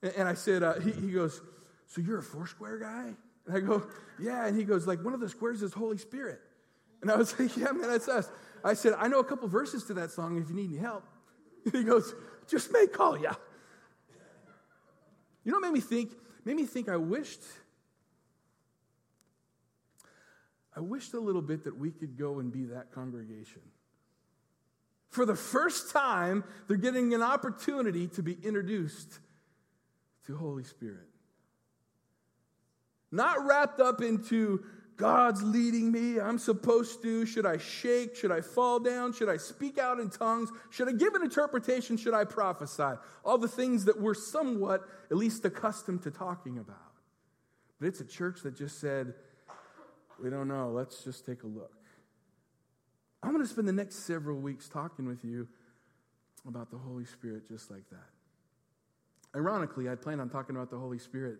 And, 0.01 0.11
and 0.17 0.27
I 0.27 0.33
said, 0.33 0.63
uh, 0.63 0.79
he, 0.79 0.91
he 0.91 1.11
goes, 1.11 1.39
so 1.85 2.01
you're 2.01 2.17
a 2.17 2.23
Foursquare 2.23 2.79
guy? 2.79 3.13
And 3.45 3.55
I 3.55 3.59
go, 3.59 3.87
yeah. 4.19 4.47
And 4.47 4.57
he 4.57 4.63
goes, 4.63 4.87
like, 4.87 5.05
one 5.05 5.13
of 5.13 5.19
the 5.19 5.29
squares 5.29 5.61
is 5.61 5.73
Holy 5.73 5.99
Spirit. 5.99 6.39
And 7.03 7.11
I 7.11 7.15
was 7.15 7.39
like, 7.39 7.55
yeah, 7.55 7.71
man, 7.71 7.89
that's 7.89 8.07
us. 8.07 8.27
I 8.63 8.73
said, 8.73 8.95
I 8.97 9.07
know 9.07 9.19
a 9.19 9.23
couple 9.23 9.47
verses 9.47 9.83
to 9.85 9.93
that 9.93 10.09
song 10.09 10.41
if 10.41 10.49
you 10.49 10.55
need 10.55 10.71
any 10.71 10.79
help. 10.79 11.03
he 11.71 11.83
goes, 11.83 12.15
just 12.47 12.71
may 12.71 12.87
call 12.87 13.15
ya. 13.19 13.33
You 15.43 15.51
know 15.51 15.59
what 15.59 15.67
made 15.67 15.73
me 15.73 15.81
think? 15.81 16.11
Made 16.43 16.55
me 16.55 16.65
think 16.65 16.89
I 16.89 16.97
wished, 16.97 17.41
I 20.75 20.79
wished 20.79 21.13
a 21.13 21.19
little 21.19 21.41
bit 21.41 21.65
that 21.65 21.77
we 21.77 21.91
could 21.91 22.17
go 22.17 22.39
and 22.39 22.51
be 22.51 22.65
that 22.65 22.91
congregation. 22.91 23.61
For 25.09 25.25
the 25.25 25.35
first 25.35 25.91
time, 25.91 26.43
they're 26.67 26.77
getting 26.77 27.13
an 27.13 27.21
opportunity 27.21 28.07
to 28.09 28.23
be 28.23 28.37
introduced 28.43 29.19
to 30.25 30.35
Holy 30.35 30.63
Spirit. 30.63 31.07
Not 33.11 33.45
wrapped 33.45 33.79
up 33.79 34.01
into 34.01 34.63
God's 34.97 35.43
leading 35.43 35.91
me. 35.91 36.19
I'm 36.19 36.39
supposed 36.39 37.01
to. 37.03 37.25
Should 37.25 37.45
I 37.45 37.57
shake? 37.57 38.15
Should 38.15 38.31
I 38.31 38.41
fall 38.41 38.79
down? 38.79 39.13
Should 39.13 39.29
I 39.29 39.37
speak 39.37 39.77
out 39.77 39.99
in 39.99 40.09
tongues? 40.09 40.49
Should 40.71 40.89
I 40.89 40.91
give 40.91 41.13
an 41.13 41.21
interpretation? 41.21 41.97
Should 41.97 42.13
I 42.13 42.25
prophesy? 42.25 42.97
All 43.23 43.37
the 43.37 43.47
things 43.47 43.85
that 43.85 44.01
we're 44.01 44.15
somewhat, 44.15 44.81
at 45.09 45.17
least, 45.17 45.45
accustomed 45.45 46.03
to 46.03 46.11
talking 46.11 46.57
about. 46.57 46.77
But 47.79 47.87
it's 47.87 48.01
a 48.01 48.05
church 48.05 48.41
that 48.41 48.57
just 48.57 48.79
said, 48.81 49.13
we 50.21 50.31
don't 50.31 50.47
know. 50.47 50.71
Let's 50.71 51.03
just 51.03 51.25
take 51.25 51.43
a 51.43 51.47
look. 51.47 51.76
I'm 53.23 53.31
going 53.31 53.43
to 53.43 53.49
spend 53.49 53.67
the 53.67 53.73
next 53.73 54.05
several 54.05 54.37
weeks 54.37 54.69
talking 54.69 55.07
with 55.07 55.23
you 55.23 55.47
about 56.47 56.71
the 56.71 56.77
Holy 56.77 57.05
Spirit 57.05 57.47
just 57.47 57.71
like 57.71 57.89
that. 57.89 58.09
Ironically, 59.35 59.89
I 59.89 59.95
planned 59.95 60.21
on 60.21 60.29
talking 60.29 60.55
about 60.55 60.69
the 60.69 60.77
Holy 60.77 60.99
Spirit 60.99 61.39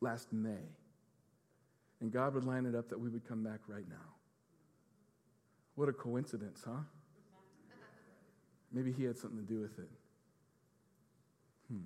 last 0.00 0.32
May. 0.32 0.64
And 2.00 2.12
God 2.12 2.34
would 2.34 2.44
line 2.44 2.66
it 2.66 2.74
up 2.74 2.88
that 2.90 3.00
we 3.00 3.08
would 3.08 3.26
come 3.26 3.42
back 3.42 3.60
right 3.66 3.88
now. 3.88 3.96
What 5.74 5.88
a 5.88 5.92
coincidence, 5.92 6.62
huh? 6.64 6.80
Maybe 8.72 8.92
He 8.92 9.04
had 9.04 9.16
something 9.16 9.38
to 9.38 9.44
do 9.44 9.60
with 9.60 9.78
it. 9.78 9.90
Hmm. 11.72 11.84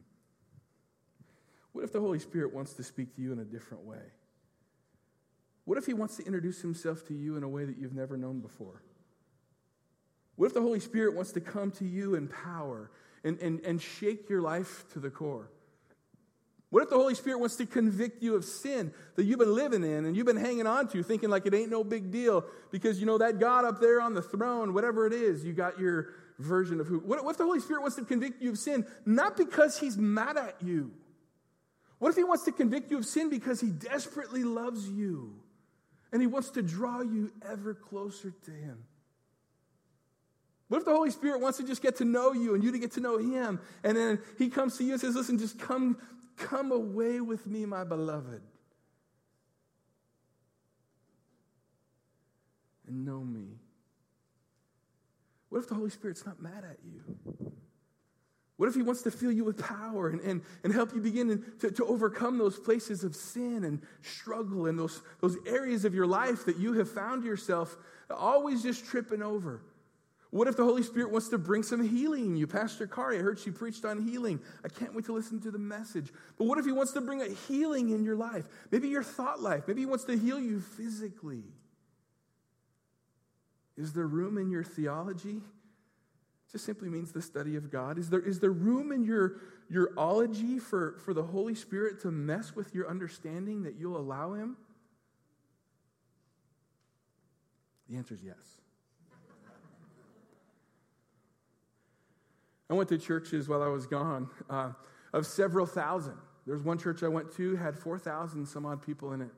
What 1.73 1.85
if 1.85 1.93
the 1.93 2.01
Holy 2.01 2.19
Spirit 2.19 2.53
wants 2.53 2.75
to 2.75 2.83
speak 2.83 3.15
to 3.17 3.23
you 3.23 3.33
in 3.33 3.39
a 3.39 3.45
different 3.45 3.85
way? 3.85 4.03
What 5.65 5.79
if 5.79 5.87
He 5.87 5.95
wants 5.95 6.17
to 6.17 6.25
introduce 6.25 6.61
Himself 6.61 7.07
to 7.09 7.15
you 7.15 7.37
in 7.37 7.43
a 7.43 7.49
way 7.49 7.65
that 7.65 7.79
you've 7.79 7.95
never 7.95 8.17
known 8.17 8.41
before? 8.41 8.83
What 10.37 10.47
if 10.47 10.55
the 10.55 10.63
Holy 10.63 10.81
Spirit 10.81 11.15
wants 11.15 11.33
to 11.33 11.41
come 11.41 11.71
to 11.73 11.85
you 11.85 12.15
in 12.15 12.29
power 12.29 12.91
and, 13.25 13.39
and, 13.41 13.61
and 13.61 13.81
shake 13.81 14.29
your 14.29 14.41
life 14.41 14.85
to 14.93 14.99
the 14.99 15.11
core? 15.11 15.49
What 16.71 16.85
if 16.85 16.89
the 16.89 16.97
Holy 16.97 17.15
Spirit 17.15 17.39
wants 17.39 17.57
to 17.57 17.67
convict 17.67 18.23
you 18.23 18.35
of 18.35 18.47
sin 18.47 18.95
that 19.17 19.25
you've 19.25 19.39
been 19.39 19.55
living 19.55 19.85
in 19.85 20.07
and 20.07 20.17
you've 20.17 20.25
been 20.25 20.39
hanging 20.39 20.67
on 20.67 20.89
to, 20.89 21.03
thinking 21.03 21.29
like 21.29 21.45
it 21.45 21.53
ain't 21.53 21.71
no 21.71 21.85
big 21.85 22.11
deal 22.11 22.47
because 22.71 22.99
you 22.99 23.05
know 23.05 23.19
that 23.19 23.39
God 23.39 23.67
up 23.67 23.79
there 23.79 24.01
on 24.01 24.15
the 24.15 24.23
throne, 24.23 24.73
whatever 24.73 25.07
it 25.07 25.13
is, 25.13 25.45
you 25.45 25.53
got 25.53 25.79
your 25.79 26.15
version 26.39 26.81
of 26.81 26.87
who. 26.87 27.01
What 27.01 27.23
if 27.29 27.37
the 27.37 27.45
Holy 27.45 27.61
Spirit 27.61 27.83
wants 27.83 27.97
to 27.97 28.05
convict 28.07 28.41
you 28.41 28.53
of 28.53 28.59
sin, 28.59 28.87
not 29.05 29.37
because 29.37 29.79
he's 29.79 29.99
mad 29.99 30.39
at 30.39 30.57
you? 30.63 30.93
What 31.99 32.09
if 32.09 32.17
he 32.17 32.25
wants 32.25 32.45
to 32.45 32.53
convict 32.53 32.91
you 32.91 32.97
of 32.97 33.05
sin 33.05 33.29
because 33.29 33.61
he 33.61 33.71
desperately 33.71 34.43
loves 34.43 34.89
you 34.89 35.35
and 36.11 36.23
he 36.23 36.27
wants 36.27 36.49
to 36.53 36.63
draw 36.63 37.03
you 37.03 37.33
ever 37.47 37.75
closer 37.75 38.33
to 38.47 38.51
him? 38.51 38.79
What 40.73 40.79
if 40.79 40.85
the 40.87 40.95
Holy 40.95 41.11
Spirit 41.11 41.43
wants 41.43 41.59
to 41.59 41.65
just 41.65 41.83
get 41.83 41.97
to 41.97 42.07
know 42.07 42.33
you 42.33 42.55
and 42.55 42.65
you 42.65 42.73
to 42.73 42.79
get 42.79 42.93
to 42.93 43.01
know 43.01 43.19
him? 43.19 43.61
And 43.85 43.95
then 43.95 44.21
he 44.39 44.49
comes 44.49 44.79
to 44.79 44.85
you 44.85 44.93
and 44.93 45.01
says, 45.01 45.15
Listen, 45.15 45.39
just 45.39 45.59
come 45.59 45.99
Come 46.37 46.73
away 46.73 47.21
with 47.21 47.47
me, 47.47 47.65
my 47.67 47.85
beloved, 47.85 48.41
and 52.87 53.05
know 53.05 53.21
me. 53.21 53.59
What 55.51 55.61
if 55.61 55.69
the 55.69 55.75
Holy 55.75 55.91
Spirit's 55.91 56.25
not 56.25 56.41
mad 56.41 56.65
at 56.69 56.79
you? 56.85 57.53
What 58.57 58.69
if 58.69 58.75
He 58.75 58.83
wants 58.83 59.03
to 59.03 59.11
fill 59.11 59.33
you 59.33 59.45
with 59.45 59.59
power 59.59 60.09
and, 60.09 60.21
and, 60.21 60.43
and 60.65 60.73
help 60.73 60.95
you 60.95 61.01
begin 61.01 61.45
to, 61.61 61.71
to 61.71 61.85
overcome 61.85 62.39
those 62.39 62.59
places 62.59 63.05
of 63.05 63.15
sin 63.15 63.65
and 63.65 63.83
struggle 64.03 64.67
and 64.67 64.79
those, 64.79 65.03
those 65.21 65.37
areas 65.47 65.85
of 65.85 65.95
your 65.95 66.07
life 66.07 66.47
that 66.47 66.59
you 66.59 66.75
have 66.75 66.91
found 66.91 67.25
yourself 67.25 67.77
always 68.11 68.63
just 68.63 68.87
tripping 68.87 69.23
over? 69.23 69.63
What 70.33 70.49
if 70.49 70.57
the 70.57 70.65
Holy 70.65 70.83
Spirit 70.83 71.11
wants 71.11 71.29
to 71.29 71.37
bring 71.37 71.63
some 71.63 71.87
healing 71.87 72.25
in 72.25 72.37
you? 72.37 72.47
Pastor 72.47 72.87
Kari, 72.87 73.19
I 73.19 73.21
heard 73.21 73.39
she 73.39 73.51
preached 73.51 73.85
on 73.85 74.03
healing. 74.03 74.41
I 74.65 74.69
can't 74.69 74.95
wait 74.95 75.05
to 75.05 75.13
listen 75.13 75.39
to 75.43 75.51
the 75.51 75.59
message. 75.59 76.11
But 76.39 76.47
what 76.47 76.57
if 76.57 76.65
He 76.65 76.73
wants 76.73 76.93
to 76.93 77.03
bring 77.03 77.21
a 77.21 77.29
healing 77.29 77.91
in 77.91 78.03
your 78.03 78.17
life? 78.17 78.47
Maybe 78.71 78.89
your 78.89 79.03
thought 79.03 79.43
life. 79.43 79.65
Maybe 79.69 79.83
He 79.83 79.87
wants 79.87 80.05
to 80.05 80.17
heal 80.17 80.41
you 80.41 80.61
physically. 80.61 81.43
Is 83.77 83.93
there 83.93 84.07
room 84.07 84.39
in 84.39 84.51
your 84.51 84.65
theology? 84.65 85.37
It 85.37 86.53
just 86.53 86.65
simply 86.65 86.89
means 86.89 87.13
the 87.13 87.21
study 87.21 87.57
of 87.57 87.71
God. 87.71 87.99
Is 87.99 88.09
there, 88.09 88.21
is 88.21 88.41
there 88.41 88.53
room 88.53 88.91
in 88.91 89.05
your, 89.05 89.37
your 89.69 89.93
ology 89.99 90.59
for, 90.59 90.97
for 91.05 91.13
the 91.13 91.25
Holy 91.25 91.55
Spirit 91.55 92.01
to 92.03 92.11
mess 92.11 92.57
with 92.57 92.75
your 92.75 92.89
understanding 92.89 93.65
that 93.65 93.75
you'll 93.75 93.99
allow 93.99 94.33
Him? 94.33 94.57
The 97.91 97.99
answer 97.99 98.15
is 98.15 98.23
yes. 98.23 98.62
I 102.73 102.75
went 102.75 102.89
to 102.89 102.97
churches 102.97 103.51
while 103.51 103.63
I 103.63 103.67
was 103.69 103.85
gone 103.85 104.31
uh, 104.49 104.71
of 105.13 105.27
several 105.27 105.67
thousand. 105.67 106.17
There's 106.47 106.63
one 106.63 106.79
church 106.79 107.03
I 107.03 107.09
went 107.09 107.31
to, 107.37 107.55
had 107.55 107.77
4,000 107.77 108.47
some 108.47 108.65
odd 108.65 108.81
people 108.81 109.13
in 109.13 109.21
it. 109.21 109.29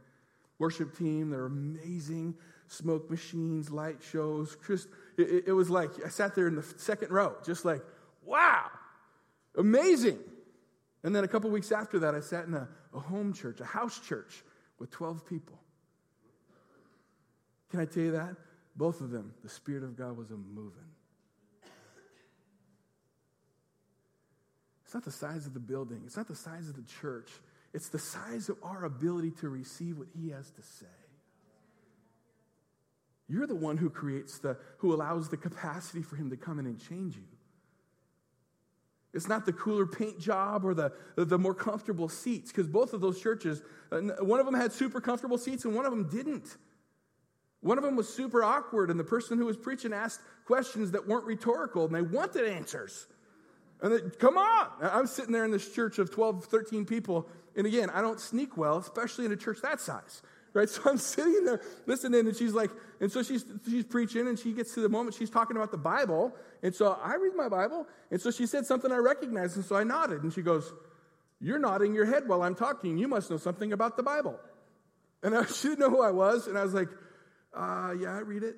Worship 0.61 0.97
team, 0.97 1.31
they're 1.31 1.47
amazing. 1.47 2.37
Smoke 2.69 3.11
machines, 3.11 3.71
light 3.71 3.97
shows. 4.09 4.57
Just, 4.65 4.87
it, 5.19 5.49
it 5.49 5.53
was 5.53 5.69
like, 5.69 5.91
I 6.07 6.11
sat 6.11 6.37
there 6.37 6.47
in 6.47 6.55
the 6.55 6.63
second 6.77 7.11
row, 7.11 7.35
just 7.45 7.65
like, 7.65 7.83
wow, 8.25 8.71
amazing. 9.59 10.21
And 11.03 11.13
then 11.15 11.25
a 11.25 11.29
couple 11.29 11.51
weeks 11.51 11.73
after 11.73 11.99
that, 11.99 12.15
I 12.15 12.21
sat 12.21 12.45
in 12.45 12.55
a, 12.55 12.69
a 12.95 13.01
home 13.01 13.33
church, 13.33 13.59
a 13.59 13.65
house 13.65 13.99
church 13.99 14.45
with 14.79 14.93
12 14.93 15.27
people. 15.27 15.59
Can 17.73 17.81
I 17.81 17.85
tell 17.85 18.05
you 18.05 18.13
that? 18.13 18.37
Both 18.77 19.01
of 19.01 19.11
them, 19.11 19.35
the 19.43 19.49
Spirit 19.49 19.83
of 19.83 19.99
God 19.99 20.17
was 20.17 20.31
a 20.31 20.37
moving. 20.37 20.94
It's 24.95 25.05
not 25.05 25.13
the 25.13 25.19
size 25.27 25.45
of 25.45 25.55
the 25.55 25.61
building, 25.61 26.03
it's 26.07 26.17
not 26.17 26.29
the 26.29 26.37
size 26.37 26.69
of 26.69 26.77
the 26.77 26.85
church, 27.01 27.29
it's 27.73 27.89
the 27.89 27.99
size 27.99 28.49
of 28.49 28.59
our 28.63 28.85
ability 28.85 29.33
to 29.41 29.49
receive 29.49 29.99
what 29.99 30.07
He 30.17 30.29
has 30.31 30.49
to 30.53 30.63
say. 30.63 30.87
You're 33.29 33.49
the 33.49 33.57
one 33.57 33.77
who 33.77 33.91
creates 33.91 34.39
the, 34.39 34.57
who 34.79 34.95
allows 34.95 35.31
the 35.31 35.37
capacity 35.37 36.03
for 36.03 36.15
Him 36.15 36.31
to 36.31 36.37
come 36.37 36.61
in 36.61 36.67
and 36.67 36.79
change 36.79 37.17
you. 37.17 37.25
It's 39.13 39.27
not 39.27 39.47
the 39.47 39.53
cooler 39.53 39.85
paint 39.85 40.21
job 40.21 40.65
or 40.65 40.75
the, 40.75 40.93
the 41.17 41.39
more 41.39 41.55
comfortable 41.55 42.09
seats, 42.09 42.53
because 42.53 42.69
both 42.69 42.93
of 42.93 43.01
those 43.01 43.21
churches, 43.21 43.63
uh, 43.91 44.01
one 44.21 44.39
of 44.39 44.47
them 44.47 44.55
had 44.55 44.71
super 44.71 45.01
comfortable 45.01 45.39
seats 45.39 45.65
and 45.65 45.75
one 45.75 45.87
of 45.87 45.91
them 45.91 46.09
didn't. 46.09 46.57
One 47.63 47.79
of 47.79 47.83
them 47.83 47.97
was 47.97 48.09
super 48.09 48.45
awkward, 48.45 48.93
and 48.93 49.01
the 49.01 49.03
person 49.03 49.39
who 49.39 49.47
was 49.47 49.57
preaching 49.57 49.93
asked 49.93 50.21
questions 50.47 50.93
that 50.93 51.09
weren't 51.09 51.25
rhetorical, 51.25 51.85
and 51.85 51.93
they 51.93 52.03
wanted 52.03 52.47
answers. 52.47 53.09
And 53.83 53.93
they, 53.93 54.17
come 54.19 54.39
on! 54.39 54.69
I'm 54.81 55.07
sitting 55.07 55.33
there 55.33 55.45
in 55.45 55.51
this 55.51 55.73
church 55.73 55.99
of 55.99 56.11
12, 56.11 56.47
13 56.47 56.87
people, 56.87 57.29
and 57.57 57.67
again, 57.67 57.91
I 57.91 58.01
don't 58.01 58.21
sneak 58.21 58.57
well, 58.57 58.79
especially 58.79 59.25
in 59.27 59.33
a 59.33 59.37
church 59.37 59.59
that 59.63 59.81
size 59.81 60.23
right? 60.55 60.69
So 60.75 60.83
I'm 60.87 60.99
sitting 60.99 61.45
there 61.45 61.61
listening, 61.87 62.27
and 62.27 62.35
she's 62.35 62.55
like, 62.55 62.71
and 63.01 63.13
so 63.13 63.23
she's 63.23 63.45
she's 63.69 63.85
preaching, 63.85 64.27
and 64.27 64.39
she 64.39 64.53
gets 64.53 64.73
to 64.75 64.81
the 64.81 64.89
moment 64.89 65.17
she's 65.17 65.29
talking 65.29 65.57
about 65.57 65.71
the 65.71 65.77
Bible, 65.77 66.33
and 66.63 66.75
so 66.75 66.99
I 67.03 67.17
read 67.17 67.35
my 67.37 67.49
Bible, 67.49 67.87
and 68.11 68.21
so 68.21 68.31
she 68.31 68.47
said 68.47 68.65
something 68.65 68.91
I 68.91 68.97
recognized, 68.97 69.57
and 69.57 69.65
so 69.65 69.77
I 69.77 69.85
nodded, 69.85 70.23
and 70.23 70.33
she 70.33 70.41
goes, 70.41 70.73
"You're 71.41 71.59
nodding 71.59 71.93
your 71.93 72.07
head 72.07 72.27
while 72.27 72.43
I'm 72.43 72.55
talking. 72.55 72.97
You 72.97 73.09
must 73.09 73.31
know 73.31 73.37
something 73.37 73.73
about 73.73 73.97
the 73.97 74.03
Bible." 74.03 74.41
And 75.23 75.37
I, 75.37 75.45
she 75.47 75.69
didn't 75.69 75.81
know 75.81 75.91
who 75.91 76.03
I 76.03 76.13
was, 76.13 76.47
and 76.47 76.57
I 76.57 76.63
was 76.63 76.73
like, 76.73 76.89
uh, 77.53 77.95
"Yeah, 77.99 78.17
I 78.17 78.21
read 78.21 78.45
it." 78.45 78.57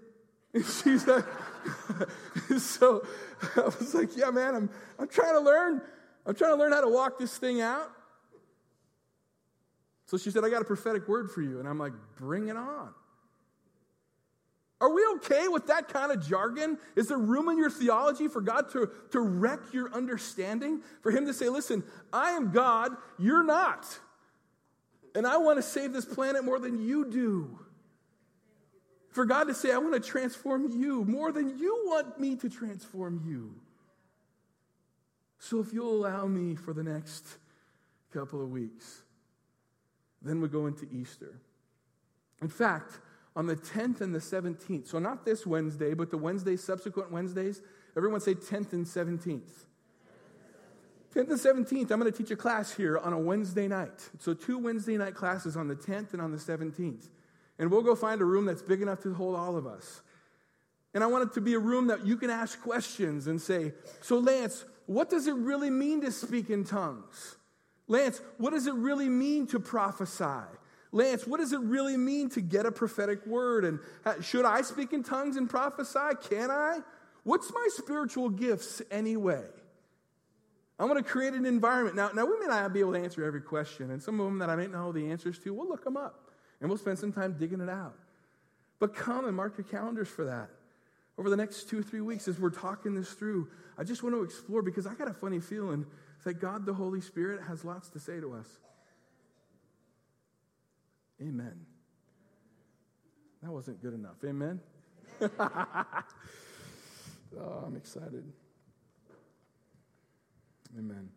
And 0.56 0.64
she's 0.64 1.06
like, 1.06 1.24
so 2.58 3.06
I 3.56 3.60
was 3.60 3.94
like, 3.94 4.16
"Yeah, 4.16 4.30
man, 4.30 4.54
I'm 4.54 4.70
I'm 4.98 5.08
trying 5.08 5.34
to 5.34 5.40
learn. 5.40 5.82
I'm 6.24 6.34
trying 6.34 6.52
to 6.52 6.56
learn 6.56 6.72
how 6.72 6.80
to 6.80 6.88
walk 6.88 7.18
this 7.18 7.36
thing 7.36 7.60
out." 7.60 7.90
So 10.06 10.16
she 10.16 10.30
said, 10.30 10.44
I 10.44 10.50
got 10.50 10.62
a 10.62 10.64
prophetic 10.64 11.08
word 11.08 11.30
for 11.30 11.42
you. 11.42 11.58
And 11.58 11.68
I'm 11.68 11.78
like, 11.78 11.92
bring 12.16 12.48
it 12.48 12.56
on. 12.56 12.94
Are 14.80 14.92
we 14.92 15.04
okay 15.16 15.48
with 15.48 15.66
that 15.66 15.88
kind 15.88 16.12
of 16.12 16.26
jargon? 16.26 16.78
Is 16.96 17.08
there 17.08 17.18
room 17.18 17.48
in 17.48 17.58
your 17.58 17.70
theology 17.70 18.28
for 18.28 18.40
God 18.40 18.70
to, 18.72 18.90
to 19.10 19.20
wreck 19.20 19.60
your 19.72 19.92
understanding? 19.92 20.82
For 21.02 21.10
Him 21.10 21.26
to 21.26 21.34
say, 21.34 21.48
listen, 21.48 21.82
I 22.12 22.32
am 22.32 22.52
God, 22.52 22.92
you're 23.18 23.42
not. 23.42 23.98
And 25.14 25.26
I 25.26 25.38
want 25.38 25.58
to 25.58 25.62
save 25.62 25.92
this 25.92 26.04
planet 26.04 26.44
more 26.44 26.58
than 26.58 26.80
you 26.80 27.10
do. 27.10 27.58
For 29.16 29.24
God 29.24 29.44
to 29.44 29.54
say, 29.54 29.72
I 29.72 29.78
want 29.78 29.94
to 29.94 30.00
transform 30.10 30.78
you 30.78 31.02
more 31.06 31.32
than 31.32 31.58
you 31.58 31.84
want 31.86 32.20
me 32.20 32.36
to 32.36 32.50
transform 32.50 33.22
you. 33.26 33.54
So 35.38 35.58
if 35.58 35.72
you'll 35.72 36.06
allow 36.06 36.26
me 36.26 36.54
for 36.54 36.74
the 36.74 36.82
next 36.82 37.24
couple 38.12 38.42
of 38.42 38.50
weeks, 38.50 39.00
then 40.20 40.42
we 40.42 40.48
go 40.48 40.66
into 40.66 40.86
Easter. 40.92 41.40
In 42.42 42.50
fact, 42.50 42.98
on 43.34 43.46
the 43.46 43.56
10th 43.56 44.02
and 44.02 44.14
the 44.14 44.18
17th, 44.18 44.86
so 44.86 44.98
not 44.98 45.24
this 45.24 45.46
Wednesday, 45.46 45.94
but 45.94 46.10
the 46.10 46.18
Wednesday 46.18 46.58
subsequent 46.58 47.10
Wednesdays, 47.10 47.62
everyone 47.96 48.20
say 48.20 48.34
10th 48.34 48.74
and 48.74 48.84
17th. 48.84 49.64
10th 51.14 51.30
and 51.30 51.66
17th, 51.66 51.90
I'm 51.90 52.00
going 52.00 52.12
to 52.12 52.18
teach 52.18 52.32
a 52.32 52.36
class 52.36 52.70
here 52.70 52.98
on 52.98 53.14
a 53.14 53.18
Wednesday 53.18 53.66
night. 53.66 54.10
So, 54.18 54.34
two 54.34 54.58
Wednesday 54.58 54.98
night 54.98 55.14
classes 55.14 55.56
on 55.56 55.68
the 55.68 55.74
10th 55.74 56.12
and 56.12 56.20
on 56.20 56.32
the 56.32 56.36
17th. 56.36 57.08
And 57.58 57.70
we'll 57.70 57.82
go 57.82 57.94
find 57.94 58.20
a 58.20 58.24
room 58.24 58.44
that's 58.44 58.62
big 58.62 58.82
enough 58.82 59.02
to 59.02 59.14
hold 59.14 59.34
all 59.34 59.56
of 59.56 59.66
us. 59.66 60.02
And 60.94 61.02
I 61.02 61.06
want 61.06 61.30
it 61.30 61.34
to 61.34 61.40
be 61.40 61.54
a 61.54 61.58
room 61.58 61.88
that 61.88 62.06
you 62.06 62.16
can 62.16 62.30
ask 62.30 62.60
questions 62.60 63.26
and 63.26 63.40
say, 63.40 63.72
So, 64.00 64.18
Lance, 64.18 64.64
what 64.86 65.10
does 65.10 65.26
it 65.26 65.34
really 65.34 65.70
mean 65.70 66.00
to 66.02 66.12
speak 66.12 66.50
in 66.50 66.64
tongues? 66.64 67.36
Lance, 67.88 68.20
what 68.38 68.50
does 68.50 68.66
it 68.66 68.74
really 68.74 69.08
mean 69.08 69.46
to 69.48 69.60
prophesy? 69.60 70.44
Lance, 70.92 71.26
what 71.26 71.38
does 71.38 71.52
it 71.52 71.60
really 71.60 71.96
mean 71.96 72.30
to 72.30 72.40
get 72.40 72.66
a 72.66 72.72
prophetic 72.72 73.26
word? 73.26 73.64
And 73.64 73.78
uh, 74.04 74.20
should 74.20 74.44
I 74.44 74.62
speak 74.62 74.92
in 74.92 75.02
tongues 75.02 75.36
and 75.36 75.48
prophesy? 75.48 76.16
Can 76.30 76.50
I? 76.50 76.78
What's 77.24 77.52
my 77.52 77.68
spiritual 77.72 78.28
gifts 78.30 78.80
anyway? 78.90 79.44
I 80.78 80.84
want 80.84 80.98
to 80.98 81.04
create 81.04 81.34
an 81.34 81.46
environment. 81.46 81.96
Now, 81.96 82.10
now, 82.14 82.26
we 82.26 82.38
may 82.38 82.46
not 82.46 82.72
be 82.72 82.80
able 82.80 82.92
to 82.92 83.00
answer 83.00 83.24
every 83.24 83.40
question, 83.40 83.90
and 83.90 84.02
some 84.02 84.20
of 84.20 84.26
them 84.26 84.38
that 84.38 84.50
I 84.50 84.56
may 84.56 84.66
not 84.66 84.72
know 84.72 84.92
the 84.92 85.10
answers 85.10 85.38
to, 85.40 85.52
we'll 85.52 85.68
look 85.68 85.84
them 85.84 85.96
up 85.96 86.25
and 86.60 86.68
we'll 86.68 86.78
spend 86.78 86.98
some 86.98 87.12
time 87.12 87.36
digging 87.38 87.60
it 87.60 87.68
out. 87.68 87.96
But 88.78 88.94
come 88.94 89.26
and 89.26 89.36
mark 89.36 89.56
your 89.56 89.66
calendars 89.66 90.08
for 90.08 90.24
that. 90.24 90.50
Over 91.18 91.30
the 91.30 91.36
next 91.36 91.68
two 91.68 91.82
three 91.82 92.02
weeks, 92.02 92.28
as 92.28 92.38
we're 92.38 92.50
talking 92.50 92.94
this 92.94 93.12
through, 93.12 93.48
I 93.78 93.84
just 93.84 94.02
want 94.02 94.14
to 94.14 94.22
explore 94.22 94.62
because 94.62 94.86
I 94.86 94.94
got 94.94 95.08
a 95.08 95.14
funny 95.14 95.40
feeling 95.40 95.86
that 96.24 96.34
God 96.40 96.66
the 96.66 96.74
Holy 96.74 97.00
Spirit 97.00 97.40
has 97.48 97.64
lots 97.64 97.88
to 97.90 97.98
say 97.98 98.20
to 98.20 98.34
us. 98.34 98.48
Amen. 101.20 101.64
That 103.42 103.50
wasn't 103.50 103.80
good 103.80 103.94
enough. 103.94 104.16
Amen. 104.24 104.60
oh, 105.20 106.04
I'm 107.66 107.76
excited. 107.76 108.24
Amen. 110.78 111.08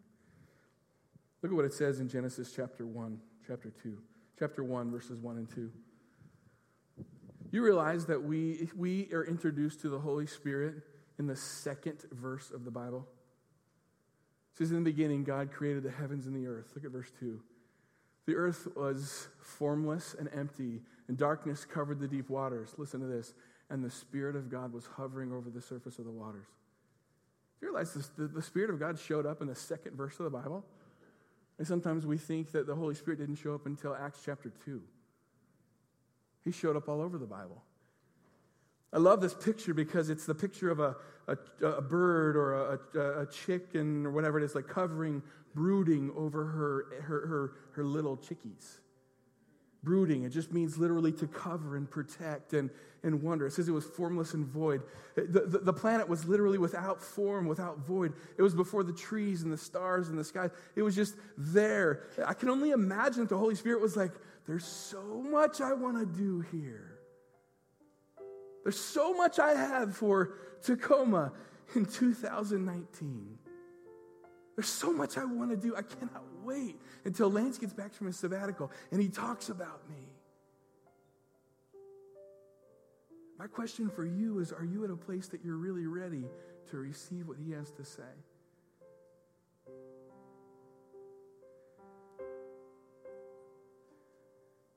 Look 1.42 1.52
at 1.52 1.56
what 1.56 1.66
it 1.66 1.74
says 1.74 2.00
in 2.00 2.08
Genesis 2.08 2.54
chapter 2.56 2.86
1, 2.86 3.20
chapter 3.48 3.72
2, 3.84 3.98
chapter 4.40 4.64
1, 4.64 4.90
verses 4.90 5.20
1 5.20 5.38
and 5.38 5.50
2. 5.54 5.70
You 7.52 7.64
realize 7.64 8.06
that 8.06 8.24
we, 8.24 8.70
we 8.76 9.10
are 9.12 9.26
introduced 9.26 9.82
to 9.82 9.90
the 9.90 10.00
Holy 10.00 10.28
Spirit 10.28 10.76
in 11.18 11.28
the 11.28 11.36
second 11.36 12.06
verse 12.12 12.50
of 12.52 12.64
the 12.64 12.72
Bible? 12.72 13.06
says, 14.54 14.72
In 14.72 14.78
the 14.78 14.92
beginning, 14.92 15.24
God 15.24 15.52
created 15.52 15.84
the 15.84 15.92
heavens 15.92 16.26
and 16.28 16.36
the 16.36 16.48
earth. 16.48 16.72
Look 16.76 16.86
at 16.86 16.92
verse 16.92 17.12
2. 17.20 17.42
The 18.28 18.36
earth 18.36 18.68
was 18.76 19.28
formless 19.42 20.16
and 20.18 20.30
empty, 20.34 20.82
and 21.08 21.18
darkness 21.18 21.66
covered 21.66 22.00
the 22.00 22.08
deep 22.08 22.30
waters. 22.30 22.74
Listen 22.78 23.00
to 23.00 23.08
this. 23.08 23.34
And 23.70 23.84
the 23.84 23.90
Spirit 23.90 24.36
of 24.36 24.50
God 24.50 24.74
was 24.74 24.86
hovering 24.86 25.32
over 25.32 25.50
the 25.50 25.62
surface 25.62 26.00
of 26.00 26.06
the 26.06 26.12
waters. 26.12 26.48
Do 27.60 27.66
you 27.66 27.72
realize 27.72 27.94
this, 27.94 28.08
the, 28.10 28.28
the 28.28 28.42
Spirit 28.42 28.70
of 28.70 28.80
God 28.80 29.00
showed 29.00 29.26
up 29.26 29.42
in 29.42 29.48
the 29.48 29.56
second 29.56 29.96
verse 29.96 30.20
of 30.20 30.26
the 30.26 30.30
Bible? 30.30 30.66
And 31.60 31.68
sometimes 31.68 32.06
we 32.06 32.18
think 32.18 32.54
that 32.54 32.66
the 32.66 32.74
Holy 32.74 32.96
Spirit 32.96 33.20
didn't 33.20 33.36
show 33.36 33.54
up 33.54 33.66
until 33.66 33.94
Acts 33.94 34.22
chapter 34.26 34.52
2. 34.64 34.82
He 36.46 36.52
showed 36.52 36.78
up 36.78 36.88
all 36.88 37.02
over 37.02 37.18
the 37.18 37.28
Bible. 37.28 37.62
I 38.94 38.98
love 38.98 39.20
this 39.20 39.34
picture 39.34 39.74
because 39.74 40.10
it's 40.10 40.26
the 40.26 40.34
picture 40.34 40.72
of 40.72 40.80
a, 40.80 40.96
a, 41.28 41.66
a 41.66 41.82
bird 41.82 42.38
or 42.38 42.80
a, 42.96 43.22
a, 43.22 43.26
chicken 43.28 44.06
or 44.06 44.12
whatever 44.12 44.40
it 44.40 44.46
is, 44.46 44.56
like 44.56 44.68
covering, 44.68 45.22
brooding 45.54 46.12
over 46.16 46.46
her, 46.46 47.02
her, 47.02 47.28
her, 47.28 47.52
her 47.74 47.84
little 47.84 48.18
chickies. 48.18 48.80
Brooding, 49.82 50.24
it 50.24 50.30
just 50.30 50.52
means 50.52 50.78
literally 50.78 51.14
to 51.14 51.28
cover 51.28 51.78
and 51.78 51.90
protect 51.90 52.54
and, 52.54 52.70
and 53.02 53.24
wonder. 53.24 53.48
It 53.48 53.54
says 53.54 53.70
it 53.70 53.72
was 53.72 53.86
formless 53.86 54.34
and 54.34 54.46
void. 54.46 54.82
The, 55.16 55.42
the, 55.42 55.60
the 55.60 55.74
planet 55.74 56.10
was 56.10 56.26
literally 56.26 56.58
without 56.58 57.02
form, 57.02 57.48
without 57.48 57.80
void. 57.80 58.14
It 58.38 58.42
was 58.42 58.54
before 58.54 58.84
the 58.84 58.92
trees 58.92 59.44
and 59.44 59.54
the 59.54 59.58
stars 59.58 60.10
and 60.10 60.18
the 60.18 60.24
sky. 60.24 60.50
It 60.76 60.82
was 60.82 60.96
just 60.96 61.16
there. 61.38 62.04
I 62.26 62.34
can 62.34 62.50
only 62.50 62.72
imagine 62.72 63.22
that 63.22 63.30
the 63.30 63.38
Holy 63.38 63.56
Spirit 63.56 63.82
was 63.82 63.96
like, 63.96 64.12
there's 64.48 64.66
so 64.66 65.02
much 65.30 65.62
I 65.62 65.74
want 65.74 65.98
to 65.98 66.06
do 66.06 66.42
here. 66.52 67.00
There's 68.64 68.80
so 68.80 69.14
much 69.14 69.40
I 69.40 69.52
have 69.52 69.96
for 69.96 70.34
Tacoma 70.62 71.32
in 71.76 71.86
2019. 71.86 73.38
There's 74.56 74.68
so 74.68 74.92
much 74.92 75.18
I 75.18 75.24
want 75.24 75.52
to 75.52 75.56
do. 75.56 75.76
I 75.76 75.84
cannot 75.84 76.24
wait 76.50 76.76
until 77.06 77.32
Lance 77.32 77.58
gets 77.58 77.74
back 77.74 77.94
from 77.94 78.08
his 78.08 78.18
sabbatical 78.18 78.72
and 78.92 79.02
he 79.02 79.10
talks 79.10 79.50
about 79.50 79.82
me. 79.90 80.08
My 83.38 83.48
question 83.48 83.90
for 83.90 84.06
you 84.06 84.40
is 84.40 84.52
Are 84.52 84.66
you 84.66 84.84
at 84.84 84.92
a 84.92 84.98
place 84.98 85.28
that 85.30 85.46
you're 85.46 85.56
really 85.56 85.88
ready 85.88 86.26
to 86.72 86.78
receive 86.78 87.28
what 87.28 87.38
he 87.44 87.52
has 87.52 87.72
to 87.72 87.86
say? 87.86 88.02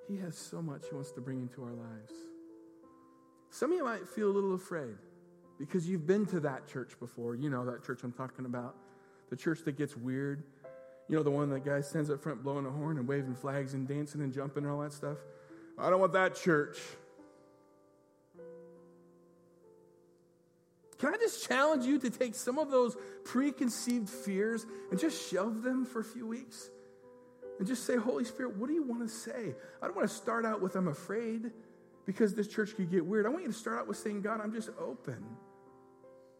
He 0.08 0.18
has 0.18 0.36
so 0.36 0.60
much 0.60 0.82
he 0.88 0.94
wants 0.94 1.10
to 1.12 1.20
bring 1.20 1.40
into 1.40 1.62
our 1.62 1.72
lives. 1.72 2.12
Some 3.50 3.72
of 3.72 3.78
you 3.78 3.84
might 3.84 4.06
feel 4.06 4.28
a 4.30 4.34
little 4.34 4.54
afraid 4.54 4.96
because 5.58 5.88
you've 5.88 6.06
been 6.06 6.26
to 6.26 6.40
that 6.40 6.66
church 6.66 6.98
before. 7.00 7.34
You 7.34 7.50
know 7.50 7.64
that 7.64 7.84
church 7.84 8.02
I'm 8.02 8.12
talking 8.12 8.44
about. 8.44 8.76
The 9.30 9.36
church 9.36 9.60
that 9.64 9.76
gets 9.78 9.96
weird. 9.96 10.44
You 11.08 11.16
know, 11.16 11.22
the 11.22 11.30
one 11.30 11.50
that 11.50 11.64
guy 11.64 11.80
stands 11.80 12.10
up 12.10 12.22
front 12.22 12.42
blowing 12.42 12.66
a 12.66 12.70
horn 12.70 12.98
and 12.98 13.06
waving 13.06 13.34
flags 13.34 13.74
and 13.74 13.86
dancing 13.86 14.20
and 14.20 14.32
jumping 14.32 14.64
and 14.64 14.72
all 14.72 14.80
that 14.80 14.92
stuff. 14.92 15.18
I 15.78 15.90
don't 15.90 16.00
want 16.00 16.12
that 16.12 16.34
church. 16.36 16.78
Can 20.98 21.12
I 21.12 21.16
just 21.16 21.46
challenge 21.48 21.84
you 21.84 21.98
to 21.98 22.10
take 22.10 22.36
some 22.36 22.58
of 22.58 22.70
those 22.70 22.96
preconceived 23.24 24.08
fears 24.08 24.64
and 24.90 25.00
just 25.00 25.28
shelve 25.28 25.62
them 25.62 25.84
for 25.84 25.98
a 25.98 26.04
few 26.04 26.28
weeks? 26.28 26.70
And 27.58 27.66
just 27.66 27.86
say, 27.86 27.96
Holy 27.96 28.24
Spirit, 28.24 28.56
what 28.56 28.68
do 28.68 28.74
you 28.74 28.84
want 28.84 29.02
to 29.02 29.08
say? 29.08 29.54
I 29.82 29.86
don't 29.86 29.96
want 29.96 30.08
to 30.08 30.14
start 30.14 30.46
out 30.46 30.62
with, 30.62 30.76
I'm 30.76 30.88
afraid 30.88 31.50
because 32.06 32.34
this 32.34 32.46
church 32.46 32.76
could 32.76 32.90
get 32.90 33.04
weird. 33.04 33.26
I 33.26 33.30
want 33.30 33.42
you 33.42 33.50
to 33.50 33.56
start 33.56 33.78
out 33.78 33.88
with 33.88 33.96
saying, 33.96 34.22
God, 34.22 34.40
I'm 34.40 34.52
just 34.52 34.70
open 34.78 35.24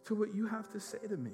to 0.04 0.14
what 0.14 0.34
you 0.34 0.46
have 0.46 0.70
to 0.70 0.80
say 0.80 0.98
to 1.08 1.16
me. 1.16 1.32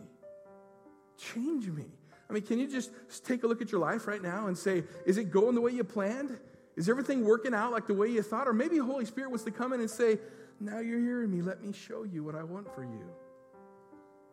Change 1.19 1.69
me. 1.69 1.87
I 2.29 2.35
mean, 2.35 2.43
can 2.43 2.59
you 2.59 2.69
just 2.69 2.91
take 3.25 3.43
a 3.43 3.47
look 3.47 3.63
at 3.63 3.73
your 3.73 3.81
life 3.81 4.07
right 4.07 4.23
now 4.23 4.49
and 4.49 4.59
say, 4.59 4.85
is 5.07 5.17
it 5.17 5.31
going 5.31 5.55
the 5.55 5.61
way 5.61 5.73
you 5.73 5.83
planned? 5.83 6.39
Is 6.77 6.89
everything 6.89 7.25
working 7.25 7.55
out 7.55 7.73
like 7.73 7.87
the 7.87 7.95
way 7.95 8.09
you 8.09 8.23
thought? 8.23 8.47
Or 8.47 8.53
maybe 8.53 8.77
Holy 8.77 9.07
Spirit 9.07 9.31
wants 9.31 9.45
to 9.45 9.51
come 9.51 9.73
in 9.73 9.81
and 9.81 9.91
say, 9.91 10.19
now 10.61 10.79
you're 10.79 11.01
hearing 11.01 11.31
me. 11.31 11.41
Let 11.41 11.63
me 11.63 11.73
show 11.73 12.03
you 12.03 12.23
what 12.23 12.35
I 12.35 12.43
want 12.43 12.73
for 12.75 12.83
you. 12.83 13.11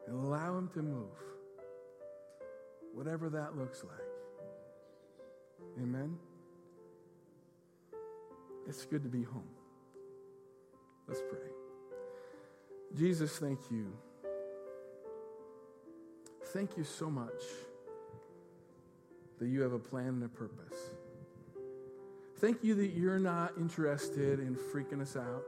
And 0.08 0.16
allow 0.26 0.58
Him 0.58 0.70
to 0.74 0.82
move. 0.82 1.10
Whatever 2.93 3.30
that 3.30 3.58
looks 3.58 3.84
like. 3.84 3.98
Amen? 5.82 6.18
It's 8.68 8.86
good 8.86 9.04
to 9.04 9.10
be 9.10 9.24
home. 9.24 9.48
Let's 11.08 11.22
pray. 11.22 11.50
Jesus, 12.96 13.38
thank 13.38 13.60
you. 13.72 13.93
Thank 16.54 16.78
you 16.78 16.84
so 16.84 17.10
much 17.10 17.41
that 19.40 19.48
you 19.48 19.62
have 19.62 19.74
a 19.74 19.80
plan 19.80 20.08
and 20.08 20.24
a 20.24 20.30
purpose. 20.30 20.78
Thank 22.38 22.64
you 22.64 22.76
that 22.76 22.92
you're 22.92 23.20
not 23.20 23.54
interested 23.58 24.40
in 24.40 24.56
freaking 24.56 25.02
us 25.02 25.16
out. 25.16 25.44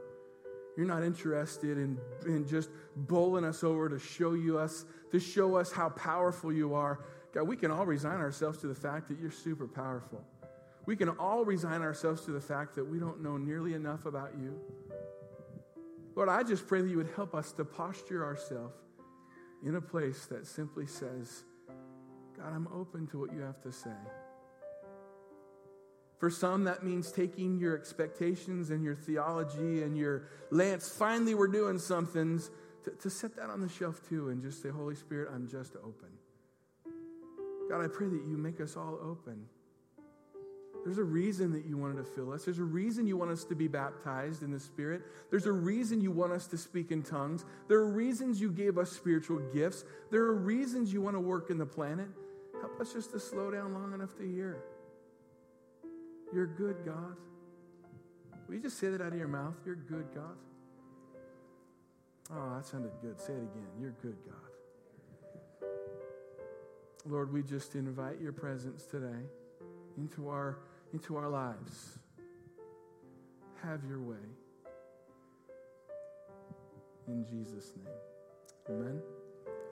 You're 0.76 0.86
not 0.86 1.02
interested 1.02 1.76
in, 1.76 1.98
in 2.26 2.46
just 2.46 2.70
bowling 2.96 3.44
us 3.44 3.64
over 3.64 3.88
to 3.88 3.98
show 3.98 4.34
you 4.34 4.58
us, 4.58 4.84
to 5.10 5.18
show 5.18 5.56
us 5.56 5.72
how 5.72 5.88
powerful 5.90 6.52
you 6.52 6.74
are. 6.74 7.00
God, 7.32 7.48
we 7.48 7.56
can 7.56 7.70
all 7.70 7.84
resign 7.84 8.20
ourselves 8.20 8.58
to 8.60 8.68
the 8.68 8.74
fact 8.74 9.08
that 9.08 9.18
you're 9.18 9.30
super 9.30 9.66
powerful. 9.66 10.24
We 10.86 10.96
can 10.96 11.10
all 11.10 11.44
resign 11.44 11.82
ourselves 11.82 12.24
to 12.26 12.30
the 12.30 12.40
fact 12.40 12.74
that 12.76 12.84
we 12.84 12.98
don't 12.98 13.22
know 13.22 13.36
nearly 13.36 13.74
enough 13.74 14.06
about 14.06 14.30
you. 14.40 14.58
Lord, 16.14 16.28
I 16.28 16.42
just 16.42 16.66
pray 16.66 16.80
that 16.80 16.88
you 16.88 16.96
would 16.96 17.10
help 17.14 17.34
us 17.34 17.52
to 17.52 17.64
posture 17.64 18.24
ourselves 18.24 18.74
in 19.64 19.74
a 19.74 19.80
place 19.80 20.26
that 20.26 20.46
simply 20.46 20.86
says, 20.86 21.44
God, 22.38 22.54
I'm 22.54 22.68
open 22.72 23.06
to 23.08 23.18
what 23.18 23.32
you 23.32 23.40
have 23.40 23.60
to 23.62 23.72
say. 23.72 23.90
For 26.18 26.30
some, 26.30 26.64
that 26.64 26.82
means 26.82 27.12
taking 27.12 27.58
your 27.58 27.76
expectations 27.76 28.70
and 28.70 28.82
your 28.82 28.94
theology 28.94 29.82
and 29.82 29.96
your 29.96 30.28
Lance, 30.50 30.88
finally 30.88 31.34
we're 31.34 31.48
doing 31.48 31.78
something, 31.78 32.40
to, 32.84 32.90
to 32.90 33.10
set 33.10 33.36
that 33.36 33.50
on 33.50 33.60
the 33.60 33.68
shelf 33.68 34.00
too 34.08 34.30
and 34.30 34.42
just 34.42 34.62
say, 34.62 34.68
Holy 34.68 34.94
Spirit, 34.94 35.30
I'm 35.32 35.48
just 35.48 35.76
open. 35.76 36.08
God, 37.68 37.84
I 37.84 37.88
pray 37.88 38.08
that 38.08 38.22
you 38.26 38.36
make 38.36 38.60
us 38.60 38.76
all 38.76 38.98
open. 39.02 39.46
There's 40.84 40.98
a 40.98 41.04
reason 41.04 41.52
that 41.52 41.66
you 41.66 41.76
wanted 41.76 41.98
to 41.98 42.04
fill 42.04 42.32
us. 42.32 42.44
There's 42.44 42.60
a 42.60 42.64
reason 42.64 43.06
you 43.06 43.16
want 43.16 43.30
us 43.30 43.44
to 43.44 43.54
be 43.54 43.68
baptized 43.68 44.42
in 44.42 44.50
the 44.50 44.60
Spirit. 44.60 45.02
There's 45.30 45.46
a 45.46 45.52
reason 45.52 46.00
you 46.00 46.10
want 46.10 46.32
us 46.32 46.46
to 46.48 46.56
speak 46.56 46.90
in 46.90 47.02
tongues. 47.02 47.44
There 47.68 47.78
are 47.78 47.90
reasons 47.90 48.40
you 48.40 48.50
gave 48.50 48.78
us 48.78 48.90
spiritual 48.90 49.40
gifts. 49.52 49.84
There 50.10 50.22
are 50.22 50.34
reasons 50.34 50.92
you 50.92 51.02
want 51.02 51.16
to 51.16 51.20
work 51.20 51.50
in 51.50 51.58
the 51.58 51.66
planet. 51.66 52.08
Help 52.60 52.80
us 52.80 52.92
just 52.92 53.12
to 53.12 53.20
slow 53.20 53.50
down 53.50 53.74
long 53.74 53.92
enough 53.94 54.16
to 54.16 54.22
hear. 54.22 54.62
You're 56.32 56.46
good, 56.46 56.76
God. 56.84 57.16
Will 58.46 58.56
you 58.56 58.60
just 58.60 58.78
say 58.78 58.88
that 58.88 59.00
out 59.00 59.12
of 59.12 59.18
your 59.18 59.28
mouth? 59.28 59.54
You're 59.64 59.76
good, 59.76 60.06
God. 60.14 60.36
Oh, 62.30 62.56
that 62.56 62.66
sounded 62.66 62.92
good. 63.00 63.20
Say 63.20 63.32
it 63.32 63.36
again. 63.36 63.68
You're 63.80 63.94
good, 64.02 64.16
God. 64.26 65.68
Lord, 67.06 67.32
we 67.32 67.42
just 67.42 67.74
invite 67.74 68.20
your 68.20 68.32
presence 68.32 68.84
today 68.84 69.24
into 69.96 70.28
our, 70.28 70.58
into 70.92 71.16
our 71.16 71.28
lives. 71.28 71.98
Have 73.62 73.80
your 73.88 74.00
way. 74.00 74.16
In 77.06 77.24
Jesus' 77.24 77.72
name. 77.76 77.94
Amen. 78.68 79.00